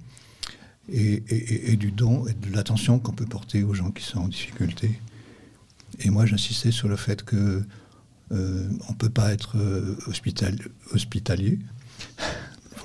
et, 0.88 1.76
du 1.76 1.90
don 1.90 2.26
et 2.26 2.34
de 2.34 2.54
l'attention 2.54 2.98
qu'on 2.98 3.12
peut 3.12 3.26
porter 3.26 3.62
aux 3.62 3.74
gens 3.74 3.90
qui 3.90 4.04
sont 4.04 4.20
en 4.20 4.28
difficulté. 4.28 4.98
Et 6.00 6.10
moi, 6.10 6.26
j'insistais 6.26 6.72
sur 6.72 6.88
le 6.88 6.96
fait 6.96 7.22
que 7.22 7.62
euh, 8.32 8.68
on 8.88 8.92
ne 8.92 8.96
peut 8.96 9.10
pas 9.10 9.32
être 9.32 9.58
euh, 9.58 9.96
hospital, 10.06 10.56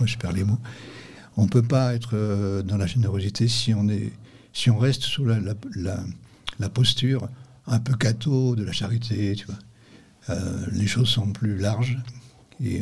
je 0.06 0.18
perds 0.18 0.34
les 0.34 0.44
mots. 0.44 0.60
On 1.38 1.44
ne 1.44 1.50
peut 1.50 1.64
pas 1.64 1.94
être 1.94 2.12
euh, 2.14 2.64
dans 2.64 2.78
la 2.78 2.88
générosité 2.88 3.48
si 3.48 3.74
on, 3.74 3.88
est, 3.88 4.12
si 4.54 4.70
on 4.70 4.78
reste 4.78 5.04
sous 5.04 5.26
la, 5.26 6.70
posture 6.70 7.30
un 7.68 7.80
peu 7.80 7.96
catho 7.96 8.56
de 8.56 8.64
la 8.64 8.72
charité. 8.72 9.36
Tu 9.36 9.46
vois. 9.46 9.60
Euh, 10.30 10.66
les 10.72 10.88
choses 10.88 11.10
sont 11.10 11.32
plus 11.32 11.58
larges. 11.58 11.98
Et 12.64 12.82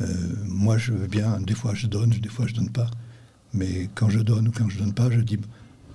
euh, 0.00 0.06
moi, 0.44 0.78
je 0.78 0.92
veux 0.92 1.06
bien, 1.06 1.40
des 1.40 1.54
fois 1.54 1.74
je 1.74 1.86
donne, 1.86 2.10
des 2.10 2.28
fois 2.28 2.46
je 2.46 2.54
donne 2.54 2.70
pas. 2.70 2.90
Mais 3.54 3.88
quand 3.94 4.08
je 4.08 4.20
donne 4.20 4.48
ou 4.48 4.52
quand 4.52 4.68
je 4.68 4.78
donne 4.78 4.94
pas, 4.94 5.10
je 5.10 5.20
dis, 5.20 5.38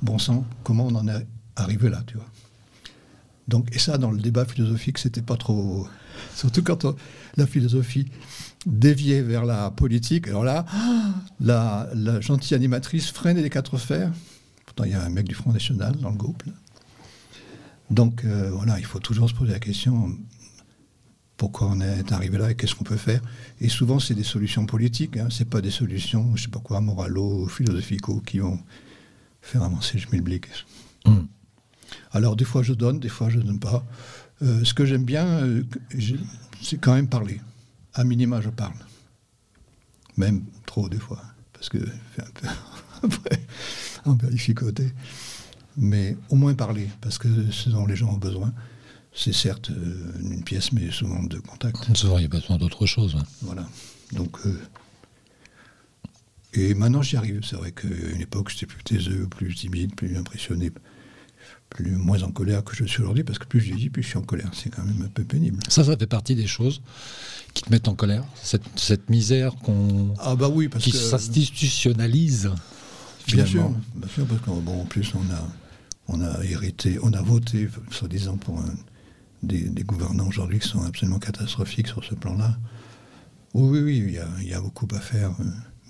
bon 0.02 0.20
sang, 0.20 0.46
comment 0.64 0.88
on 0.88 0.96
en 0.96 1.08
est 1.08 1.26
arrivé 1.56 1.90
là, 1.90 2.04
tu 2.06 2.18
vois. 2.18 2.28
Donc, 3.48 3.74
et 3.74 3.80
ça, 3.80 3.98
dans 3.98 4.12
le 4.12 4.20
débat 4.20 4.46
philosophique, 4.46 4.98
c'était 4.98 5.22
pas 5.22 5.38
trop. 5.38 5.88
Surtout 6.36 6.64
quand 6.64 6.86
la 7.38 7.48
philosophie 7.48 8.08
déviait 8.66 9.22
vers 9.22 9.46
la 9.46 9.72
politique. 9.72 10.28
Alors 10.28 10.44
là, 10.44 10.66
la, 11.40 11.90
gentille 12.22 12.56
animatrice 12.56 13.12
freinait 13.12 13.42
les 13.42 13.50
quatre 13.50 13.78
fers. 13.78 14.12
Pourtant, 14.66 14.84
il 14.84 14.92
y 14.92 14.96
a 14.96 15.04
un 15.04 15.10
mec 15.10 15.28
du 15.28 15.36
Front 15.36 15.54
National 15.54 15.96
dans 15.98 16.10
le 16.10 16.18
groupe. 16.18 16.44
Donc, 17.90 18.26
euh, 18.26 18.52
voilà, 18.52 18.80
il 18.80 18.86
faut 18.86 19.00
toujours 19.00 19.30
se 19.30 19.34
poser 19.34 19.54
la 19.54 19.60
question 19.60 20.18
pourquoi 21.38 21.68
on 21.72 21.80
est 21.82 22.12
arrivé 22.12 22.38
là 22.38 22.52
et 22.52 22.56
qu'est-ce 22.56 22.76
qu'on 22.76 22.84
peut 22.84 22.98
faire. 22.98 23.22
Et 23.62 23.70
souvent, 23.70 24.00
c'est 24.00 24.16
des 24.16 24.24
solutions 24.24 24.66
politiques. 24.66 25.18
Hein, 25.18 25.28
c'est 25.32 25.48
pas 25.48 25.62
des 25.62 25.72
solutions, 25.72 26.36
je 26.36 26.44
sais 26.44 26.50
pas 26.50 26.60
quoi, 26.60 26.82
moralo, 26.82 27.48
philosophico, 27.48 28.22
qui 28.22 28.40
vont 28.40 28.60
faire 29.42 29.64
avancer 29.64 29.94
le 29.96 30.00
schmilblick. 30.02 30.48
Mmh. 31.06 31.20
Alors 32.12 32.36
des 32.36 32.46
fois 32.46 32.64
je 32.64 32.74
donne, 32.74 33.00
des 33.00 33.10
fois 33.10 33.30
je 33.30 33.38
ne 33.38 33.44
donne 33.44 33.60
pas. 33.60 33.86
Euh, 34.42 34.64
ce 34.64 34.74
que 34.74 34.86
j'aime 34.86 35.04
bien, 35.04 35.26
euh, 35.26 35.64
c'est 36.62 36.78
quand 36.78 36.94
même 36.94 37.08
parler. 37.08 37.40
À 37.94 38.04
minima, 38.04 38.42
je 38.42 38.50
parle. 38.50 38.76
Même 40.18 40.44
trop 40.66 40.90
des 40.90 41.00
fois, 41.00 41.22
parce 41.54 41.70
que 41.70 41.80
fait 41.80 42.22
un 42.22 42.32
peu 42.34 42.48
après, 43.04 43.42
un 44.06 44.16
peu 44.16 44.28
difficulté. 44.28 44.92
Mais 45.78 46.18
au 46.30 46.36
moins 46.36 46.54
parler, 46.56 46.90
parce 47.02 47.18
que 47.18 47.52
ce 47.52 47.70
dont 47.70 47.86
les 47.86 47.96
gens 47.96 48.10
ont 48.10 48.18
besoin, 48.18 48.52
c'est 49.20 49.34
certes 49.34 49.72
euh, 49.72 50.12
une 50.22 50.44
pièce, 50.44 50.72
mais 50.72 50.92
souvent 50.92 51.24
de 51.24 51.40
contact. 51.40 51.96
Souvent, 51.98 52.18
il 52.20 52.22
y 52.22 52.26
a 52.26 52.30
besoin 52.30 52.58
d'autre 52.58 52.86
chose. 52.86 53.18
Voilà. 53.42 53.68
Donc, 54.14 54.38
euh, 54.46 54.58
et 56.54 56.74
maintenant 56.74 57.02
j'y 57.02 57.18
arrive. 57.18 57.42
C'est 57.44 57.56
vrai 57.56 57.72
qu'à 57.72 57.88
une 57.88 58.22
époque 58.22 58.50
j'étais 58.50 58.66
plus 58.66 58.84
taiseux, 58.84 59.28
plus 59.30 59.54
timide, 59.56 59.96
plus 59.96 60.16
impressionné, 60.18 60.72
plus 61.70 61.92
moins 61.92 62.24
en 62.24 62.32
colère 62.32 62.64
que 62.64 62.76
je 62.76 62.86
suis 62.86 63.02
aujourd'hui, 63.02 63.24
parce 63.24 63.38
que 63.40 63.46
plus 63.46 63.60
je 63.60 63.74
dis, 63.74 63.90
plus 63.90 64.04
je 64.04 64.08
suis 64.10 64.18
en 64.18 64.22
colère. 64.22 64.50
C'est 64.54 64.70
quand 64.70 64.84
même 64.84 65.02
un 65.04 65.10
peu 65.10 65.24
pénible. 65.24 65.60
Ça, 65.68 65.84
ça 65.84 65.98
fait 65.98 66.08
partie 66.08 66.36
des 66.36 66.48
choses 66.48 66.82
qui 67.54 67.64
te 67.64 67.70
mettent 67.72 67.88
en 67.88 67.96
colère. 67.96 68.24
Cette, 68.42 68.64
cette 68.76 69.10
misère 69.10 69.56
qu'on, 69.56 70.14
Ah 70.20 70.36
bah 70.36 70.48
oui, 70.50 70.68
parce 70.70 70.84
qui 70.84 70.92
que 70.92 70.98
s'institutionnalise. 70.98 72.52
bien 73.28 73.46
sûr, 73.46 73.70
bien 73.96 74.08
sûr, 74.10 74.26
parce 74.26 74.42
qu'en 74.42 74.58
bon, 74.58 74.82
en 74.82 74.86
plus 74.86 75.12
on 75.16 75.34
a, 75.34 75.48
on 76.08 76.22
a 76.22 76.44
hérité, 76.46 76.98
on 77.04 77.12
a 77.14 77.22
voté, 77.22 77.68
soi-disant, 77.92 78.38
pour 78.38 78.60
un- 78.60 78.76
des, 79.44 79.84
gouvernants 79.84 80.28
aujourd'hui 80.28 80.60
qui 80.60 80.68
sont 80.68 80.84
absolument 80.84 81.20
catastrophiques 81.20 81.88
sur 81.88 82.04
ce 82.04 82.16
plan-là. 82.16 82.58
Oui, 83.54 83.80
oui, 83.80 84.18
il 84.40 84.48
y 84.48 84.54
a, 84.54 84.62
beaucoup 84.62 84.88
à 84.92 85.00
faire. 85.00 85.32
euh, 85.40 85.44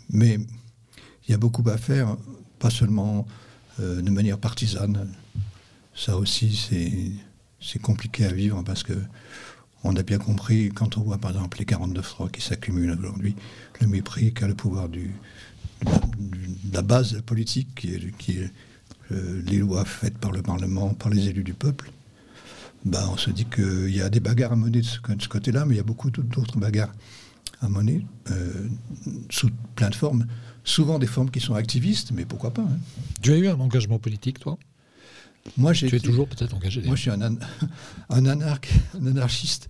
Mais 0.09 0.39
il 1.27 1.31
y 1.31 1.33
a 1.33 1.37
beaucoup 1.37 1.67
à 1.69 1.77
faire, 1.77 2.15
pas 2.59 2.69
seulement 2.69 3.25
euh, 3.79 4.01
de 4.01 4.09
manière 4.09 4.37
partisane. 4.37 5.07
Ça 5.95 6.17
aussi, 6.17 7.17
c'est 7.59 7.79
compliqué 7.79 8.25
à 8.25 8.31
vivre 8.31 8.63
parce 8.63 8.83
que 8.83 8.93
on 9.83 9.95
a 9.95 10.03
bien 10.03 10.17
compris, 10.17 10.69
quand 10.69 10.97
on 10.97 11.01
voit 11.01 11.17
par 11.17 11.31
exemple 11.31 11.59
les 11.59 11.65
49.3 11.65 12.31
qui 12.31 12.41
s'accumulent 12.41 12.91
aujourd'hui, 12.91 13.35
le 13.79 13.87
mépris 13.87 14.33
qu'a 14.33 14.47
le 14.47 14.55
pouvoir 14.55 14.89
du, 14.89 15.11
de 15.83 16.73
la, 16.73 16.81
base 16.81 17.21
politique, 17.25 17.75
qui 17.75 17.93
est, 17.93 18.17
qui 18.17 18.39
est 18.39 18.51
euh, 19.11 19.41
les 19.45 19.57
lois 19.59 19.85
faites 19.85 20.17
par 20.17 20.31
le 20.31 20.41
Parlement, 20.41 20.93
par 20.93 21.09
les 21.09 21.29
élus 21.29 21.43
du 21.43 21.53
peuple. 21.53 21.91
Ben, 22.85 23.07
on 23.11 23.17
se 23.17 23.29
dit 23.31 23.45
qu'il 23.45 23.89
y 23.93 24.01
a 24.01 24.09
des 24.09 24.19
bagarres 24.19 24.53
à 24.53 24.55
mener 24.55 24.81
de 24.81 24.85
ce, 24.85 25.27
côté-là, 25.27 25.65
mais 25.65 25.75
il 25.75 25.77
y 25.77 25.81
a 25.81 25.83
beaucoup 25.83 26.09
d'autres 26.11 26.57
bagarres 26.57 26.93
à 27.61 27.69
mener 27.69 28.05
euh, 28.31 28.67
sous 29.29 29.49
plein 29.75 29.89
de 29.89 29.95
formes. 29.95 30.25
Souvent 30.63 30.99
des 30.99 31.07
formes 31.07 31.31
qui 31.31 31.39
sont 31.39 31.55
activistes, 31.55 32.11
mais 32.11 32.25
pourquoi 32.25 32.53
pas 32.53 32.61
hein. 32.61 32.77
Tu 33.21 33.31
as 33.31 33.37
eu 33.37 33.47
un 33.47 33.59
engagement 33.59 33.99
politique, 33.99 34.39
toi? 34.39 34.57
Moi, 35.55 35.73
Tu 35.73 35.93
es 35.93 35.99
toujours 35.99 36.27
peut-être 36.27 36.53
engagé. 36.53 36.81
Moi, 36.83 36.95
je 36.97 37.01
suis 37.01 37.09
un, 37.09 37.21
an- 37.21 37.37
un, 38.09 38.25
anarque- 38.25 38.73
un 39.01 39.07
anarchiste 39.07 39.69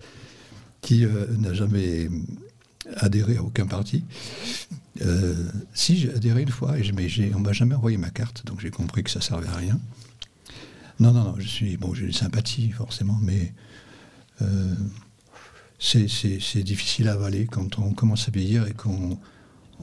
qui 0.80 1.04
euh, 1.04 1.26
n'a 1.38 1.54
jamais 1.54 2.08
adhéré 2.96 3.36
à 3.36 3.42
aucun 3.42 3.66
parti. 3.66 4.04
Euh, 5.02 5.34
si, 5.74 5.96
j'ai 5.98 6.12
adhéré 6.12 6.42
une 6.42 6.48
fois, 6.50 6.78
et 6.78 6.82
je- 6.82 6.92
mais 6.92 7.08
on 7.34 7.38
m'a 7.40 7.52
jamais 7.52 7.74
envoyé 7.76 7.96
ma 7.96 8.10
carte, 8.10 8.44
donc 8.44 8.60
j'ai 8.60 8.70
compris 8.70 9.04
que 9.04 9.10
ça 9.10 9.20
servait 9.20 9.46
à 9.48 9.54
rien. 9.54 9.78
Non, 11.00 11.12
non, 11.12 11.24
non, 11.24 11.34
je 11.38 11.46
suis. 11.46 11.76
Bon, 11.76 11.94
j'ai 11.94 12.06
des 12.06 12.12
sympathies, 12.12 12.70
forcément, 12.70 13.18
mais 13.22 13.52
euh, 14.42 14.74
c'est- 15.78 16.62
difficile 16.62 17.08
à 17.08 17.12
avaler 17.12 17.46
quand 17.46 17.78
on 17.78 17.92
commence 17.92 18.28
à 18.28 18.30
vieillir 18.32 18.66
et 18.66 18.72
qu'on 18.74 19.18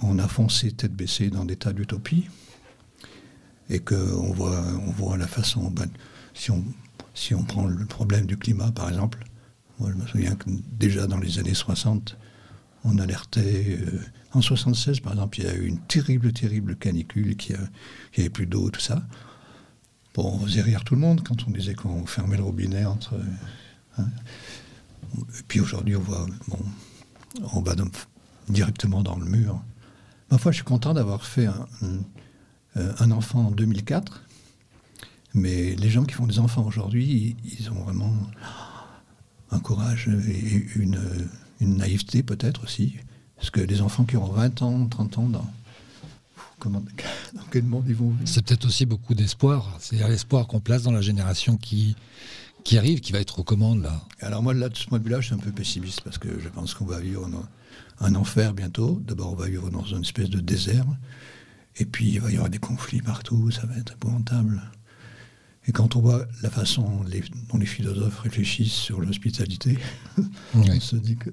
on 0.01 0.19
a 0.19 0.27
foncé 0.27 0.71
tête 0.73 0.93
baissée 0.93 1.29
dans 1.29 1.45
des 1.45 1.55
tas 1.55 1.71
d'utopies 1.71 2.27
et 3.69 3.79
qu'on 3.79 4.33
voit, 4.33 4.61
on 4.85 4.91
voit 4.91 5.17
la 5.17 5.27
façon. 5.27 5.71
ben, 5.71 5.87
si, 6.33 6.51
on, 6.51 6.63
si 7.13 7.33
on 7.33 7.43
prend 7.43 7.65
le 7.65 7.85
problème 7.85 8.25
du 8.25 8.35
climat, 8.37 8.71
par 8.73 8.89
exemple, 8.89 9.23
moi 9.79 9.89
je 9.91 9.95
me 9.95 10.05
souviens 10.05 10.35
que 10.35 10.49
déjà 10.77 11.07
dans 11.07 11.17
les 11.17 11.39
années 11.39 11.53
60, 11.53 12.17
on 12.83 12.97
alertait. 12.99 13.77
euh, 13.81 13.99
en 14.33 14.41
76, 14.41 14.99
par 14.99 15.13
exemple, 15.13 15.39
il 15.39 15.45
y 15.45 15.47
a 15.47 15.55
eu 15.55 15.65
une 15.65 15.79
terrible, 15.79 16.33
terrible 16.33 16.75
canicule, 16.75 17.37
qui 17.37 17.53
a- 17.53 17.69
avait 18.17 18.29
plus 18.29 18.45
d'eau, 18.47 18.69
tout 18.69 18.81
ça. 18.81 19.07
Bon, 20.15 20.39
on 20.41 20.45
faisait 20.45 20.61
rire 20.61 20.83
tout 20.83 20.95
le 20.95 21.01
monde 21.01 21.21
quand 21.27 21.45
on 21.47 21.51
disait 21.51 21.75
qu'on 21.75 22.05
fermait 22.05 22.37
le 22.37 22.43
robinet 22.43 22.85
entre. 22.85 23.15
hein. 23.97 24.07
Et 25.17 25.43
puis 25.47 25.59
aujourd'hui, 25.59 25.95
on 25.95 26.01
voit, 26.01 26.25
bon, 26.47 26.59
on 27.53 27.61
va 27.61 27.75
directement 28.49 29.01
dans 29.01 29.17
le 29.17 29.25
mur. 29.25 29.61
Ma 30.31 30.37
foi, 30.37 30.51
je 30.51 30.57
suis 30.57 30.65
content 30.65 30.93
d'avoir 30.93 31.25
fait 31.25 31.45
un, 31.45 31.67
euh, 32.77 33.11
enfant 33.11 33.47
en 33.47 33.51
2004. 33.51 34.23
Mais 35.33 35.75
les 35.75 35.89
gens 35.89 36.05
qui 36.05 36.13
font 36.13 36.27
des 36.27 36.39
enfants 36.39 36.63
aujourd'hui, 36.65 37.35
ils, 37.43 37.59
ils 37.59 37.69
ont 37.71 37.83
vraiment 37.83 38.13
un 39.51 39.59
courage 39.59 40.07
et 40.27 40.65
une, 40.75 40.99
une 41.59 41.77
naïveté 41.77 42.23
peut-être 42.23 42.63
aussi. 42.63 42.95
Parce 43.35 43.49
que 43.49 43.59
les 43.59 43.81
enfants 43.81 44.05
qui 44.05 44.15
auront 44.15 44.31
20 44.31 44.61
ans, 44.61 44.87
30 44.87 45.17
ans, 45.17 45.29
dans, 45.29 45.47
comment, 46.65 46.83
dans 47.35 47.43
quel 47.51 47.63
monde 47.63 47.85
ils 47.87 47.95
vont 47.95 48.09
vivre 48.09 48.21
C'est 48.25 48.43
peut-être 48.43 48.65
aussi 48.65 48.85
beaucoup 48.85 49.13
d'espoir. 49.13 49.77
C'est 49.79 49.97
l'espoir 50.07 50.47
qu'on 50.47 50.59
place 50.59 50.83
dans 50.83 50.91
la 50.91 51.01
génération 51.01 51.57
qui, 51.57 51.95
qui 52.63 52.77
arrive, 52.77 52.99
qui 52.99 53.11
va 53.11 53.19
être 53.19 53.39
aux 53.39 53.43
commandes, 53.43 53.83
là. 53.83 54.01
Alors 54.19 54.41
moi, 54.41 54.53
là, 54.53 54.69
de 54.69 54.75
ce 54.75 54.85
point 54.87 54.99
de 54.99 55.03
vue-là, 55.03 55.21
je 55.21 55.27
suis 55.27 55.35
un 55.35 55.39
peu 55.39 55.51
pessimiste 55.51 56.01
parce 56.01 56.17
que 56.17 56.39
je 56.39 56.49
pense 56.49 56.73
qu'on 56.73 56.85
va 56.85 56.99
vivre 56.99 57.29
un 57.99 58.15
enfer 58.15 58.53
bientôt. 58.53 59.01
D'abord, 59.05 59.33
on 59.33 59.35
va 59.35 59.47
vivre 59.47 59.69
dans 59.69 59.85
une 59.85 60.01
espèce 60.01 60.29
de 60.29 60.39
désert. 60.39 60.85
Et 61.77 61.85
puis, 61.85 62.09
il 62.13 62.21
va 62.21 62.31
y 62.31 62.35
avoir 62.35 62.49
des 62.49 62.57
conflits 62.57 63.01
partout. 63.01 63.51
Ça 63.51 63.65
va 63.67 63.77
être 63.77 63.93
épouvantable. 63.93 64.61
Et 65.67 65.71
quand 65.71 65.95
on 65.95 66.01
voit 66.01 66.25
la 66.41 66.49
façon 66.49 67.03
les- 67.07 67.23
dont 67.51 67.57
les 67.57 67.65
philosophes 67.65 68.19
réfléchissent 68.19 68.71
sur 68.71 69.01
l'hospitalité, 69.01 69.77
on 70.53 70.79
se 70.79 70.95
dit 70.95 71.15
que... 71.17 71.29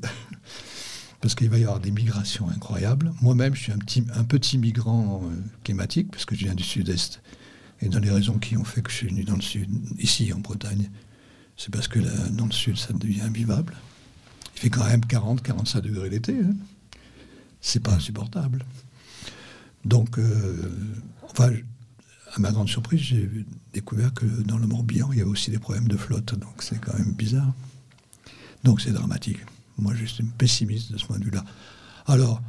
Parce 1.22 1.36
qu'il 1.36 1.48
va 1.48 1.56
y 1.56 1.62
avoir 1.62 1.78
des 1.78 1.92
migrations 1.92 2.48
incroyables. 2.50 3.12
Moi-même, 3.22 3.54
je 3.54 3.62
suis 3.62 3.72
un, 3.72 3.78
petit, 4.24 4.58
migrant 4.58 5.22
euh, 5.24 5.36
climatique, 5.62 6.10
parce 6.10 6.24
que 6.24 6.34
je 6.34 6.44
viens 6.44 6.54
du 6.54 6.64
sud-est. 6.64 7.22
Et 7.80 7.88
dans 7.88 8.00
les 8.00 8.10
raisons 8.10 8.38
qui 8.38 8.56
ont 8.56 8.64
fait 8.64 8.82
que 8.82 8.90
je 8.90 8.96
suis 8.96 9.06
venu 9.06 9.22
dans 9.22 9.36
le 9.36 9.40
sud, 9.40 9.70
ici 9.98 10.32
en 10.32 10.40
Bretagne, 10.40 10.90
c'est 11.56 11.70
parce 11.70 11.86
que 11.86 12.00
dans 12.30 12.46
le 12.46 12.52
sud, 12.52 12.76
ça 12.76 12.92
devient 12.92 13.20
invivable. 13.20 13.74
Il 14.56 14.60
fait 14.60 14.70
quand 14.70 14.84
même 14.84 15.04
40, 15.04 15.42
45 15.42 15.80
degrés 15.80 16.10
l'été. 16.10 16.36
Hein. 16.36 16.54
C'est 17.60 17.80
pas 17.80 17.92
insupportable. 17.92 18.64
Donc, 19.84 20.18
euh, 20.18 20.72
enfin, 21.30 21.52
à 22.34 22.40
ma 22.40 22.50
grande 22.50 22.68
surprise, 22.68 23.00
j'ai 23.00 23.30
découvert 23.72 24.12
que 24.12 24.26
dans 24.26 24.58
le 24.58 24.66
Morbihan, 24.66 25.12
il 25.12 25.18
y 25.18 25.20
avait 25.20 25.30
aussi 25.30 25.52
des 25.52 25.58
problèmes 25.60 25.86
de 25.86 25.96
flotte. 25.96 26.34
Donc, 26.34 26.62
c'est 26.62 26.80
quand 26.80 26.98
même 26.98 27.12
bizarre. 27.12 27.52
Donc, 28.64 28.80
c'est 28.80 28.92
dramatique. 28.92 29.38
Moi, 29.78 29.94
je 29.94 30.04
suis 30.04 30.24
pessimiste 30.24 30.92
de 30.92 30.98
ce 30.98 31.06
point 31.06 31.18
de 31.18 31.24
vue-là. 31.24 31.44
Alors, 32.06 32.40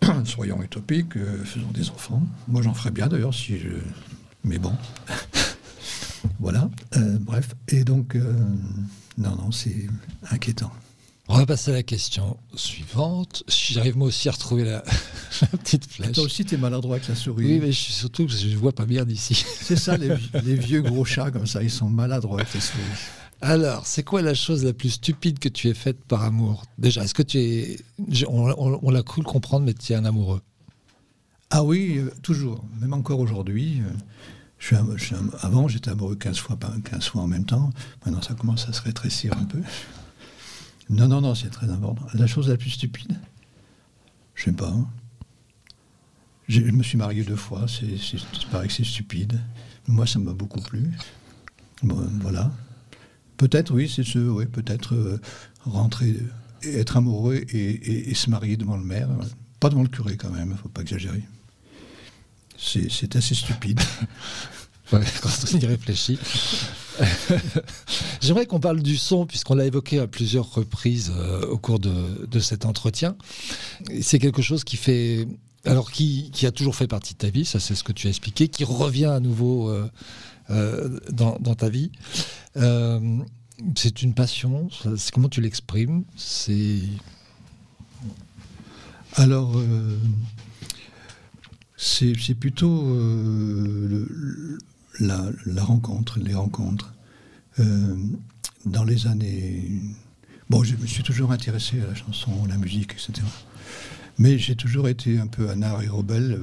soyons 0.24 0.62
utopiques, 0.62 1.16
euh, 1.16 1.44
faisons 1.44 1.70
des 1.72 1.90
enfants. 1.90 2.22
Moi, 2.48 2.62
j'en 2.62 2.74
ferais 2.74 2.90
bien 2.90 3.06
d'ailleurs 3.06 3.34
si 3.34 3.58
je. 3.58 3.68
Mais 4.44 4.58
bon. 4.58 4.72
voilà. 6.40 6.70
Euh, 6.96 7.18
bref. 7.20 7.54
Et 7.68 7.84
donc, 7.84 8.14
euh, 8.14 8.32
non, 9.18 9.36
non, 9.36 9.50
c'est 9.52 9.86
inquiétant. 10.30 10.72
On 11.28 11.38
va 11.38 11.46
passer 11.46 11.72
à 11.72 11.74
la 11.74 11.82
question 11.82 12.36
suivante. 12.54 13.42
Si 13.48 13.72
J'arrive 13.74 13.96
moi 13.96 14.06
aussi 14.06 14.28
à 14.28 14.32
retrouver 14.32 14.64
la, 14.64 14.84
la 15.42 15.48
petite 15.58 15.90
flèche. 15.90 16.12
Toi 16.12 16.24
aussi, 16.24 16.44
t'es 16.44 16.56
maladroit 16.56 16.96
avec 16.96 17.08
la 17.08 17.16
souris. 17.16 17.46
Oui, 17.46 17.58
mais 17.60 17.72
je 17.72 17.80
surtout 17.80 18.26
parce 18.26 18.40
que 18.40 18.48
je 18.48 18.56
vois 18.56 18.72
pas 18.72 18.86
bien 18.86 19.04
d'ici. 19.04 19.44
C'est 19.60 19.76
ça, 19.76 19.96
les, 19.96 20.14
les 20.44 20.54
vieux 20.54 20.82
gros 20.82 21.04
chats 21.04 21.32
comme 21.32 21.46
ça, 21.46 21.64
ils 21.64 21.70
sont 21.70 21.88
maladroits 21.88 22.40
avec 22.40 22.54
les 22.54 22.60
souris. 22.60 22.82
Alors, 23.42 23.86
c'est 23.86 24.02
quoi 24.02 24.22
la 24.22 24.34
chose 24.34 24.64
la 24.64 24.72
plus 24.72 24.90
stupide 24.90 25.38
que 25.38 25.48
tu 25.48 25.68
aies 25.68 25.74
faite 25.74 26.02
par 26.04 26.22
amour? 26.22 26.64
Déjà, 26.78 27.04
est-ce 27.04 27.14
que 27.14 27.22
tu 27.22 27.38
es. 27.38 27.76
On, 28.28 28.90
l'a 28.90 29.02
cru 29.02 29.22
comprendre, 29.22 29.66
mais 29.66 29.74
tu 29.74 29.92
es 29.92 29.96
un 29.96 30.04
amoureux. 30.04 30.40
Ah 31.50 31.62
oui, 31.62 31.98
euh, 31.98 32.10
toujours. 32.22 32.64
Même 32.80 32.92
encore 32.94 33.20
aujourd'hui. 33.20 33.82
euh, 34.72 34.96
avant, 35.42 35.68
j'étais 35.68 35.90
amoureux 35.90 36.16
15 36.16 36.38
fois, 36.38 36.56
par- 36.56 36.72
15 36.82 37.06
fois 37.08 37.22
en 37.22 37.26
même 37.26 37.44
temps. 37.44 37.70
Maintenant, 38.04 38.22
ça 38.22 38.34
commence 38.34 38.68
à 38.68 38.72
se 38.72 38.80
rétrécir 38.82 39.36
un 39.38 39.44
peu. 39.44 39.60
Non, 40.88 41.06
non, 41.06 41.20
non, 41.20 41.34
c'est 41.34 41.50
très 41.50 41.68
important. 41.70 42.06
La 42.14 42.26
chose 42.26 42.48
la 42.48 42.56
plus 42.56 42.70
stupide? 42.70 43.18
Je 44.34 44.44
sais 44.44 44.52
pas. 44.52 44.74
Je 46.48 46.60
me 46.62 46.82
suis 46.82 46.96
marié 46.96 47.22
deux 47.22 47.36
fois. 47.36 47.66
C'est, 47.68 47.98
c'est, 47.98 48.16
il 48.16 48.46
paraît 48.50 48.66
que 48.68 48.72
c'est 48.72 48.84
stupide. 48.84 49.40
Moi, 49.88 50.06
ça 50.06 50.18
m'a 50.18 50.32
beaucoup 50.32 50.60
plu. 50.60 50.90
Bon, 51.82 52.08
voilà. 52.20 52.50
Peut-être, 53.36 53.72
oui, 53.72 53.90
c'est 53.94 54.04
ce, 54.04 54.18
oui, 54.18 54.46
peut-être 54.46 54.94
euh, 54.94 55.20
rentrer, 55.64 56.16
être 56.62 56.96
amoureux 56.96 57.44
et, 57.52 58.14
se 58.14 58.30
marier 58.30 58.56
devant 58.56 58.76
le 58.76 58.84
maire. 58.84 59.08
Pas 59.60 59.70
devant 59.70 59.82
le 59.82 59.88
curé 59.88 60.16
quand 60.16 60.30
même, 60.30 60.56
faut 60.62 60.68
pas 60.68 60.82
exagérer. 60.82 61.22
C'est, 62.58 63.16
assez 63.16 63.34
stupide. 63.34 63.80
Quand 64.90 65.00
on 65.00 65.58
y 65.58 65.66
réfléchit. 65.66 66.18
J'aimerais 68.20 68.46
qu'on 68.46 68.60
parle 68.60 68.82
du 68.82 68.96
son, 68.96 69.26
puisqu'on 69.26 69.54
l'a 69.54 69.66
évoqué 69.66 69.98
à 69.98 70.06
plusieurs 70.06 70.54
reprises 70.54 71.12
euh, 71.14 71.44
au 71.46 71.58
cours 71.58 71.80
de, 71.80 72.26
de 72.26 72.38
cet 72.38 72.64
entretien. 72.64 73.16
Et 73.90 74.02
C'est 74.02 74.20
quelque 74.20 74.42
chose 74.42 74.62
qui 74.62 74.76
fait 74.76 75.26
alors 75.66 75.90
qui, 75.90 76.30
qui 76.32 76.46
a 76.46 76.52
toujours 76.52 76.76
fait 76.76 76.86
partie 76.86 77.14
de 77.14 77.18
ta 77.18 77.28
vie, 77.28 77.44
ça 77.44 77.60
c'est 77.60 77.74
ce 77.74 77.84
que 77.84 77.92
tu 77.92 78.06
as 78.06 78.10
expliqué, 78.10 78.48
qui 78.48 78.64
revient 78.64 79.06
à 79.06 79.20
nouveau 79.20 79.68
euh, 79.68 79.88
euh, 80.50 80.98
dans, 81.10 81.54
ta 81.54 81.68
vie. 81.68 81.90
Euh, 82.56 83.18
c'est 83.74 84.02
une 84.02 84.14
passion, 84.14 84.68
c'est 84.96 85.10
comment 85.10 85.28
tu 85.28 85.40
l'exprimes? 85.40 86.04
C'est 86.16 86.80
Alors, 89.14 89.56
euh, 89.56 89.98
c'est 91.76 92.34
plutôt 92.34 92.86
euh, 92.86 94.58
la, 95.00 95.32
rencontre, 95.64 96.18
les 96.20 96.34
rencontres. 96.34 96.92
Dans 98.66 98.84
les 98.84 99.06
années... 99.06 99.80
Bon, 100.50 100.62
je 100.62 100.76
me 100.76 100.86
suis 100.86 101.02
toujours 101.02 101.32
intéressé 101.32 101.80
à 101.80 101.86
la 101.86 101.94
chanson, 101.94 102.30
la 102.46 102.58
musique, 102.58 102.92
etc. 102.92 103.26
Mais 104.18 104.38
j'ai 104.38 104.54
toujours 104.54 104.88
été 104.88 105.18
un 105.18 105.26
peu 105.26 105.48
anard 105.48 105.82
et 105.82 105.88
rebelle. 105.88 106.38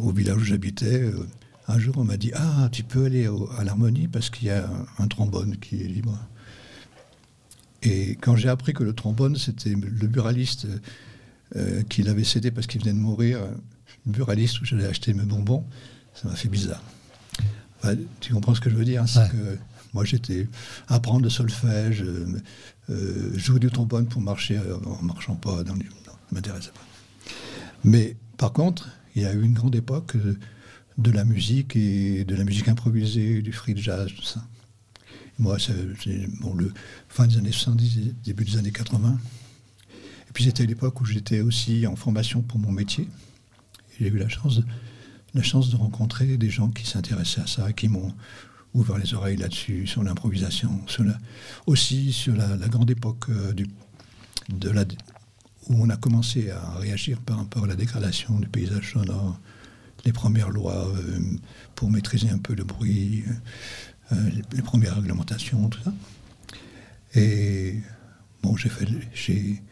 au 0.00 0.12
village 0.12 0.36
où 0.36 0.44
j'habitais, 0.44 1.10
un 1.68 1.78
jour 1.78 1.96
on 1.98 2.04
m'a 2.04 2.16
dit 2.16 2.30
Ah, 2.34 2.68
tu 2.72 2.82
peux 2.82 3.04
aller 3.06 3.28
au- 3.28 3.50
à 3.58 3.64
l'harmonie 3.64 4.08
parce 4.08 4.30
qu'il 4.30 4.48
y 4.48 4.50
a 4.50 4.66
un, 4.66 4.86
un 5.04 5.08
trombone 5.08 5.56
qui 5.58 5.80
est 5.82 5.86
libre. 5.88 6.18
Et 7.82 8.16
quand 8.20 8.36
j'ai 8.36 8.48
appris 8.48 8.72
que 8.74 8.84
le 8.84 8.92
trombone, 8.94 9.36
c'était 9.36 9.70
le 9.70 10.06
buraliste 10.06 10.66
euh, 11.56 11.82
qui 11.84 12.02
l'avait 12.02 12.24
cédé 12.24 12.50
parce 12.50 12.66
qu'il 12.66 12.80
venait 12.80 12.92
de 12.92 12.98
mourir, 12.98 13.38
euh, 13.38 13.50
le 14.06 14.12
buraliste 14.12 14.60
où 14.60 14.64
j'allais 14.64 14.86
acheter 14.86 15.12
mes 15.14 15.24
bonbons, 15.24 15.64
ça 16.14 16.28
m'a 16.28 16.36
fait 16.36 16.48
bizarre. 16.48 16.82
Enfin, 17.78 17.96
tu 18.20 18.32
comprends 18.32 18.54
ce 18.54 18.60
que 18.60 18.70
je 18.70 18.76
veux 18.76 18.84
dire 18.84 19.02
Ouais. 19.16 19.28
que 19.30 19.58
moi, 19.94 20.04
j'étais 20.04 20.48
apprendre 20.88 21.22
le 21.24 21.30
solfège, 21.30 22.02
euh, 22.02 22.26
euh, 22.90 23.36
jouer 23.36 23.58
du 23.58 23.68
trombone 23.70 24.06
pour 24.06 24.20
marcher 24.22 24.58
en 24.84 25.02
marchant 25.02 25.34
pas 25.34 25.64
dans 25.64 25.74
les... 25.74 25.84
Non, 25.84 26.12
ça 26.12 26.12
m'intéressait 26.30 26.70
pas. 26.70 27.30
Mais 27.84 28.16
par 28.36 28.52
contre, 28.52 28.88
il 29.16 29.22
y 29.22 29.26
a 29.26 29.32
eu 29.34 29.42
une 29.42 29.54
grande 29.54 29.74
époque 29.74 30.14
de 30.98 31.10
la 31.10 31.24
musique 31.24 31.76
et 31.76 32.24
de 32.24 32.34
la 32.34 32.44
musique 32.44 32.68
improvisée, 32.68 33.42
du 33.42 33.52
free 33.52 33.76
jazz, 33.76 34.10
tout 34.14 34.22
ça. 34.22 34.44
Moi, 35.38 35.56
c'est 35.58 36.26
bon, 36.40 36.54
le 36.54 36.72
fin 37.08 37.26
des 37.26 37.38
années 37.38 37.52
70, 37.52 38.14
début 38.24 38.44
des 38.44 38.58
années 38.58 38.72
80. 38.72 39.18
Et 40.28 40.32
puis 40.32 40.44
c'était 40.44 40.66
l'époque 40.66 41.00
où 41.00 41.04
j'étais 41.04 41.40
aussi 41.40 41.86
en 41.86 41.96
formation 41.96 42.42
pour 42.42 42.58
mon 42.58 42.70
métier. 42.70 43.08
J'ai 43.98 44.08
eu 44.08 44.18
la 44.18 44.28
chance, 44.28 44.56
de, 44.56 44.64
la 45.34 45.42
chance 45.42 45.70
de 45.70 45.76
rencontrer 45.76 46.36
des 46.36 46.50
gens 46.50 46.68
qui 46.68 46.86
s'intéressaient 46.86 47.42
à 47.42 47.46
ça, 47.46 47.72
qui 47.72 47.88
m'ont 47.88 48.12
ouvert 48.74 48.98
les 48.98 49.14
oreilles 49.14 49.36
là-dessus, 49.36 49.86
sur 49.86 50.02
l'improvisation, 50.02 50.80
sur 50.86 51.04
aussi 51.66 52.12
sur 52.12 52.34
la, 52.34 52.56
la 52.56 52.68
grande 52.68 52.90
époque 52.90 53.28
euh, 53.28 53.52
du, 53.52 53.66
de 54.48 54.70
la, 54.70 54.84
où 55.68 55.82
on 55.82 55.90
a 55.90 55.96
commencé 55.96 56.50
à 56.50 56.78
réagir 56.78 57.20
par 57.20 57.38
rapport 57.38 57.64
à 57.64 57.66
la 57.66 57.76
dégradation 57.76 58.38
du 58.38 58.48
paysage 58.48 58.92
sonore, 58.92 59.38
les 60.04 60.12
premières 60.12 60.50
lois 60.50 60.88
euh, 60.88 61.20
pour 61.74 61.90
maîtriser 61.90 62.30
un 62.30 62.38
peu 62.38 62.54
le 62.54 62.64
bruit, 62.64 63.24
euh, 64.12 64.30
les, 64.52 64.62
premières 64.62 64.96
réglementations, 64.96 65.68
tout 65.68 65.80
ça. 65.82 65.92
Et 67.14 67.80
bon, 68.42 68.56
j'ai 68.56 68.68
fait, 68.68 68.86
j'ai, 69.14 69.62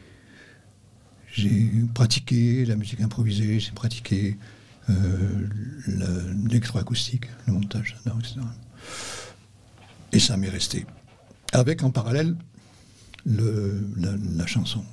j'ai 1.33 1.71
pratiqué 1.95 2.65
la 2.65 2.77
musique 2.77 3.01
improvisée, 3.01 3.61
j'ai 3.61 3.73
pratiqué 3.73 4.37
euh, 4.89 5.49
l'électroacoustique, 5.87 7.27
le 7.47 7.53
montage 7.55 7.97
etc. 8.19 8.41
Et 10.13 10.19
ça 10.19 10.37
m'est 10.37 10.49
resté. 10.49 10.87
Avec 11.53 11.83
en 11.83 11.91
parallèle 11.91 12.37
le- 13.25 13.85
la, 13.97 14.47
chanson. 14.47 14.85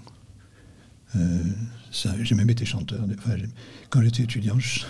Euh, 1.15 1.43
j'ai 2.21 2.35
même 2.35 2.49
été 2.49 2.65
chanteur. 2.65 3.05
Quand 3.89 4.01
j'étais 4.01 4.23
étudiant, 4.23 4.59
je 4.59 4.81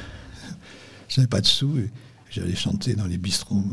n'avais 1.18 1.28
pas 1.28 1.42
de 1.42 1.46
sous 1.48 1.78
et 1.78 1.90
j'allais 2.30 2.56
chanter 2.56 2.96
dans 2.96 3.06
les 3.06 3.18
bistrots. 3.18 3.64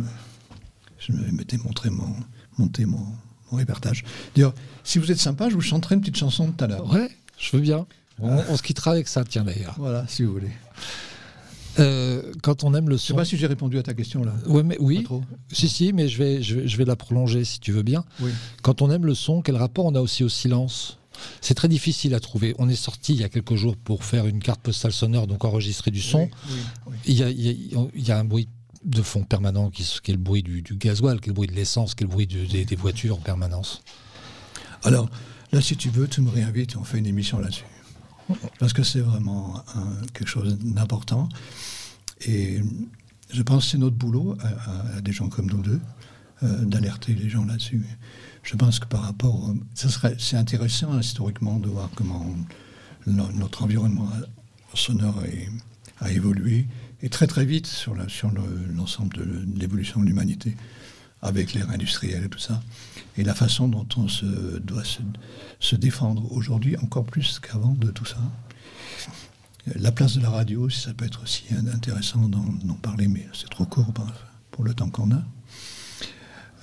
Je 0.98 1.12
me 1.12 1.30
m'étais 1.32 1.56
montré 1.58 1.90
mon, 1.90 2.14
monté 2.58 2.86
mon, 2.86 3.04
mon 3.50 3.58
répertage. 3.58 4.04
D'ailleurs, 4.34 4.54
si 4.84 4.98
vous 4.98 5.10
êtes 5.10 5.18
sympa, 5.20 5.48
je 5.50 5.54
vous 5.54 5.60
chanterai 5.60 5.96
une 5.96 6.00
petite 6.00 6.16
chanson 6.16 6.50
tout 6.50 6.64
à 6.64 6.66
l'heure. 6.68 6.90
Ouais, 6.92 7.10
je 7.38 7.56
veux 7.56 7.62
bien. 7.62 7.86
On, 8.20 8.30
on 8.48 8.56
se 8.56 8.62
quittera 8.62 8.92
avec 8.92 9.08
ça, 9.08 9.24
tiens 9.24 9.44
d'ailleurs. 9.44 9.74
Voilà, 9.78 10.06
si 10.08 10.22
vous 10.22 10.32
voulez. 10.32 10.50
Euh, 11.80 12.32
quand 12.42 12.62
on 12.62 12.72
aime 12.74 12.88
le 12.88 12.96
Je 12.96 13.00
sais 13.02 13.08
son. 13.08 13.16
pas 13.16 13.24
si 13.24 13.36
j'ai 13.36 13.48
répondu 13.48 13.78
à 13.78 13.82
ta 13.82 13.94
question 13.94 14.22
là. 14.22 14.32
Ouais, 14.46 14.62
mais 14.62 14.76
oui. 14.78 14.98
Pas 14.98 15.04
trop. 15.04 15.24
Si, 15.50 15.68
si, 15.68 15.92
mais 15.92 16.08
je 16.08 16.18
vais, 16.18 16.40
je, 16.40 16.54
vais, 16.60 16.68
je 16.68 16.76
vais 16.76 16.84
la 16.84 16.94
prolonger 16.94 17.44
si 17.44 17.58
tu 17.58 17.72
veux 17.72 17.82
bien. 17.82 18.04
Oui. 18.20 18.30
Quand 18.62 18.80
on 18.80 18.90
aime 18.92 19.04
le 19.06 19.14
son, 19.14 19.42
quel 19.42 19.56
rapport 19.56 19.84
on 19.86 19.94
a 19.96 20.00
aussi 20.00 20.22
au 20.22 20.28
silence? 20.28 20.98
C'est 21.40 21.54
très 21.54 21.68
difficile 21.68 22.14
à 22.14 22.20
trouver. 22.20 22.54
On 22.58 22.68
est 22.68 22.74
sorti 22.76 23.14
il 23.14 23.20
y 23.20 23.24
a 23.24 23.28
quelques 23.28 23.54
jours 23.54 23.76
pour 23.76 24.04
faire 24.04 24.26
une 24.26 24.40
carte 24.40 24.60
postale 24.60 24.92
sonore, 24.92 25.26
donc 25.26 25.44
enregistrer 25.44 25.90
du 25.90 26.00
son. 26.02 26.24
Oui, 26.24 26.30
oui, 26.48 26.54
oui. 26.88 26.96
Il, 27.06 27.14
y 27.14 27.22
a, 27.22 27.30
il 27.30 27.40
y 27.40 27.74
a- 27.76 27.86
il 27.94 28.06
y 28.08 28.12
a 28.12 28.18
un 28.18 28.24
bruit 28.24 28.48
de 28.84 29.00
fond 29.02 29.24
permanent 29.24 29.70
qui, 29.70 29.82
qui 30.02 30.10
est 30.10 30.14
le 30.14 30.20
bruit 30.20 30.42
du, 30.42 30.60
du 30.62 30.76
gasoil, 30.76 31.20
qui 31.20 31.26
est 31.26 31.32
le 31.32 31.34
bruit 31.34 31.48
de 31.48 31.54
l'essence, 31.54 31.94
qui 31.94 32.04
est 32.04 32.06
le 32.06 32.12
bruit 32.12 32.26
des, 32.26 32.64
des 32.64 32.76
voitures 32.76 33.16
en 33.16 33.20
permanence. 33.20 33.82
Alors, 34.82 35.08
là, 35.52 35.60
si 35.62 35.76
tu 35.76 35.88
veux, 35.88 36.06
tu 36.08 36.20
me 36.20 36.28
réinvites 36.30 36.72
et 36.72 36.76
on 36.76 36.84
fait 36.84 36.98
une 36.98 37.06
émission 37.06 37.38
là-dessus. 37.38 37.64
Parce 38.58 38.72
que 38.72 38.82
c'est 38.82 39.00
vraiment 39.00 39.62
un- 39.74 40.06
quelque 40.12 40.28
chose 40.28 40.58
d'important. 40.58 41.28
Et 42.26 42.60
je 43.30 43.42
pense 43.42 43.64
que 43.64 43.70
c'est 43.72 43.78
notre 43.78 43.96
boulot, 43.96 44.36
à, 44.40 44.48
à- 44.48 44.96
à 44.96 45.00
des 45.00 45.12
gens 45.12 45.28
comme 45.28 45.46
nous 45.46 45.62
deux, 45.62 45.80
d'alerter 46.44 47.14
les 47.14 47.28
gens 47.28 47.44
là-dessus. 47.44 47.82
Je 48.42 48.56
pense 48.56 48.78
que 48.78 48.86
par 48.86 49.02
rapport. 49.02 49.54
c'est 49.74 50.36
intéressant 50.36 50.98
historiquement 50.98 51.58
de 51.58 51.68
voir 51.68 51.90
comment 51.94 52.26
no- 53.06 53.32
notre 53.32 53.64
environnement 53.64 54.08
sonore 54.74 55.22
a 56.00 56.10
évolué, 56.10 56.66
et 57.02 57.08
très 57.08 57.26
très 57.26 57.44
vite 57.44 57.66
sur, 57.66 57.94
l'ensemble 57.94 59.16
de 59.16 59.58
l'évolution 59.58 60.00
de 60.00 60.06
l'humanité, 60.06 60.56
avec 61.22 61.54
l'ère 61.54 61.70
industrielle 61.70 62.24
et 62.24 62.28
tout 62.28 62.38
ça 62.38 62.60
et 63.16 63.24
la 63.24 63.34
façon 63.34 63.68
dont 63.68 63.86
on 63.96 64.08
se, 64.08 64.58
doit 64.58 64.82
se, 65.60 65.76
défendre 65.76 66.30
aujourd'hui, 66.32 66.76
encore 66.78 67.04
plus 67.04 67.38
qu'avant 67.38 67.74
de 67.74 67.90
tout 67.90 68.04
ça. 68.04 68.18
La 69.76 69.92
place 69.92 70.16
de 70.16 70.22
la 70.22 70.30
radio, 70.30 70.68
ça 70.68 70.92
peut 70.92 71.06
être 71.06 71.22
aussi 71.22 71.44
intéressant 71.72 72.28
d'en 72.28 72.74
parler, 72.74 73.08
mais 73.08 73.26
c'est 73.32 73.48
trop 73.48 73.64
court 73.64 73.92
pour 74.50 74.64
le 74.64 74.74
temps 74.74 74.90
qu'on 74.90 75.10
a. 75.12 75.22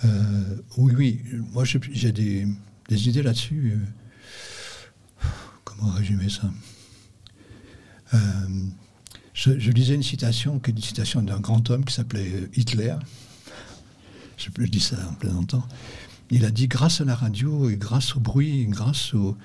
Euh, 0.06 0.56
oui, 0.78 0.94
oui, 0.98 1.22
moi 1.54 1.64
j'ai 1.66 2.12
des, 2.12 2.48
idées 2.90 3.22
là-dessus. 3.24 3.74
euh, 3.76 5.28
Comment 5.64 5.92
résumer 5.92 6.30
ça? 6.30 6.50
Euh, 8.14 8.18
je, 9.34 9.52
lisais 9.72 9.96
une 9.96 10.04
citation, 10.04 10.60
qui 10.60 10.72
est 10.72 10.74
une 10.74 10.82
citation 10.82 11.22
d'un 11.22 11.40
grand 11.40 11.70
homme 11.70 11.86
qui 11.86 11.94
s'appelait 11.94 12.50
Hitler. 12.56 12.96
Je, 14.38 14.50
dis 14.66 14.80
ça 14.80 14.98
en 15.10 15.14
plaisantant. 15.14 15.66
Il 16.30 16.46
a 16.46 16.52
dit 16.52 16.68
grâce 16.68 17.02
à 17.02 17.06
la 17.06 17.16
radio 17.16 17.70
et 17.70 17.78
grâce 17.78 18.16
au 18.16 18.20
bruit, 18.20 18.66
grâce 18.66 19.14
au, 19.14 19.38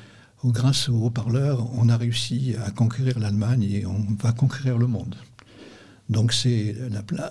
au- 0.42 0.52
grâce 0.52 0.88
aux 0.88 0.96
haut-parleurs, 1.04 1.68
on 1.78 1.88
a 1.88 1.96
réussi 1.96 2.54
à 2.64 2.70
conquérir 2.70 3.18
l'Allemagne 3.18 3.62
et 3.64 3.86
on 3.86 4.06
va 4.20 4.32
conquérir 4.32 4.78
le 4.78 4.86
monde. 4.86 5.16
Donc 6.08 6.32
c'est 6.32 6.76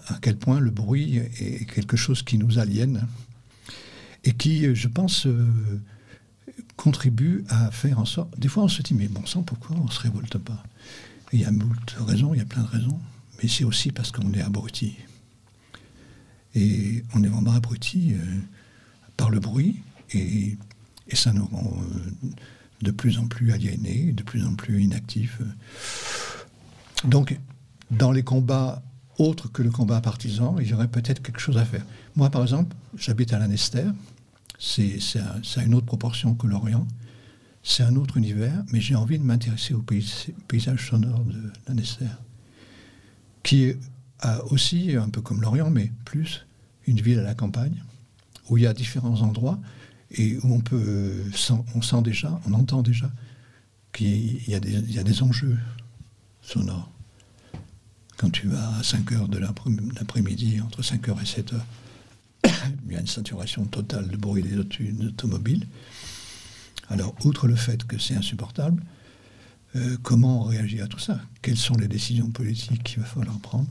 à 0.07 0.17
quel 0.21 0.37
point 0.37 0.59
le 0.59 0.71
bruit 0.71 1.17
est 1.17 1.65
quelque 1.65 1.95
chose 1.95 2.23
qui 2.23 2.37
nous 2.37 2.59
aliène 2.59 3.07
et 4.25 4.33
qui, 4.33 4.75
je 4.75 4.87
pense, 4.87 5.27
euh, 5.27 5.47
contribue 6.75 7.45
à 7.49 7.71
faire 7.71 7.99
en 7.99 8.05
sorte. 8.05 8.37
Des 8.39 8.47
fois, 8.47 8.63
on 8.63 8.67
se 8.67 8.81
dit 8.81 8.93
mais 8.93 9.07
bon 9.07 9.25
sang, 9.25 9.43
pourquoi 9.43 9.77
on 9.77 9.87
se 9.89 10.01
révolte 10.01 10.37
pas? 10.37 10.61
Il 11.31 11.39
y 11.39 11.45
a 11.45 11.51
moult 11.51 11.95
raisons, 11.99 12.33
il 12.33 12.37
y 12.37 12.41
a 12.41 12.45
plein 12.45 12.63
de 12.63 12.67
raisons, 12.67 12.99
mais 13.41 13.47
c'est 13.47 13.63
aussi 13.63 13.91
parce 13.91 14.11
qu'on 14.11 14.33
est 14.33 14.41
abruti. 14.41 14.95
Et 16.53 17.03
on 17.13 17.23
est 17.23 17.27
vraiment 17.27 17.53
abruti 17.53 18.13
euh, 18.13 18.39
par 19.15 19.29
le 19.29 19.39
bruit, 19.39 19.81
et, 20.11 20.57
et 21.07 21.15
ça 21.15 21.31
nous 21.33 21.45
rend 21.45 21.81
euh, 21.81 22.29
de 22.81 22.91
plus 22.91 23.17
en 23.17 23.27
plus 23.27 23.51
aliénés, 23.51 24.11
de 24.11 24.23
plus 24.23 24.45
en 24.45 24.55
plus 24.55 24.81
inactifs. 24.83 25.39
Donc, 27.03 27.37
dans 27.91 28.11
les 28.11 28.23
combats 28.23 28.81
autres 29.17 29.49
que 29.51 29.61
le 29.63 29.71
combat 29.71 30.01
partisan, 30.01 30.57
il 30.59 30.67
y 30.67 30.73
aurait 30.73 30.87
peut-être 30.89 31.21
quelque 31.21 31.39
chose 31.39 31.57
à 31.57 31.65
faire. 31.65 31.85
Moi, 32.15 32.29
par 32.29 32.41
exemple, 32.41 32.75
j'habite 32.97 33.31
à 33.33 33.39
Lanester, 33.39 33.85
c'est 34.59 34.97
à 35.57 35.63
une 35.63 35.73
autre 35.73 35.85
proportion 35.85 36.33
que 36.35 36.47
l'Orient, 36.47 36.87
c'est 37.63 37.83
un 37.83 37.95
autre 37.95 38.17
univers, 38.17 38.63
mais 38.71 38.81
j'ai 38.81 38.95
envie 38.95 39.17
de 39.17 39.23
m'intéresser 39.23 39.73
au 39.73 39.81
pays- 39.81 40.33
paysage 40.47 40.89
sonore 40.89 41.23
de 41.25 41.51
Lanester, 41.67 42.05
qui 43.43 43.63
est 43.63 43.77
aussi, 44.49 44.95
un 44.95 45.09
peu 45.09 45.21
comme 45.21 45.41
l'Orient, 45.41 45.69
mais 45.69 45.91
plus, 46.03 46.45
une 46.87 46.99
ville 46.99 47.19
à 47.19 47.23
la 47.23 47.35
campagne, 47.35 47.83
où 48.49 48.57
il 48.57 48.63
y 48.63 48.67
a 48.67 48.73
différents 48.73 49.21
endroits 49.21 49.59
et 50.11 50.37
où 50.43 50.61
on 51.73 51.81
sent- 51.81 52.01
déjà, 52.03 52.39
on 52.47 52.53
entend 52.53 52.81
déjà 52.83 53.09
qu'il 53.93 54.47
y 54.47 54.55
a 54.55 54.59
des 55.03 55.23
enjeux 55.23 55.57
sonores. 56.41 56.91
Quand 58.17 58.29
tu 58.29 58.47
vas 58.47 58.77
à 58.77 58.83
5 58.83 59.11
heures 59.11 59.27
de 59.27 59.37
l'après- 59.37 59.69
l'après-midi, 59.95 60.61
entre 60.61 60.81
5 60.81 61.09
heures 61.09 61.21
et 61.21 61.25
7 61.25 61.53
heures, 61.53 61.65
il 62.87 62.93
y 62.93 62.95
a 62.95 62.99
une 62.99 63.07
saturation 63.07 63.65
totale 63.65 64.07
de 64.07 64.17
bruit 64.17 64.41
des 64.43 64.57
auto- 64.57 64.83
des 64.83 65.05
automobiles. 65.07 65.67
Alors, 66.89 67.15
outre 67.25 67.47
le 67.47 67.55
fait 67.55 67.83
que 67.85 67.97
c'est 67.97 68.15
insupportable, 68.15 68.83
euh, 69.75 69.97
comment 70.03 70.41
on 70.41 70.43
réagit 70.43 70.79
à 70.81 70.87
tout 70.87 70.99
ça? 70.99 71.19
Quelles 71.41 71.57
sont 71.57 71.75
les 71.75 71.87
décisions 71.87 72.29
politiques 72.29 72.83
qu'il 72.83 72.99
va 72.99 73.05
falloir 73.05 73.37
prendre? 73.39 73.69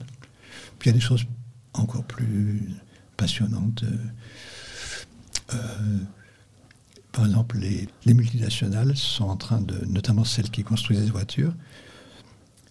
Puis 0.78 0.90
il 0.90 0.92
y 0.92 0.94
a 0.94 0.98
des 0.98 1.00
choses 1.04 1.24
encore 1.72 2.04
plus 2.04 2.62
passionnantes. 3.16 3.84
Euh, 3.84 3.96
euh, 5.54 5.98
par 7.12 7.24
exemple, 7.26 7.58
les 7.58 8.14
multinationales 8.14 8.96
sont 8.96 9.24
en 9.24 9.36
train 9.36 9.60
de, 9.60 9.84
notamment 9.86 10.24
celles 10.24 10.50
qui 10.50 10.64
construisent 10.64 11.00
des 11.04 11.10
voitures, 11.10 11.54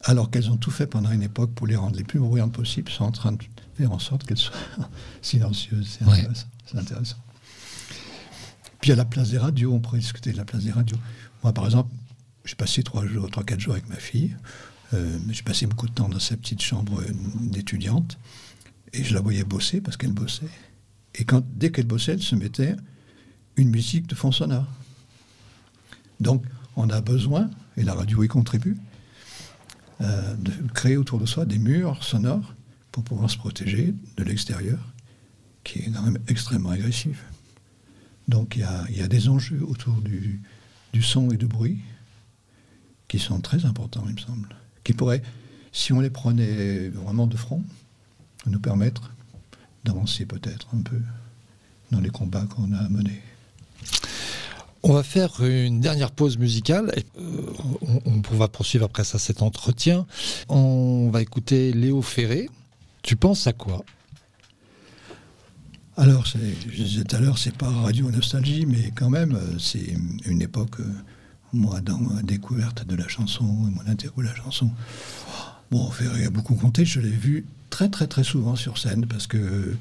alors 0.03 0.29
qu'elles 0.29 0.49
ont 0.51 0.57
tout 0.57 0.71
fait 0.71 0.87
pendant 0.87 1.11
une 1.11 1.23
époque 1.23 1.51
pour 1.53 1.65
les 1.67 1.75
rendre 1.75 1.95
les 1.95 2.03
plus 2.03 2.19
bruyantes 2.19 2.51
possibles, 2.51 2.91
sont 2.91 3.05
en 3.05 3.11
train 3.11 3.31
de 3.31 3.37
faire 3.77 3.91
en 3.91 3.99
sorte 3.99 4.25
qu'elles 4.25 4.37
soient 4.37 4.53
silencieuses. 5.21 5.97
C'est 5.99 6.05
Ouais. 6.05 6.19
intéressant. 6.19 6.47
c'est 6.65 6.77
intéressant. 6.77 7.17
Puis 8.81 8.91
à 8.91 8.95
la 8.95 9.05
place 9.05 9.29
des 9.29 9.37
radios, 9.37 9.73
on 9.73 9.79
pourrait 9.79 9.99
discuter 9.99 10.31
de 10.33 10.37
la 10.37 10.45
place 10.45 10.63
des 10.63 10.71
radios. 10.71 10.97
Moi, 11.43 11.53
par 11.53 11.65
exemple, 11.65 11.89
j'ai 12.43 12.55
passé 12.55 12.83
trois 12.83 13.05
jours, 13.07 13.29
trois, 13.31 13.43
quatre 13.43 13.59
jours 13.61 13.73
avec 13.73 13.87
ma 13.89 13.95
fille. 13.95 14.35
Euh, 14.93 15.17
j'ai 15.31 15.43
passé 15.43 15.65
beaucoup 15.67 15.87
de 15.87 15.93
temps 15.93 16.09
dans 16.09 16.19
sa 16.19 16.35
petite 16.35 16.61
chambre 16.61 17.01
d'étudiante. 17.39 18.17
Et 18.91 19.03
je 19.03 19.13
la 19.13 19.21
voyais 19.21 19.43
bosser 19.45 19.79
parce 19.79 19.95
qu'elle 19.97 20.11
bossait. 20.11 20.49
Et 21.15 21.23
quand, 21.23 21.43
dès 21.55 21.71
qu'elle 21.71 21.87
bossait, 21.87 22.13
elle 22.13 22.21
se 22.21 22.35
mettait 22.35 22.75
une 23.55 23.69
musique 23.69 24.07
de 24.07 24.15
fond 24.15 24.31
sonore. 24.33 24.67
Donc, 26.19 26.43
on 26.75 26.89
a 26.89 27.01
besoin, 27.01 27.49
et 27.77 27.83
la 27.83 27.93
radio 27.93 28.23
y 28.23 28.27
contribue, 28.27 28.77
euh, 30.01 30.35
de 30.35 30.51
créer 30.73 30.97
autour 30.97 31.19
de 31.19 31.25
soi 31.25 31.45
des 31.45 31.59
murs 31.59 32.03
sonores 32.03 32.53
pour 32.91 33.03
pouvoir 33.03 33.29
se 33.29 33.37
protéger 33.37 33.93
de 34.17 34.23
l'extérieur, 34.23 34.79
qui 35.63 35.79
est 35.79 35.91
quand 35.91 36.01
même 36.03 36.19
extrêmement 36.27 36.69
agressif. 36.69 37.23
Donc, 38.27 38.55
il 38.55 38.95
y 38.95 39.01
a, 39.01 39.07
des 39.07 39.29
enjeux 39.29 39.61
autour 39.63 39.95
du, 40.01 40.41
son 41.01 41.31
et 41.31 41.37
du 41.37 41.45
bruit 41.45 41.79
qui 43.07 43.19
sont 43.19 43.41
très 43.41 43.65
importants, 43.65 44.03
il 44.07 44.13
me 44.13 44.19
semble, 44.19 44.47
qui 44.83 44.93
pourraient, 44.93 45.21
si 45.71 45.93
on 45.93 45.99
les 45.99 46.09
prenait 46.09 46.89
vraiment 46.89 47.27
de 47.27 47.35
front, 47.35 47.63
nous 48.45 48.59
permettre 48.59 49.11
d'avancer 49.83 50.25
peut-être 50.25 50.67
un 50.73 50.81
peu 50.81 51.01
dans 51.91 51.99
les 51.99 52.09
combats 52.09 52.45
qu'on 52.45 52.71
a 52.73 52.77
à 52.77 52.89
mener. 52.89 53.21
On 54.86 54.91
va 54.93 55.03
faire 55.03 55.41
une 55.43 55.79
dernière 55.79 56.11
pause 56.11 56.38
musicale. 56.38 56.91
Et, 56.97 57.05
euh, 57.19 57.41
on, 58.05 58.21
on 58.31 58.36
va 58.36 58.47
poursuivre 58.47 58.86
après 58.86 59.03
ça 59.05 59.17
cet 59.17 59.41
entretien. 59.41 60.05
On 60.49 61.09
va 61.11 61.21
écouter 61.21 61.71
Léo 61.71 62.01
Ferré. 62.01 62.49
Tu 63.01 63.15
penses 63.15 63.47
à 63.47 63.53
quoi? 63.53 63.84
Alors, 65.95 66.25
je 66.25 66.84
disais 66.84 67.03
tout 67.03 67.15
à 67.15 67.19
l'heure, 67.19 67.38
c'est 67.38 67.55
pas 67.55 67.69
Radio 67.69 68.09
Nostalgie, 68.09 68.65
mais 68.65 68.91
quand 68.95 69.09
même, 69.11 69.36
euh, 69.36 69.59
c'est 69.59 69.95
une 70.25 70.41
époque, 70.41 70.79
euh, 70.79 70.86
moi, 71.53 71.81
dans 71.81 71.99
ma 71.99 72.23
découverte 72.23 72.86
de 72.88 72.95
la 72.95 73.07
chanson, 73.07 73.43
mon 73.43 73.81
intérêt 73.88 74.11
pour 74.11 74.23
la 74.23 74.34
chanson. 74.34 74.71
Bon, 75.69 75.89
Ferré 75.91 76.25
a 76.25 76.29
beaucoup 76.31 76.55
compté, 76.55 76.84
je 76.84 76.99
l'ai 76.99 77.09
vu 77.09 77.45
très, 77.69 77.89
très, 77.89 78.07
très 78.07 78.23
souvent 78.23 78.55
sur 78.55 78.79
scène, 78.79 79.05
parce 79.05 79.27
que, 79.27 79.75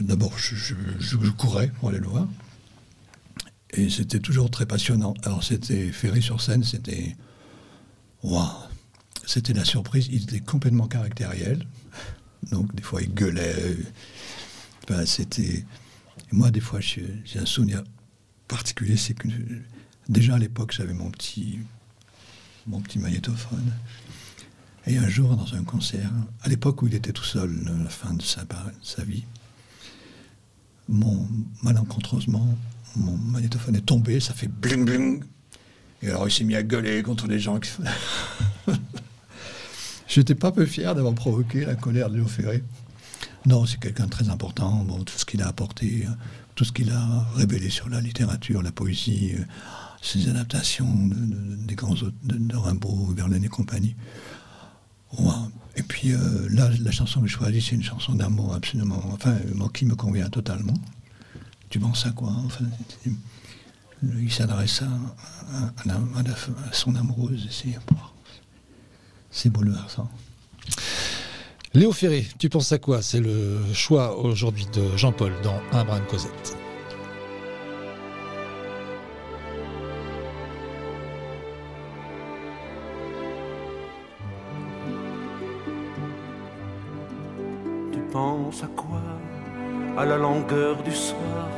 d'abord, 0.00 0.36
je- 0.38 0.56
je 0.98 1.16
courais 1.30 1.68
pour 1.80 1.88
aller 1.88 1.98
le 1.98 2.06
voir, 2.08 2.26
et 3.74 3.88
c'était 3.88 4.18
toujours 4.18 4.50
très 4.50 4.66
passionnant. 4.66 5.14
Alors, 5.24 5.44
c'était 5.44 5.92
Ferré 5.92 6.20
sur 6.20 6.40
scène, 6.40 6.64
c'était. 6.64 7.16
Waouh! 8.22 8.48
C'était 9.26 9.52
la 9.52 9.64
surprise, 9.64 10.08
il 10.10 10.24
était 10.24 10.40
complètement 10.40 10.88
caractériel. 10.88 11.66
Donc, 12.50 12.74
des 12.74 12.82
fois, 12.82 13.02
il 13.02 13.14
gueulait. 13.14 13.76
Ben, 14.88 15.06
c'était. 15.06 15.64
Moi, 16.32 16.50
des 16.50 16.60
fois, 16.60 16.80
j'ai 16.80 17.22
un 17.36 17.46
souvenir 17.46 17.82
particulier, 18.48 18.96
c'est 18.96 19.14
que 19.14 19.28
déjà 20.08 20.34
à 20.34 20.38
l'époque, 20.38 20.72
j'avais 20.72 20.92
mon 20.92 21.10
petit, 21.10 21.60
mon 22.66 22.80
petit 22.80 22.98
magnétophone. 22.98 23.72
Et 24.86 24.96
un 24.96 25.08
jour, 25.08 25.36
dans 25.36 25.54
un 25.54 25.62
concert, 25.62 26.10
à 26.42 26.48
l'époque 26.48 26.82
où 26.82 26.86
il 26.86 26.94
était 26.94 27.12
tout 27.12 27.24
seul, 27.24 27.54
la 27.84 27.90
fin 27.90 28.14
de 28.14 28.22
sa, 28.22 28.42
sa 28.82 29.04
vie, 29.04 29.24
mon, 30.88 31.28
malencontreusement, 31.62 32.56
mon 32.96 33.16
magnétophone 33.16 33.76
est 33.76 33.86
tombé, 33.86 34.20
ça 34.20 34.34
fait 34.34 34.48
bling 34.48 34.84
bling. 34.84 35.22
Et 36.02 36.08
alors 36.08 36.26
il 36.28 36.32
s'est 36.32 36.44
mis 36.44 36.54
à 36.56 36.62
gueuler 36.62 37.02
contre 37.02 37.26
les 37.26 37.38
gens 37.38 37.58
qui 37.60 37.70
J'étais 40.08 40.34
pas 40.34 40.50
peu 40.50 40.66
fier 40.66 40.94
d'avoir 40.94 41.14
provoqué 41.14 41.64
la 41.64 41.76
colère 41.76 42.10
de 42.10 42.16
Léo 42.16 42.26
Ferré. 42.26 42.64
Non, 43.46 43.64
c'est 43.64 43.78
quelqu'un 43.78 44.06
de 44.06 44.10
très 44.10 44.28
important. 44.28 44.84
Bon, 44.84 45.02
tout 45.04 45.16
ce 45.16 45.24
qu'il 45.24 45.40
a 45.42 45.46
apporté, 45.48 46.06
tout 46.56 46.64
ce 46.64 46.72
qu'il 46.72 46.90
a 46.90 47.26
révélé 47.36 47.70
sur 47.70 47.88
la 47.88 48.00
littérature, 48.00 48.60
la 48.62 48.72
poésie, 48.72 49.32
euh, 49.38 49.44
ses 50.02 50.28
adaptations 50.28 50.92
de- 51.06 51.14
de- 51.14 51.56
des 51.64 51.74
grands 51.76 51.92
auteurs 51.94 52.12
de, 52.24 52.56
Rimbaud, 52.56 53.14
Verlaine 53.16 53.44
et 53.44 53.48
compagnie. 53.48 53.94
Et 55.76 55.82
puis 55.82 56.12
euh, 56.12 56.48
là, 56.50 56.68
la 56.80 56.90
chanson 56.90 57.20
que 57.20 57.26
j'ai 57.28 57.34
choisie, 57.34 57.60
c'est 57.62 57.74
une 57.76 57.82
chanson 57.82 58.14
d'amour 58.14 58.54
absolument, 58.54 59.02
enfin, 59.12 59.30
euh, 59.32 59.68
qui 59.72 59.84
me 59.86 59.94
convient 59.94 60.28
totalement. 60.28 60.74
Tu 61.70 61.78
penses 61.78 62.04
à 62.06 62.10
quoi 62.10 62.30
enfin, 62.44 62.64
Il 64.02 64.32
s'adresse 64.32 64.82
à, 64.82 64.86
à- 65.86 65.90
à 65.90 66.20
à 66.68 66.72
son 66.72 66.94
amoureuse. 66.96 67.46
et 67.46 67.52
C'est 67.52 67.78
c'est 69.30 69.50
bouleversant. 69.50 70.10
Léo 71.72 71.92
Ferré, 71.92 72.26
tu 72.38 72.48
penses 72.48 72.72
à 72.72 72.78
quoi? 72.78 73.00
C'est 73.00 73.20
le 73.20 73.60
choix 73.72 74.16
aujourd'hui 74.18 74.66
de 74.72 74.96
Jean-Paul 74.96 75.32
dans 75.44 75.60
Un 75.72 75.84
brin 75.84 76.00
de 76.00 76.04
Cosette. 76.06 76.56
Tu 87.92 88.00
penses 88.12 88.62
à 88.62 88.68
quoi? 88.68 89.00
À 89.96 90.04
la 90.04 90.16
langueur 90.16 90.82
du 90.82 90.92
soir, 90.92 91.48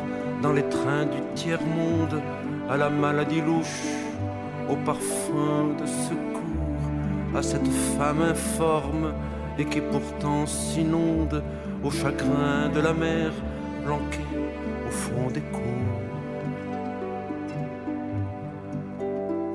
dans 0.43 0.53
les 0.53 0.69
trains 0.69 1.07
du 1.07 1.21
tiers-monde, 1.37 2.21
à 2.69 2.77
la 2.77 2.91
maladie 2.91 3.41
louche, 3.41 3.85
au 4.69 4.77
parfum 4.77 5.75
de 5.81 5.87
secours, 5.87 7.37
à 7.37 7.43
cette 7.43 7.69
femme 7.97 8.23
informe 8.23 9.13
et 9.59 9.65
qui 9.65 9.81
pourtant 9.81 10.45
s'inonde 10.47 11.43
au 11.85 11.91
chagrin 11.91 12.69
de 12.75 12.81
la 12.81 12.93
mer, 12.93 13.31
planquée 13.85 14.37
au 14.89 14.91
fond 14.91 15.29
des 15.33 15.41
cours. 15.41 16.01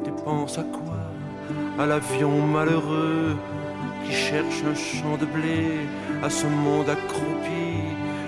Tu 0.05 0.11
penses 0.23 0.57
à 0.57 0.63
quoi? 0.63 1.01
À 1.79 1.85
l'avion 1.85 2.41
malheureux 2.41 3.35
qui 4.05 4.13
cherche 4.13 4.63
un 4.71 4.75
champ 4.75 5.17
de 5.17 5.25
blé, 5.25 5.79
à 6.23 6.29
ce 6.29 6.47
monde 6.47 6.89
accroupi, 6.89 7.67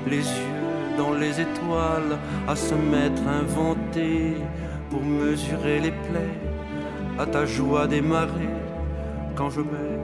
les 0.07 0.17
yeux 0.17 0.58
dans 0.99 1.13
les 1.13 1.39
étoiles, 1.39 2.13
à 2.45 2.55
se 2.57 2.75
mettre 2.75 3.23
inventé 3.41 4.35
pour 4.89 5.01
mesurer 5.01 5.79
les 5.79 5.95
plaies, 6.05 6.37
à 7.17 7.25
ta 7.25 7.45
joie 7.45 7.87
des 7.87 8.01
marées 8.01 8.57
quand 9.37 9.49
je 9.49 9.61
mets 9.61 9.99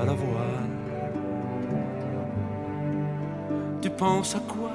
à 0.00 0.04
la 0.04 0.12
voile. 0.12 0.68
Tu 3.80 3.90
penses 3.90 4.34
à 4.34 4.42
quoi? 4.52 4.72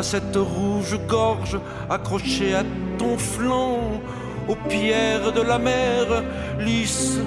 À 0.00 0.02
cette 0.02 0.36
rouge 0.36 0.96
gorge 1.08 1.58
accrochée 1.90 2.54
à 2.54 2.62
ton 2.98 3.18
flanc, 3.18 3.80
aux 4.46 4.60
pierres 4.68 5.32
de 5.32 5.42
la 5.42 5.58
mer, 5.58 6.06
lisses 6.60 7.18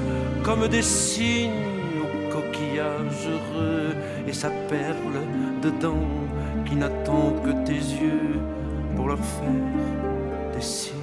comme 0.42 0.66
des 0.70 0.84
cygnes, 0.84 1.66
aux 2.04 2.34
coquillages 2.34 3.28
heureux 3.34 3.94
et 4.26 4.34
sa 4.34 4.50
perle 4.70 5.18
dedans 5.62 6.27
qui 6.68 6.76
n'attend 6.76 7.34
que 7.44 7.52
tes 7.66 7.74
yeux 7.74 8.40
pour 8.96 9.08
leur 9.08 9.20
faire 9.20 9.48
des 10.54 10.62
signes. 10.62 10.96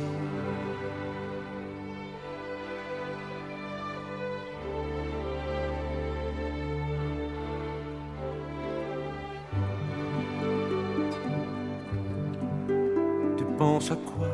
Tu 13.36 13.44
penses 13.58 13.90
à 13.90 13.96
quoi 13.96 14.28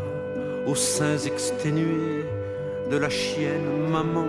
Aux 0.66 0.74
seins 0.74 1.18
exténués 1.18 2.24
de 2.90 2.96
la 2.96 3.08
chienne 3.08 3.88
maman, 3.88 4.26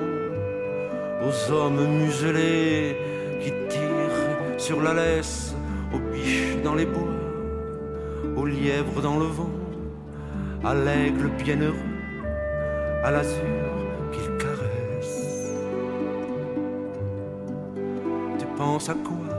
aux 1.26 1.52
hommes 1.52 1.88
muselés 2.04 2.96
qui 3.42 3.52
tirent 3.70 4.60
sur 4.60 4.82
la 4.82 4.94
laisse, 4.94 5.51
dans 6.64 6.76
les 6.76 6.86
bois, 6.86 7.16
aux 8.36 8.46
lièvres 8.46 9.02
dans 9.02 9.18
le 9.18 9.26
vent, 9.26 9.50
à 10.64 10.74
l'aigle 10.76 11.30
bienheureux, 11.44 11.76
à 13.04 13.12
l'azur 13.12 13.42
qu'il 14.12 14.38
caresse. 14.38 15.54
Tu 18.38 18.46
penses 18.58 18.90
à 18.90 18.94
quoi? 18.94 19.36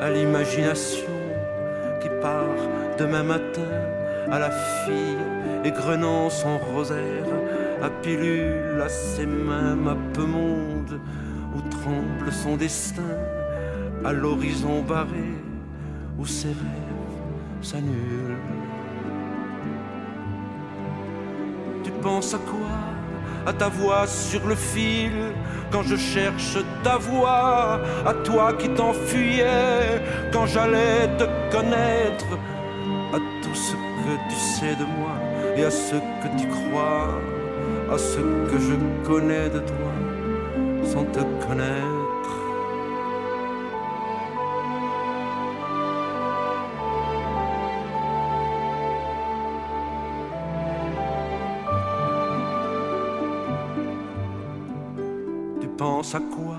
À 0.00 0.10
l'imagination 0.10 1.06
qui 2.00 2.08
part 2.20 2.56
demain 2.98 3.22
matin 3.22 3.62
à 4.30 4.38
la 4.38 4.50
fille 4.50 5.16
égrenant 5.64 6.30
son 6.30 6.58
rosaire, 6.58 7.26
à 7.82 7.90
pilule, 7.90 8.80
à 8.82 8.88
ses 8.88 9.26
mains, 9.26 9.76
ma 9.76 9.96
peu 10.12 10.24
monde, 10.24 11.00
où 11.54 11.60
tremble 11.68 12.32
son 12.32 12.56
destin, 12.56 13.02
à 14.04 14.12
l'horizon 14.12 14.82
barré, 14.82 15.34
où 16.18 16.26
ses 16.26 16.48
rêves 16.48 17.62
s'annulent. 17.62 18.38
Tu 21.84 21.90
penses 22.02 22.34
à 22.34 22.38
quoi? 22.38 22.76
À 23.46 23.52
ta 23.52 23.68
voix 23.68 24.06
sur 24.06 24.44
le 24.46 24.56
fil, 24.56 25.12
quand 25.70 25.82
je 25.82 25.96
cherche 25.96 26.58
ta 26.82 26.96
voix, 26.96 27.80
à 28.04 28.12
toi 28.24 28.52
qui 28.54 28.68
t'enfuyais, 28.70 30.02
quand 30.32 30.46
j'allais 30.46 31.06
te 31.16 31.24
connaître, 31.54 32.26
à 33.14 33.18
tout 33.42 33.54
ce 33.54 33.72
que 33.72 34.14
tu 34.28 34.36
sais 34.36 34.74
de 34.74 34.84
moi 34.98 35.14
et 35.56 35.64
à 35.64 35.70
ce 35.70 35.94
que 35.94 36.40
tu 36.40 36.48
crois, 36.48 37.20
à 37.92 37.98
ce 37.98 38.18
que 38.18 38.58
je 38.58 38.74
connais 39.06 39.48
de 39.48 39.60
toi 39.60 39.92
sans 40.84 41.04
te 41.04 41.20
connaître. 41.46 41.95
Tu 55.76 55.84
penses 55.84 56.14
à 56.14 56.20
quoi? 56.20 56.56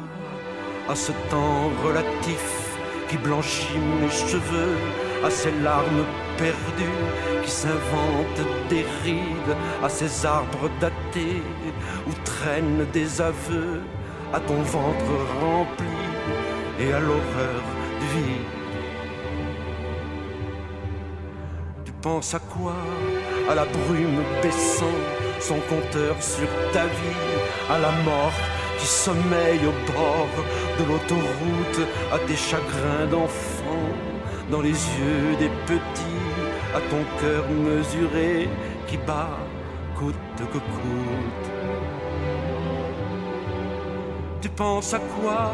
À 0.88 0.94
ce 0.94 1.12
temps 1.32 1.72
relatif 1.84 2.78
qui 3.10 3.18
blanchit 3.18 3.80
mes 4.00 4.12
cheveux, 4.12 4.78
à 5.26 5.32
ces 5.32 5.50
larmes 5.64 6.06
perdues 6.38 7.44
qui 7.44 7.50
s'inventent 7.50 8.48
des 8.70 8.86
rides, 9.04 9.56
à 9.84 9.90
ces 9.90 10.24
arbres 10.24 10.70
datés 10.80 11.42
où 12.08 12.12
traînent 12.26 12.86
des 12.94 13.20
aveux, 13.20 13.82
à 14.36 14.40
ton 14.40 14.62
ventre 14.62 15.14
rempli 15.42 15.88
et 16.80 16.94
à 16.94 17.00
l'horreur 17.00 17.64
du 18.00 18.06
vide. 18.20 18.46
Tu 21.86 21.92
penses 22.04 22.36
à 22.36 22.40
quoi? 22.40 22.76
À 23.50 23.56
la 23.56 23.66
brume 23.66 24.22
baissant 24.44 24.86
son 25.40 25.60
compteur 25.62 26.22
sur 26.22 26.48
ta 26.72 26.86
vie, 26.86 27.42
à 27.68 27.80
la 27.80 27.92
mort 28.04 28.34
qui 28.78 28.86
sommeille 28.86 29.66
au 29.66 29.92
bord 29.92 30.36
de 30.78 30.84
l'autoroute, 30.86 31.88
à 32.14 32.20
tes 32.20 32.36
chagrins 32.36 33.08
d'enfant 33.10 33.88
dans 34.52 34.62
les 34.62 34.70
yeux 34.70 35.36
des 35.40 35.50
petits, 35.66 36.38
à 36.76 36.80
ton 36.92 37.04
cœur 37.20 37.44
mesuré 37.50 38.50
qui 38.88 38.98
bat 38.98 39.38
coûte 39.98 40.16
que 40.38 40.58
coûte. 40.58 41.48
Tu 44.42 44.50
penses 44.50 44.94
à 44.94 45.00
quoi? 45.00 45.52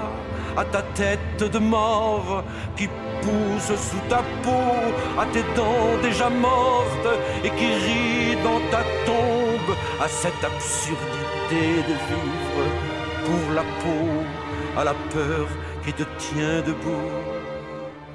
À 0.55 0.65
ta 0.65 0.81
tête 0.81 1.51
de 1.51 1.59
mort 1.59 2.43
qui 2.77 2.87
pousse 3.21 3.75
sous 3.75 4.03
ta 4.09 4.21
peau, 4.43 4.93
à 5.19 5.25
tes 5.33 5.43
dents 5.55 5.97
déjà 6.03 6.29
mortes 6.29 7.13
et 7.43 7.49
qui 7.49 7.73
rit 7.85 8.35
dans 8.43 8.59
ta 8.69 8.83
tombe, 9.05 9.75
à 9.99 10.07
cette 10.07 10.43
absurdité 10.43 11.81
de 11.89 11.93
vivre 12.09 12.92
pour 13.33 13.53
la 13.53 13.63
peau, 13.81 14.79
à 14.79 14.83
la 14.83 14.93
peur 15.11 15.47
qui 15.83 15.93
te 15.93 16.03
tient 16.19 16.61
debout 16.61 17.09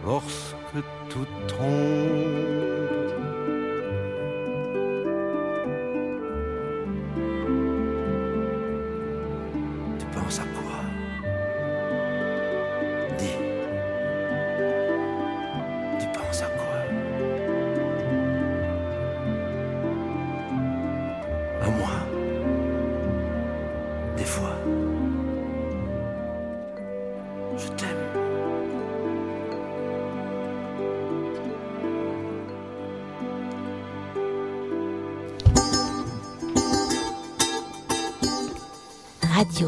lorsque 0.06 0.80
tout 1.10 1.26
tombe. 1.48 2.57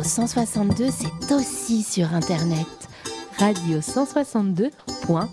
Radio 0.00 0.08
162, 0.08 0.88
c'est 0.90 1.34
aussi 1.34 1.82
sur 1.82 2.14
Internet. 2.14 2.66
radio162.fr. 3.38 5.28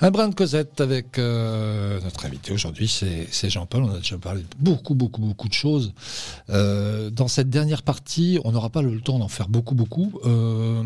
Un 0.00 0.10
brin 0.10 0.28
de 0.28 0.34
Cosette 0.34 0.80
avec 0.80 1.16
euh, 1.16 2.00
notre 2.00 2.26
invité 2.26 2.50
aujourd'hui, 2.50 2.88
c'est 2.88 3.50
Jean-Paul. 3.50 3.84
On 3.84 3.92
a 3.92 3.98
déjà 3.98 4.18
parlé 4.18 4.42
de 4.42 4.48
beaucoup, 4.58 4.96
beaucoup, 4.96 5.20
beaucoup 5.20 5.48
de 5.48 5.52
choses. 5.52 5.92
Euh, 6.50 7.10
dans 7.10 7.28
cette 7.28 7.50
dernière 7.50 7.84
partie, 7.84 8.40
on 8.44 8.50
n'aura 8.50 8.68
pas 8.68 8.82
le 8.82 9.00
temps 9.00 9.20
d'en 9.20 9.28
faire 9.28 9.48
beaucoup, 9.48 9.76
beaucoup. 9.76 10.18
Euh, 10.24 10.82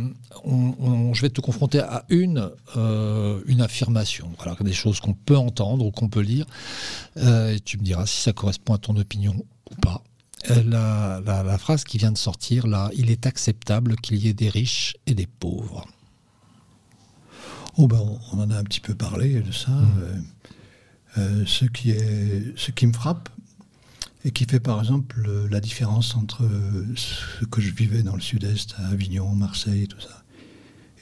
je 1.14 1.22
vais 1.22 1.30
te 1.30 1.40
confronter 1.40 1.78
à 1.78 2.05
une, 2.11 2.51
affirmation. 3.59 4.28
Des 4.61 4.74
choses 4.74 5.01
qu'on 5.01 5.14
peut 5.14 5.38
entendre 5.38 5.86
ou 5.86 5.90
qu'on 5.92 6.11
peut 6.11 6.20
lire. 6.20 6.44
Et 7.16 7.59
tu 7.64 7.78
me 7.78 7.82
diras 7.82 8.05
si 8.05 8.20
ça 8.20 8.34
correspond 8.34 8.74
à 8.74 8.78
ton 8.78 8.97
opinion 8.97 9.34
ou 9.70 9.76
pas. 9.76 10.03
Euh, 10.51 10.62
La, 10.64 11.20
la- 11.24 11.42
la 11.42 11.59
phrase 11.59 11.84
qui 11.84 11.99
vient 11.99 12.12
de 12.12 12.18
sortir, 12.18 12.66
là, 12.66 12.90
il 12.94 13.11
est 13.11 13.26
acceptable 13.26 13.97
qu'il 13.97 14.16
y 14.16 14.28
ait 14.28 14.34
des 14.34 14.49
riches 14.49 14.97
et 15.07 15.14
des 15.14 15.26
pauvres. 15.26 15.86
Oh 17.78 17.88
ben, 17.88 17.99
on- 18.32 18.38
en 18.40 18.51
a 18.51 18.57
un 18.57 18.64
petit 18.64 18.80
peu 18.80 18.94
parlé 18.94 19.40
de 19.40 19.53
ça. 19.53 19.72
Euh, 19.72 20.16
euh, 21.18 21.44
ce, 21.47 21.64
qui 21.64 21.90
est, 21.90 22.53
ce 22.57 22.70
qui 22.70 22.86
me 22.86 22.92
frappe 22.92 23.28
et 24.24 24.30
qui 24.32 24.44
fait 24.44 24.61
par 24.61 24.78
exemple 24.80 25.24
euh, 25.28 25.49
la 25.51 25.61
différence 25.61 26.14
entre 26.14 26.49
ce 26.97 27.44
que 27.47 27.61
je 27.61 27.70
vivais 27.72 28.03
dans 28.03 28.14
le 28.14 28.20
sud-est, 28.20 28.74
à 28.78 28.88
Avignon, 28.88 29.34
Marseille 29.34 29.82
et 29.84 29.86
tout 29.86 30.01
ça. 30.01 30.22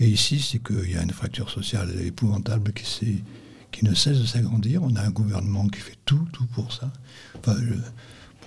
Et 0.01 0.09
ici, 0.09 0.41
c'est 0.41 0.59
qu'il 0.63 0.91
y 0.91 0.97
a 0.97 1.03
une 1.03 1.11
fracture 1.13 1.51
sociale 1.51 1.91
épouvantable 2.01 2.73
qui, 2.73 3.23
qui 3.71 3.85
ne 3.85 3.95
cesse 3.95 4.19
de 4.21 4.27
s'agrandir. 4.27 4.83
On 4.83 4.95
a 4.97 5.03
un 5.03 5.11
gouvernement 5.11 5.69
qui 5.69 5.81
fait 5.81 5.99
tout, 6.05 6.27
tout 6.33 6.47
pour 6.47 6.73
ça. 6.73 6.93
Enfin, 7.39 7.57
je- 7.61 7.75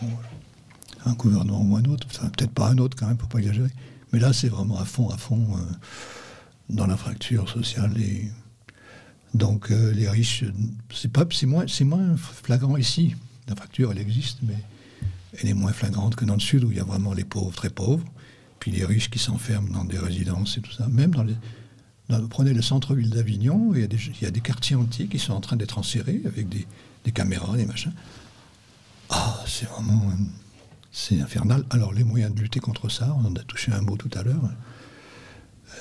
bon, 0.05 0.11
un 1.07 1.13
gouvernement 1.13 1.61
ou 1.61 1.75
un 1.75 1.83
autre, 1.85 2.07
enfin, 2.09 2.29
peut-être 2.29 2.51
pas 2.51 2.69
un 2.69 2.77
autre 2.77 2.97
quand 2.97 3.07
même, 3.07 3.17
faut 3.17 3.27
pas 3.27 3.39
exagérer. 3.39 3.71
Mais 4.13 4.19
là, 4.19 4.33
c'est 4.33 4.49
vraiment 4.49 4.79
à 4.79 4.85
fond, 4.85 5.09
à 5.09 5.17
fond. 5.17 5.45
euh, 5.55 5.73
dans 6.69 6.87
la 6.87 6.97
fracture 6.97 7.49
sociale 7.49 7.93
et 7.99 8.29
donc 9.33 9.71
euh, 9.71 9.91
les 9.93 10.09
riches 10.09 10.43
c'est 10.93 11.11
pas 11.11 11.25
c'est 11.31 11.45
moins 11.45 11.65
c'est 11.67 11.83
moins 11.83 12.15
flagrant 12.17 12.77
ici 12.77 13.15
la 13.47 13.55
fracture 13.55 13.91
elle 13.91 13.99
existe 13.99 14.39
mais 14.43 14.57
elle 15.39 15.49
est 15.49 15.53
moins 15.53 15.71
flagrante 15.71 16.15
que 16.15 16.25
dans 16.25 16.33
le 16.33 16.39
sud 16.39 16.63
où 16.63 16.71
il 16.71 16.77
y 16.77 16.79
a 16.79 16.83
vraiment 16.83 17.13
les 17.13 17.23
pauvres 17.23 17.53
très 17.53 17.69
pauvres 17.69 18.05
puis 18.59 18.71
les 18.71 18.85
riches 18.85 19.09
qui 19.09 19.19
s'enferment 19.19 19.69
dans 19.71 19.85
des 19.85 19.97
résidences 19.97 20.57
et 20.57 20.61
tout 20.61 20.71
ça 20.71 20.87
même 20.87 21.11
dans 21.11 21.23
les 21.23 21.35
prenez 22.29 22.53
le 22.53 22.61
centre-ville 22.61 23.09
d'Avignon 23.09 23.71
il 23.73 23.81
y 23.81 23.83
a 23.83 23.87
des 23.87 23.97
il 23.97 24.21
y 24.21 24.25
a 24.25 24.31
des 24.31 24.41
quartiers 24.41 24.75
entiers 24.75 25.07
qui 25.07 25.19
sont 25.19 25.33
en 25.33 25.41
train 25.41 25.55
d'être 25.55 25.77
enserrés 25.77 26.21
avec 26.25 26.47
des, 26.49 26.65
caméras 27.13 27.55
des 27.55 27.65
machins 27.65 27.93
ah 29.09 29.41
c'est 29.45 29.69
vraiment 29.69 30.11
c'est 30.99 31.21
infernal 31.21 31.63
alors 31.69 31.93
les 31.93 32.03
moyens 32.03 32.33
de 32.33 32.41
lutter 32.41 32.59
contre 32.59 32.89
ça 32.89 33.15
on 33.19 33.27
en 33.27 33.35
a 33.35 33.43
touché 33.43 33.71
un 33.71 33.81
mot 33.81 33.97
tout 33.97 34.09
à 34.17 34.23
l'heure 34.23 34.49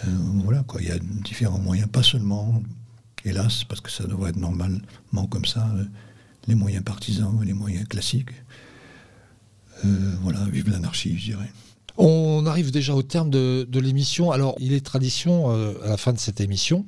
euh, 0.05 0.11
voilà, 0.45 0.63
quoi. 0.65 0.81
Il 0.83 0.89
y 0.89 0.91
a 0.91 0.99
différents 0.99 1.59
moyens, 1.59 1.89
pas 1.89 2.03
seulement, 2.03 2.63
hélas, 3.25 3.65
parce 3.65 3.81
que 3.81 3.91
ça 3.91 4.05
devrait 4.05 4.31
être 4.31 4.37
normalement 4.37 5.27
comme 5.31 5.45
ça, 5.45 5.69
euh, 5.77 5.85
les 6.47 6.55
moyens 6.55 6.85
partisans 6.85 7.39
et 7.43 7.47
les 7.47 7.55
moyens 7.55 7.87
classiques. 7.89 8.33
Euh, 9.85 10.17
voilà, 10.23 10.45
vive 10.47 10.71
l'anarchie, 10.71 11.19
je 11.19 11.33
dirais. 11.33 11.51
On 11.99 12.45
arrive 12.45 12.71
déjà 12.71 12.95
au 12.95 13.03
terme 13.03 13.31
de, 13.31 13.67
l'émission. 13.73 14.31
Alors, 14.31 14.55
il 14.61 14.73
est 14.73 14.85
tradition 14.85 15.51
euh, 15.51 15.75
à 15.85 15.89
la 15.89 15.97
fin 15.97 16.13
de 16.13 16.19
cette 16.19 16.41
émission, 16.41 16.87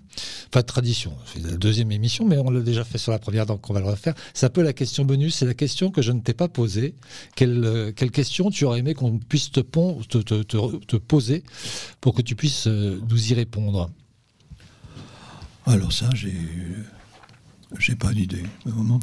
enfin 0.48 0.62
tradition, 0.62 1.14
c'est 1.32 1.42
la 1.42 1.56
deuxième 1.56 1.92
émission, 1.92 2.26
mais 2.26 2.36
on 2.38 2.50
l'a 2.50 2.60
déjà 2.60 2.84
fait 2.84 2.98
sur 2.98 3.12
la 3.12 3.18
première, 3.18 3.46
donc 3.46 3.68
on 3.70 3.72
va 3.72 3.80
le 3.80 3.86
refaire. 3.86 4.14
C'est 4.34 4.46
un 4.46 4.50
peu 4.50 4.62
la 4.62 4.72
question 4.72 5.04
bonus, 5.04 5.36
c'est 5.36 5.46
la 5.46 5.54
question 5.54 5.90
que 5.90 6.02
je 6.02 6.12
ne 6.12 6.20
t'ai 6.20 6.34
pas 6.34 6.48
posée. 6.48 6.94
Quelle, 7.36 7.64
euh, 7.64 7.92
question 7.92 8.50
tu 8.50 8.64
aurais 8.64 8.80
aimé 8.80 8.94
qu'on 8.94 9.18
puisse 9.18 9.50
te, 9.50 9.60
poser 9.60 11.42
pour 12.00 12.14
que 12.14 12.22
tu 12.22 12.34
puisses 12.34 12.66
euh, 12.66 13.00
nous 13.08 13.32
y 13.32 13.34
répondre? 13.34 13.90
Alors 15.66 15.92
ça, 15.92 16.08
j'ai, 16.14 16.34
j'ai 17.78 17.94
pas 17.94 18.12
d'idée, 18.12 18.44
vraiment 18.64 18.98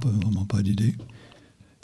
pas 0.45 0.62
d'idée. 0.62 0.95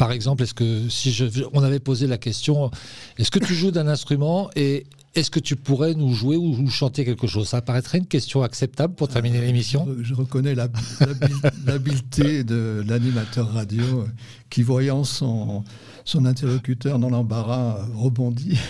Par 0.02 0.12
exemple, 0.12 0.42
est-ce 0.42 0.56
que 0.56 0.90
si 0.90 1.12
je, 1.12 1.26
on 1.54 1.62
avait 1.62 1.80
posé 1.80 2.08
la 2.08 2.18
question, 2.18 2.72
est-ce 3.20 3.30
que 3.30 3.38
tu 3.38 3.54
joues 3.54 3.70
d'un 3.70 3.88
instrument 3.88 4.50
et 4.56 4.88
est-ce 5.14 5.30
que 5.30 5.40
tu 5.40 5.56
pourrais 5.56 5.94
nous 5.94 6.12
jouer 6.16 6.38
ou, 6.38 6.56
ou 6.60 6.70
chanter 6.72 7.06
quelque 7.06 7.28
chose? 7.28 7.48
Ça 7.48 7.62
paraîtrait 7.62 8.00
une 8.00 8.08
question 8.08 8.42
acceptable 8.42 8.96
pour 8.96 9.10
terminer 9.10 9.40
l'émission. 9.42 9.88
Je, 10.02 10.16
reconnais 10.16 10.56
l'habileté 10.56 12.44
de 12.44 12.84
l'animateur 12.88 13.54
radio 13.54 14.08
qui, 14.50 14.64
voyant 14.64 15.04
son, 15.04 15.64
son 16.04 16.26
interlocuteur 16.26 16.98
dans 16.98 17.12
l'embarras, 17.12 17.86
rebondit. 17.94 18.58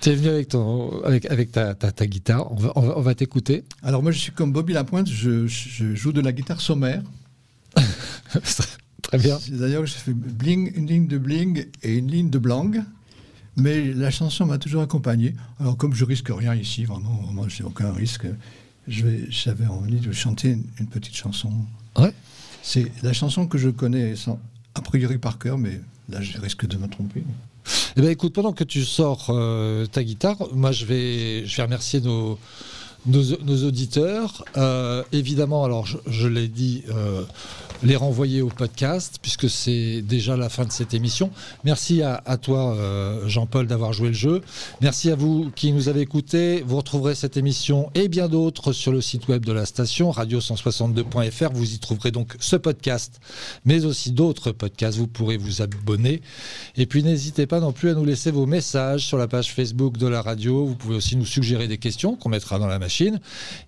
Tu 0.00 0.08
es 0.08 0.14
venu 0.14 0.28
avec, 0.28 0.48
ton, 0.48 1.02
avec, 1.04 1.26
avec 1.26 1.52
ta, 1.52 1.74
ta- 1.74 1.92
ta 1.92 2.06
guitare, 2.06 2.54
va- 2.54 2.72
on 2.76 3.02
va 3.02 3.14
t'écouter. 3.14 3.64
Alors 3.82 4.02
moi, 4.02 4.10
je 4.10 4.20
suis 4.20 4.32
comme 4.32 4.52
Bobby 4.52 4.72
Lapointe, 4.72 5.06
je, 5.10 5.46
je 5.46 5.94
joue 5.94 6.12
de 6.12 6.22
la 6.22 6.32
guitare 6.32 6.62
sommaire. 6.62 7.02
Très 9.08 9.18
bien. 9.18 9.38
C'est 9.40 9.56
D'ailleurs, 9.56 9.84
j'ai 9.86 9.98
fait 9.98 10.12
bling, 10.12 10.70
une 10.76 10.86
ligne 10.86 11.06
de 11.08 11.18
bling 11.18 11.66
et 11.82 11.96
une 11.96 12.10
ligne 12.10 12.30
de 12.30 12.38
blang. 12.38 12.82
Mais 13.56 13.92
la 13.92 14.10
chanson 14.10 14.46
m'a 14.46 14.58
toujours 14.58 14.82
accompagné. 14.82 15.34
Alors, 15.58 15.76
comme 15.76 15.92
je 15.94 16.04
risque 16.04 16.28
rien 16.30 16.54
ici, 16.54 16.84
vraiment, 16.84 17.14
vraiment 17.24 17.48
j'ai 17.48 17.64
aucun 17.64 17.92
risque, 17.92 18.26
je 18.86 19.04
vais- 19.04 19.26
j'avais 19.30 19.66
envie 19.66 19.98
de 19.98 20.12
chanter 20.12 20.50
une, 20.52 20.64
une 20.78 20.86
petite 20.86 21.16
chanson. 21.16 21.50
Ouais. 21.98 22.12
C'est 22.62 22.92
la 23.02 23.12
chanson 23.12 23.46
que 23.48 23.58
je 23.58 23.70
connais 23.70 24.14
sans, 24.14 24.38
a 24.74 24.80
priori 24.80 25.18
par 25.18 25.38
cœur, 25.38 25.58
mais 25.58 25.80
là, 26.08 26.20
je 26.20 26.38
risque 26.38 26.66
de 26.66 26.76
me 26.76 26.86
tromper. 26.86 27.24
Eh 27.96 28.00
ben, 28.00 28.10
écoute, 28.10 28.32
pendant 28.32 28.52
que 28.52 28.64
tu 28.64 28.84
sors 28.84 29.26
euh, 29.30 29.86
ta 29.86 30.04
guitare, 30.04 30.36
moi 30.54 30.70
je 30.70 30.84
vais, 30.84 31.44
je 31.46 31.56
vais 31.56 31.62
remercier 31.64 32.00
nos, 32.00 32.38
nos, 33.06 33.64
auditeurs. 33.64 34.44
Euh, 34.56 35.02
évidemment, 35.12 35.64
alors 35.64 35.86
je, 35.86 36.28
l'ai 36.28 36.48
dit, 36.48 36.84
euh, 36.90 37.22
les 37.82 37.96
renvoyer 37.96 38.42
au 38.42 38.48
podcast, 38.48 39.18
puisque 39.22 39.48
c'est 39.48 40.02
déjà 40.02 40.36
la 40.36 40.48
fin 40.48 40.64
de 40.64 40.72
cette 40.72 40.94
émission. 40.94 41.30
Merci 41.64 42.02
à, 42.02 42.22
à 42.26 42.36
toi, 42.36 42.74
euh, 42.74 43.26
Jean-Paul, 43.28 43.66
d'avoir 43.66 43.92
joué 43.92 44.08
le 44.08 44.14
jeu. 44.14 44.42
Merci 44.80 45.10
à 45.10 45.16
vous 45.16 45.50
qui 45.54 45.72
nous 45.72 45.88
avez 45.88 46.00
écoutés. 46.00 46.62
Vous 46.66 46.76
retrouverez 46.76 47.14
cette 47.14 47.36
émission 47.36 47.90
et 47.94 48.08
bien 48.08 48.28
d'autres 48.28 48.72
sur 48.72 48.92
le 48.92 49.00
site 49.00 49.28
web 49.28 49.44
de 49.44 49.52
la 49.52 49.66
station, 49.66 50.10
radio162.fr. 50.10 51.52
Vous 51.52 51.74
y 51.74 51.78
trouverez 51.78 52.10
donc 52.10 52.34
ce 52.40 52.56
podcast, 52.56 53.20
mais 53.64 53.84
aussi 53.84 54.12
d'autres 54.12 54.52
podcasts. 54.52 54.98
Vous 54.98 55.06
pourrez 55.06 55.36
vous 55.36 55.62
abonner. 55.62 56.20
Et 56.76 56.86
puis 56.86 57.02
n'hésitez 57.02 57.46
pas 57.46 57.60
non 57.60 57.72
plus 57.72 57.90
à 57.90 57.94
nous 57.94 58.04
laisser 58.04 58.30
vos 58.30 58.46
messages 58.46 59.06
sur 59.06 59.18
la 59.18 59.28
page 59.28 59.52
Facebook 59.52 59.96
de 59.96 60.06
la 60.06 60.22
radio. 60.22 60.66
Vous 60.66 60.74
pouvez 60.74 60.96
aussi 60.96 61.16
nous 61.16 61.26
suggérer 61.26 61.68
des 61.68 61.78
questions 61.78 62.16
qu'on 62.16 62.28
mettra 62.28 62.58
dans 62.58 62.66
la 62.66 62.78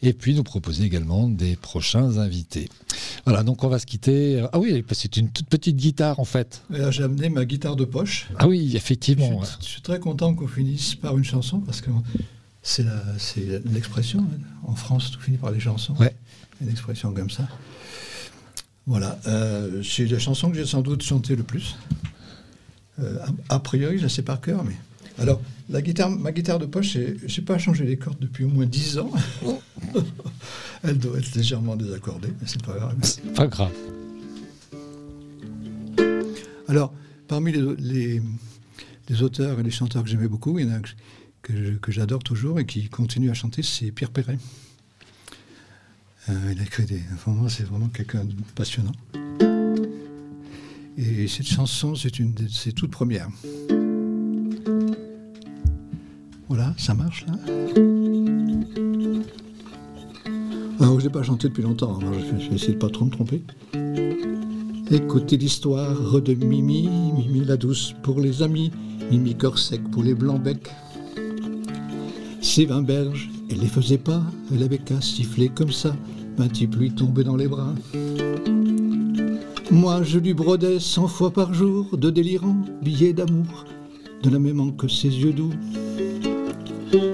Et 0.03 0.13
puis 0.13 0.35
nous 0.35 0.43
proposer 0.43 0.85
également 0.85 1.29
des 1.29 1.57
prochains 1.57 2.19
invités. 2.19 2.69
Voilà, 3.25 3.43
donc 3.43 3.63
on 3.65 3.69
va 3.69 3.79
se 3.79 3.87
quitter. 3.87 4.45
Ah 4.53 4.59
oui, 4.59 4.85
c'est 4.93 5.17
une 5.17 5.31
toute 5.31 5.47
petite 5.49 5.77
guitare 5.77 6.19
en 6.21 6.25
fait. 6.25 6.63
Là, 6.71 6.91
j'ai 6.91 7.03
amené 7.05 7.29
ma 7.29 7.45
guitare 7.45 7.77
de 7.77 7.85
poche. 7.85 8.29
Ah 8.39 8.49
oui, 8.49 8.69
Je 8.73 8.77
effectivement. 8.77 9.45
suis, 9.45 9.57
je 9.61 9.67
suis 9.67 9.83
très 9.83 10.01
content 10.01 10.35
qu'on 10.35 10.49
finisse 10.49 10.95
par 10.95 11.17
une 11.19 11.25
chanson 11.25 11.61
parce 11.61 11.81
que 11.81 11.91
c'est 12.63 12.85
l'expression. 13.67 14.21
hein. 14.21 14.39
En 14.67 14.75
France, 14.75 15.11
tout 15.11 15.21
finit 15.21 15.39
par 15.39 15.51
les 15.51 15.61
chansons. 15.61 15.95
Ouais. 15.99 16.15
Une 16.61 16.69
expression 16.69 17.13
comme 17.13 17.31
ça. 17.31 17.49
Voilà. 18.87 19.19
euh, 19.27 19.83
c'est 19.83 20.07
la 20.07 20.19
chanson 20.19 20.51
que 20.51 20.57
j'ai 20.57 20.67
sans 20.67 20.83
doute 20.83 21.03
chantée 21.03 21.37
le 21.37 21.43
plus. 21.43 21.77
Euh, 22.99 23.19
a, 23.49 23.55
a 23.55 23.59
priori, 23.61 23.99
je 23.99 24.03
la 24.05 24.09
sais 24.09 24.23
par 24.23 24.41
cœur, 24.41 24.63
mais. 24.65 24.77
Alors, 25.19 25.41
la 25.69 25.83
guitare, 25.83 26.11
ma 26.11 26.33
guitare 26.33 26.59
de 26.59 26.67
poche, 26.67 26.93
je 27.27 27.41
n'ai 27.41 27.45
pas 27.47 27.59
changé 27.59 27.85
les 27.85 27.97
cordes 27.97 28.19
depuis 28.21 28.45
au 28.45 28.49
moins 28.49 28.67
10 28.67 28.99
ans. 28.99 29.11
Elle 30.83 30.99
doit 30.99 31.19
être 31.19 31.35
légèrement 31.35 31.77
désaccordée, 31.77 32.29
mais 32.41 32.47
c'est 32.47 32.63
pas 32.65 32.75
grave. 32.75 32.97
C'est 33.03 33.33
pas 33.35 33.47
grave. 33.47 33.73
Alors, 36.69 36.93
parmi 37.29 37.53
les, 37.53 37.63
les- 37.79 38.23
les 39.09 39.23
auteurs 39.23 39.59
et 39.59 39.63
les 39.65 39.71
chanteurs 39.73 40.05
que 40.05 40.09
j'aimais 40.09 40.29
beaucoup, 40.29 40.59
il 40.59 40.67
y 40.67 40.69
en 40.71 40.73
a 40.73 40.77
un 40.77 40.83
que, 41.43 41.75
que 41.79 41.91
j'adore 41.91 42.23
toujours 42.23 42.61
et 42.61 42.67
qui 42.67 42.89
continue 42.89 43.29
à 43.31 43.35
chanter, 43.35 43.63
c'est 43.63 43.91
Pierre 43.91 44.11
Perret. 44.11 44.39
Euh, 46.29 46.53
il 46.53 46.61
a 46.61 46.63
écrit 46.63 46.85
des. 46.85 47.03
Vraiment, 47.27 47.49
c'est 47.49 47.65
vraiment 47.65 47.89
quelqu'un 47.89 48.25
de 48.25 48.35
passionnant. 48.55 48.93
Et 50.97 51.27
cette 51.29 51.47
chanson, 51.49 51.95
c'est 51.97 52.19
une 52.21 52.35
de 52.35 52.47
ses 52.47 52.73
toutes 52.73 52.91
premières. 52.93 53.29
Voilà, 56.51 56.75
ça 56.77 56.95
marche 56.95 57.25
là 57.29 57.35
Alors, 60.81 60.99
je 60.99 61.07
n'ai 61.07 61.13
pas 61.13 61.23
chanté 61.23 61.49
depuis 61.49 61.63
longtemps, 61.63 61.97
alors 61.97 62.13
je 62.13 62.49
vais 62.49 62.57
essayer 62.57 62.73
de 62.73 62.79
pas 62.79 62.89
trop 62.89 63.05
me 63.05 63.11
tromper. 63.11 63.41
Écoutez 64.91 65.37
l'histoire 65.37 66.21
de 66.21 66.35
Mimi, 66.35 66.89
Mimi 67.17 67.45
la 67.45 67.57
douce 67.57 67.95
pour 68.03 68.19
les 68.19 68.43
amis, 68.43 68.73
Mimi 69.13 69.37
corps 69.37 69.61
sec 69.61 69.81
pour 69.93 70.03
les 70.03 70.15
blancs 70.15 70.43
becs. 70.43 70.69
Vingt 72.67 72.83
berges, 72.83 73.31
elle 73.49 73.61
les 73.61 73.69
faisait 73.69 73.97
pas, 73.97 74.21
elle 74.53 74.65
avait 74.65 74.79
qu'à 74.79 75.01
siffler 75.01 75.51
comme 75.51 75.71
ça, 75.71 75.95
petit 76.37 76.67
pluie 76.67 76.91
tombait 76.91 77.23
dans 77.23 77.37
les 77.37 77.47
bras. 77.47 77.77
Moi 79.71 80.03
je 80.03 80.19
lui 80.19 80.35
brodais 80.35 80.81
cent 80.81 81.07
fois 81.07 81.31
par 81.31 81.55
jour 81.55 81.97
de 81.97 82.11
délirants 82.11 82.65
billets 82.83 83.13
d'amour, 83.13 83.67
de 84.25 84.31
la 84.31 84.41
même 84.41 84.75
que 84.75 84.89
ses 84.89 85.11
yeux 85.11 85.33
doux. 85.33 85.53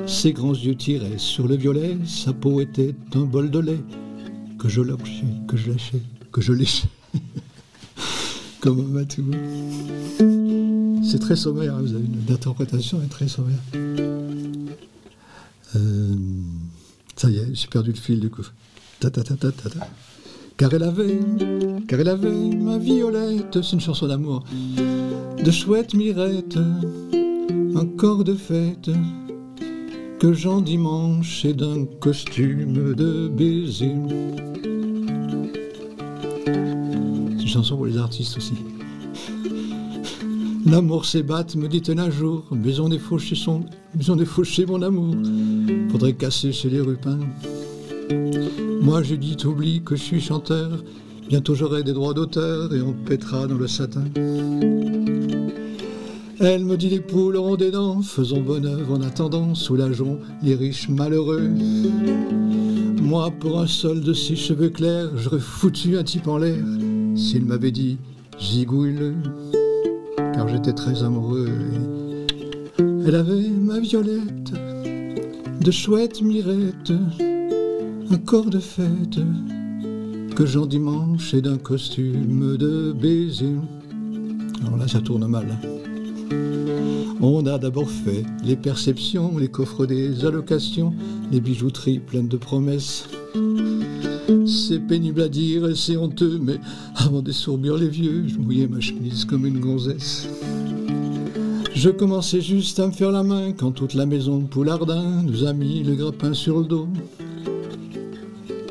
Ses 0.07 0.33
grands 0.33 0.55
yeux 0.55 0.75
tiraient 0.75 1.19
sur 1.19 1.47
le 1.47 1.57
violet, 1.57 1.97
sa 2.07 2.33
peau 2.33 2.61
était 2.61 2.95
un 3.15 3.25
bol 3.25 3.51
de 3.51 3.59
lait, 3.59 3.81
que 4.59 4.69
je 4.69 4.81
lâchais, 4.81 5.25
que 5.47 5.57
je 5.57 5.71
lâchais, 5.71 6.03
que 6.33 6.41
je 6.41 6.53
léchais 6.53 6.89
comme 8.61 8.81
un 8.81 8.85
matou. 8.85 9.25
C'est 11.03 11.19
très 11.19 11.37
sommaire, 11.37 11.79
vous 11.79 11.95
avez 11.95 12.05
une 12.05 12.33
interprétation 12.33 13.03
est 13.03 13.09
très 13.09 13.29
sommaire. 13.29 13.59
Euh, 15.75 16.15
ça 17.15 17.31
y 17.31 17.37
est, 17.39 17.55
j'ai 17.55 17.69
perdu 17.69 17.93
le 17.93 17.97
fil 17.97 18.21
du 18.21 18.31
coup. 18.31 18.47
Car 20.57 20.73
elle 20.73 20.83
avait, 20.85 21.21
car 21.87 22.01
elle 22.01 22.09
avait 22.09 22.31
ma 22.31 22.79
violette, 22.79 23.63
c'est 23.63 23.73
une 23.73 23.81
chanson 23.81 24.07
d'amour, 24.07 24.45
de 25.45 25.51
chouette 25.51 25.93
mirette, 25.93 26.57
un 26.57 27.87
corps 27.97 28.25
de 28.25 28.35
fête, 28.35 28.91
que 30.19 30.33
j'endimanche 30.33 31.45
et 31.45 31.53
d'un 31.53 31.85
costume 31.85 32.95
de 32.95 33.29
baiser. 33.29 33.95
C'est 36.45 37.43
une 37.43 37.47
chanson 37.47 37.77
pour 37.77 37.87
les 37.87 37.99
artistes 37.99 38.37
aussi. 38.37 38.55
L'amour 40.65 41.05
s'ébatte, 41.05 41.55
me 41.55 41.69
dit-elle 41.69 42.01
un 42.01 42.11
jour, 42.11 42.45
mais 42.51 42.81
on 42.81 42.91
est 42.91 42.99
fauché 42.99 43.35
son, 43.35 43.65
mais 43.95 44.09
on 44.11 44.19
est 44.19 44.25
fauché 44.25 44.67
mon 44.67 44.83
amour. 44.83 45.15
Faudrait 45.91 46.15
casser 46.15 46.53
chez 46.53 46.71
les 46.71 46.81
rupins. 46.81 47.21
Moi 48.81 49.03
j'ai 49.03 49.19
dit 49.19 49.37
t'oublies 49.37 49.83
que 49.83 49.97
je 49.97 50.03
suis 50.03 50.21
chanteur, 50.21 50.83
bientôt 51.29 51.55
j'aurai 51.55 51.83
des 51.83 51.93
droits 51.93 52.15
d'auteur 52.15 52.75
et 52.75 52.81
on 52.81 52.93
pètera 52.93 53.47
dans 53.47 53.59
le 53.59 53.69
satin. 53.69 54.05
Elle 56.39 56.67
me 56.67 56.77
dit 56.77 56.91
les 56.91 57.01
poules 57.01 57.37
auront 57.37 57.57
des 57.57 57.71
dents, 57.71 58.03
faisons 58.03 58.43
bonne 58.43 58.67
œuvre 58.67 58.99
en 58.99 59.01
attendant, 59.01 59.55
soulageons 59.55 60.19
les 60.43 60.55
riches 60.55 60.91
malheureux. 60.91 61.49
Moi, 63.01 63.31
pour 63.41 63.59
un 63.61 63.67
solde 63.67 64.05
de 64.05 64.13
six 64.13 64.37
cheveux 64.37 64.69
clairs, 64.69 65.17
j'aurais 65.17 65.41
foutu 65.41 65.97
un 65.97 66.03
type 66.03 66.29
en 66.29 66.37
l'air 66.37 66.63
s'il 67.15 67.47
m'avait 67.47 67.71
dit 67.71 67.97
zigouille-le, 68.39 69.15
car 70.35 70.47
j'étais 70.49 70.75
très 70.75 71.03
amoureux. 71.03 71.49
Elle 72.79 73.15
avait 73.15 73.49
ma 73.49 73.81
violette, 73.81 74.53
de 75.61 75.71
chouette 75.71 76.21
mirette, 76.21 76.93
un 78.11 78.19
corps 78.19 78.51
de 78.51 78.59
fête, 78.59 79.21
que 80.35 80.45
j'endimanche 80.45 81.33
et 81.33 81.41
d'un 81.41 81.57
costume 81.57 82.59
de 82.59 82.93
baiser. 82.93 83.55
Alors 84.67 84.77
là, 84.77 84.87
ça 84.87 85.01
tourne 85.01 85.27
mal. 85.27 85.57
On 87.21 87.47
a 87.47 87.59
d'abord 87.59 87.91
fait 87.91 88.25
les 88.45 88.57
perceptions, 88.57 89.39
les 89.39 89.49
coffres 89.49 89.87
des 89.87 90.25
allocations, 90.25 90.93
les 91.33 91.41
bijouteries 91.41 91.99
pleines 91.99 92.29
de 92.29 92.37
promesses. 92.37 93.09
C'est 94.47 94.81
pénible 94.81 95.23
à 95.23 95.29
dire 95.29 95.69
et 95.69 95.75
c'est 95.75 95.97
honteux, 95.97 96.39
mais 96.41 96.59
avant 96.95 97.23
d'essourbir 97.23 97.77
les 97.77 97.89
vieux, 97.89 98.25
je 98.27 98.39
mouillais 98.39 98.69
ma 98.69 98.81
chemise 98.81 99.25
comme 99.25 99.47
une 99.47 99.61
gonzesse. 99.61 100.29
Je 101.75 101.91
commençais 101.91 102.41
juste 102.41 102.81
à 102.81 102.87
me 102.87 102.93
faire 102.93 103.13
la 103.13 103.23
main 103.23 103.53
quand 103.53 103.71
toute 103.71 103.95
la 103.95 104.07
maison 104.07 104.39
de 104.39 104.47
Poulardin 104.47 105.23
nous 105.23 105.45
a 105.45 105.53
mis 105.53 105.83
le 105.83 105.95
grappin 105.95 106.33
sur 106.33 106.61
le 106.61 106.65
dos. 106.65 106.89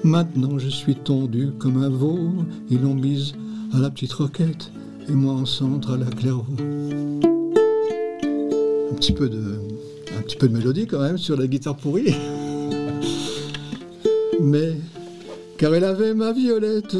Maintenant 0.04 0.60
je 0.60 0.70
suis 0.70 0.96
tondu 0.96 1.52
comme 1.60 1.84
un 1.84 1.90
veau, 1.90 2.34
ils 2.70 2.82
l'ont 2.82 2.96
mise 2.96 3.34
à 3.74 3.80
la 3.80 3.90
petite 3.90 4.14
roquette 4.14 4.72
et 5.08 5.14
moi 5.14 5.34
en 5.34 5.46
centre 5.46 5.94
à 5.94 5.98
la 5.98 6.06
clairvaux. 6.06 6.56
Un 8.96 8.98
petit 8.98 9.12
peu 9.12 9.28
de, 9.28 9.60
un 10.18 10.22
petit 10.22 10.38
peu 10.38 10.48
de 10.48 10.54
mélodie 10.54 10.88
quand 10.88 11.02
même 11.02 11.18
sur 11.18 11.36
la 11.36 11.48
guitare 11.48 11.76
pourrie. 11.76 12.16
Mais 14.42 14.78
car 15.58 15.76
elle 15.76 15.84
avait 15.84 16.14
ma 16.14 16.32
violette, 16.32 16.96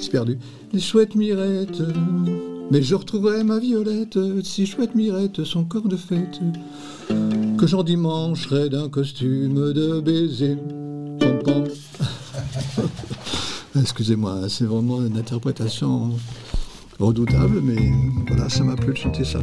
C'est 0.00 0.10
perdu. 0.10 0.38
Les 0.72 0.80
chouettes 0.80 1.14
mirettes. 1.14 1.82
Mais 2.72 2.82
je 2.82 2.96
retrouverai 2.96 3.44
ma 3.44 3.60
violette, 3.60 4.18
si 4.42 4.66
chouette 4.66 4.96
mirette, 4.96 5.44
son 5.44 5.62
corps 5.62 5.86
de 5.86 5.96
fête, 5.96 6.40
que 7.56 7.64
j'endimancherai 7.64 8.68
d'un 8.68 8.88
costume 8.88 9.72
de 9.72 10.00
baiser. 10.00 10.56
Excusez-moi, 13.80 14.48
c'est 14.48 14.64
vraiment 14.64 15.06
une 15.06 15.16
interprétation 15.16 16.10
redoutable, 16.98 17.60
mais 17.62 17.92
voilà, 18.26 18.48
ça 18.48 18.64
m'a 18.64 18.74
plu 18.74 18.94
de 18.94 18.98
chanter 18.98 19.24
ça. 19.24 19.38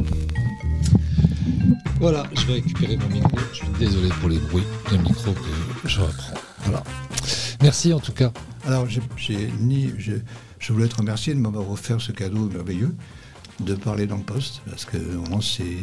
Voilà, 2.00 2.22
je 2.32 2.46
vais 2.46 2.54
récupérer 2.54 2.96
mon 2.96 3.08
micro. 3.08 3.36
Je 3.52 3.56
suis 3.56 3.68
désolé 3.78 4.08
pour 4.20 4.28
les 4.28 4.38
bruits 4.38 4.62
de 4.92 4.96
micro 4.98 5.32
que 5.32 5.88
je 5.88 6.00
reprends. 6.00 6.34
Voilà. 6.60 6.84
Merci 7.60 7.92
en 7.92 7.98
tout 7.98 8.12
cas. 8.12 8.32
Alors, 8.66 8.88
j'ai, 8.88 9.02
j'ai 9.16 9.50
ni, 9.58 9.92
je, 9.98 10.72
voulais 10.72 10.86
te 10.86 10.94
remercier 10.94 11.34
de 11.34 11.40
m'avoir 11.40 11.68
offert 11.68 12.00
ce 12.00 12.12
cadeau 12.12 12.48
merveilleux 12.48 12.94
de 13.60 13.74
parler 13.74 14.06
dans 14.06 14.16
le 14.16 14.22
poste, 14.22 14.62
parce 14.70 14.84
que 14.84 14.96
vraiment, 14.96 15.40
c'est, 15.40 15.78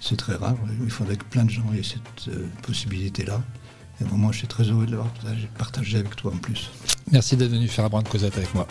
c'est 0.00 0.16
très 0.16 0.36
rare. 0.36 0.56
Il 0.82 0.90
faudrait 0.90 1.16
que 1.16 1.24
plein 1.24 1.44
de 1.44 1.50
gens 1.50 1.70
aient 1.76 1.82
cette 1.82 2.28
euh, 2.28 2.46
possibilité-là. 2.62 3.42
Et 4.00 4.04
vraiment, 4.04 4.32
je 4.32 4.38
suis 4.38 4.46
très 4.46 4.64
heureux 4.64 4.86
de 4.86 4.92
l'avoir 4.92 5.12
partagé, 5.12 5.50
partagé 5.58 5.98
avec 5.98 6.16
toi 6.16 6.32
en 6.34 6.38
plus. 6.38 6.70
Merci 7.12 7.36
d'être 7.36 7.50
venu 7.50 7.68
faire 7.68 7.84
un 7.84 7.88
brin 7.88 8.02
de 8.02 8.08
causette 8.08 8.38
avec 8.38 8.54
moi. 8.54 8.66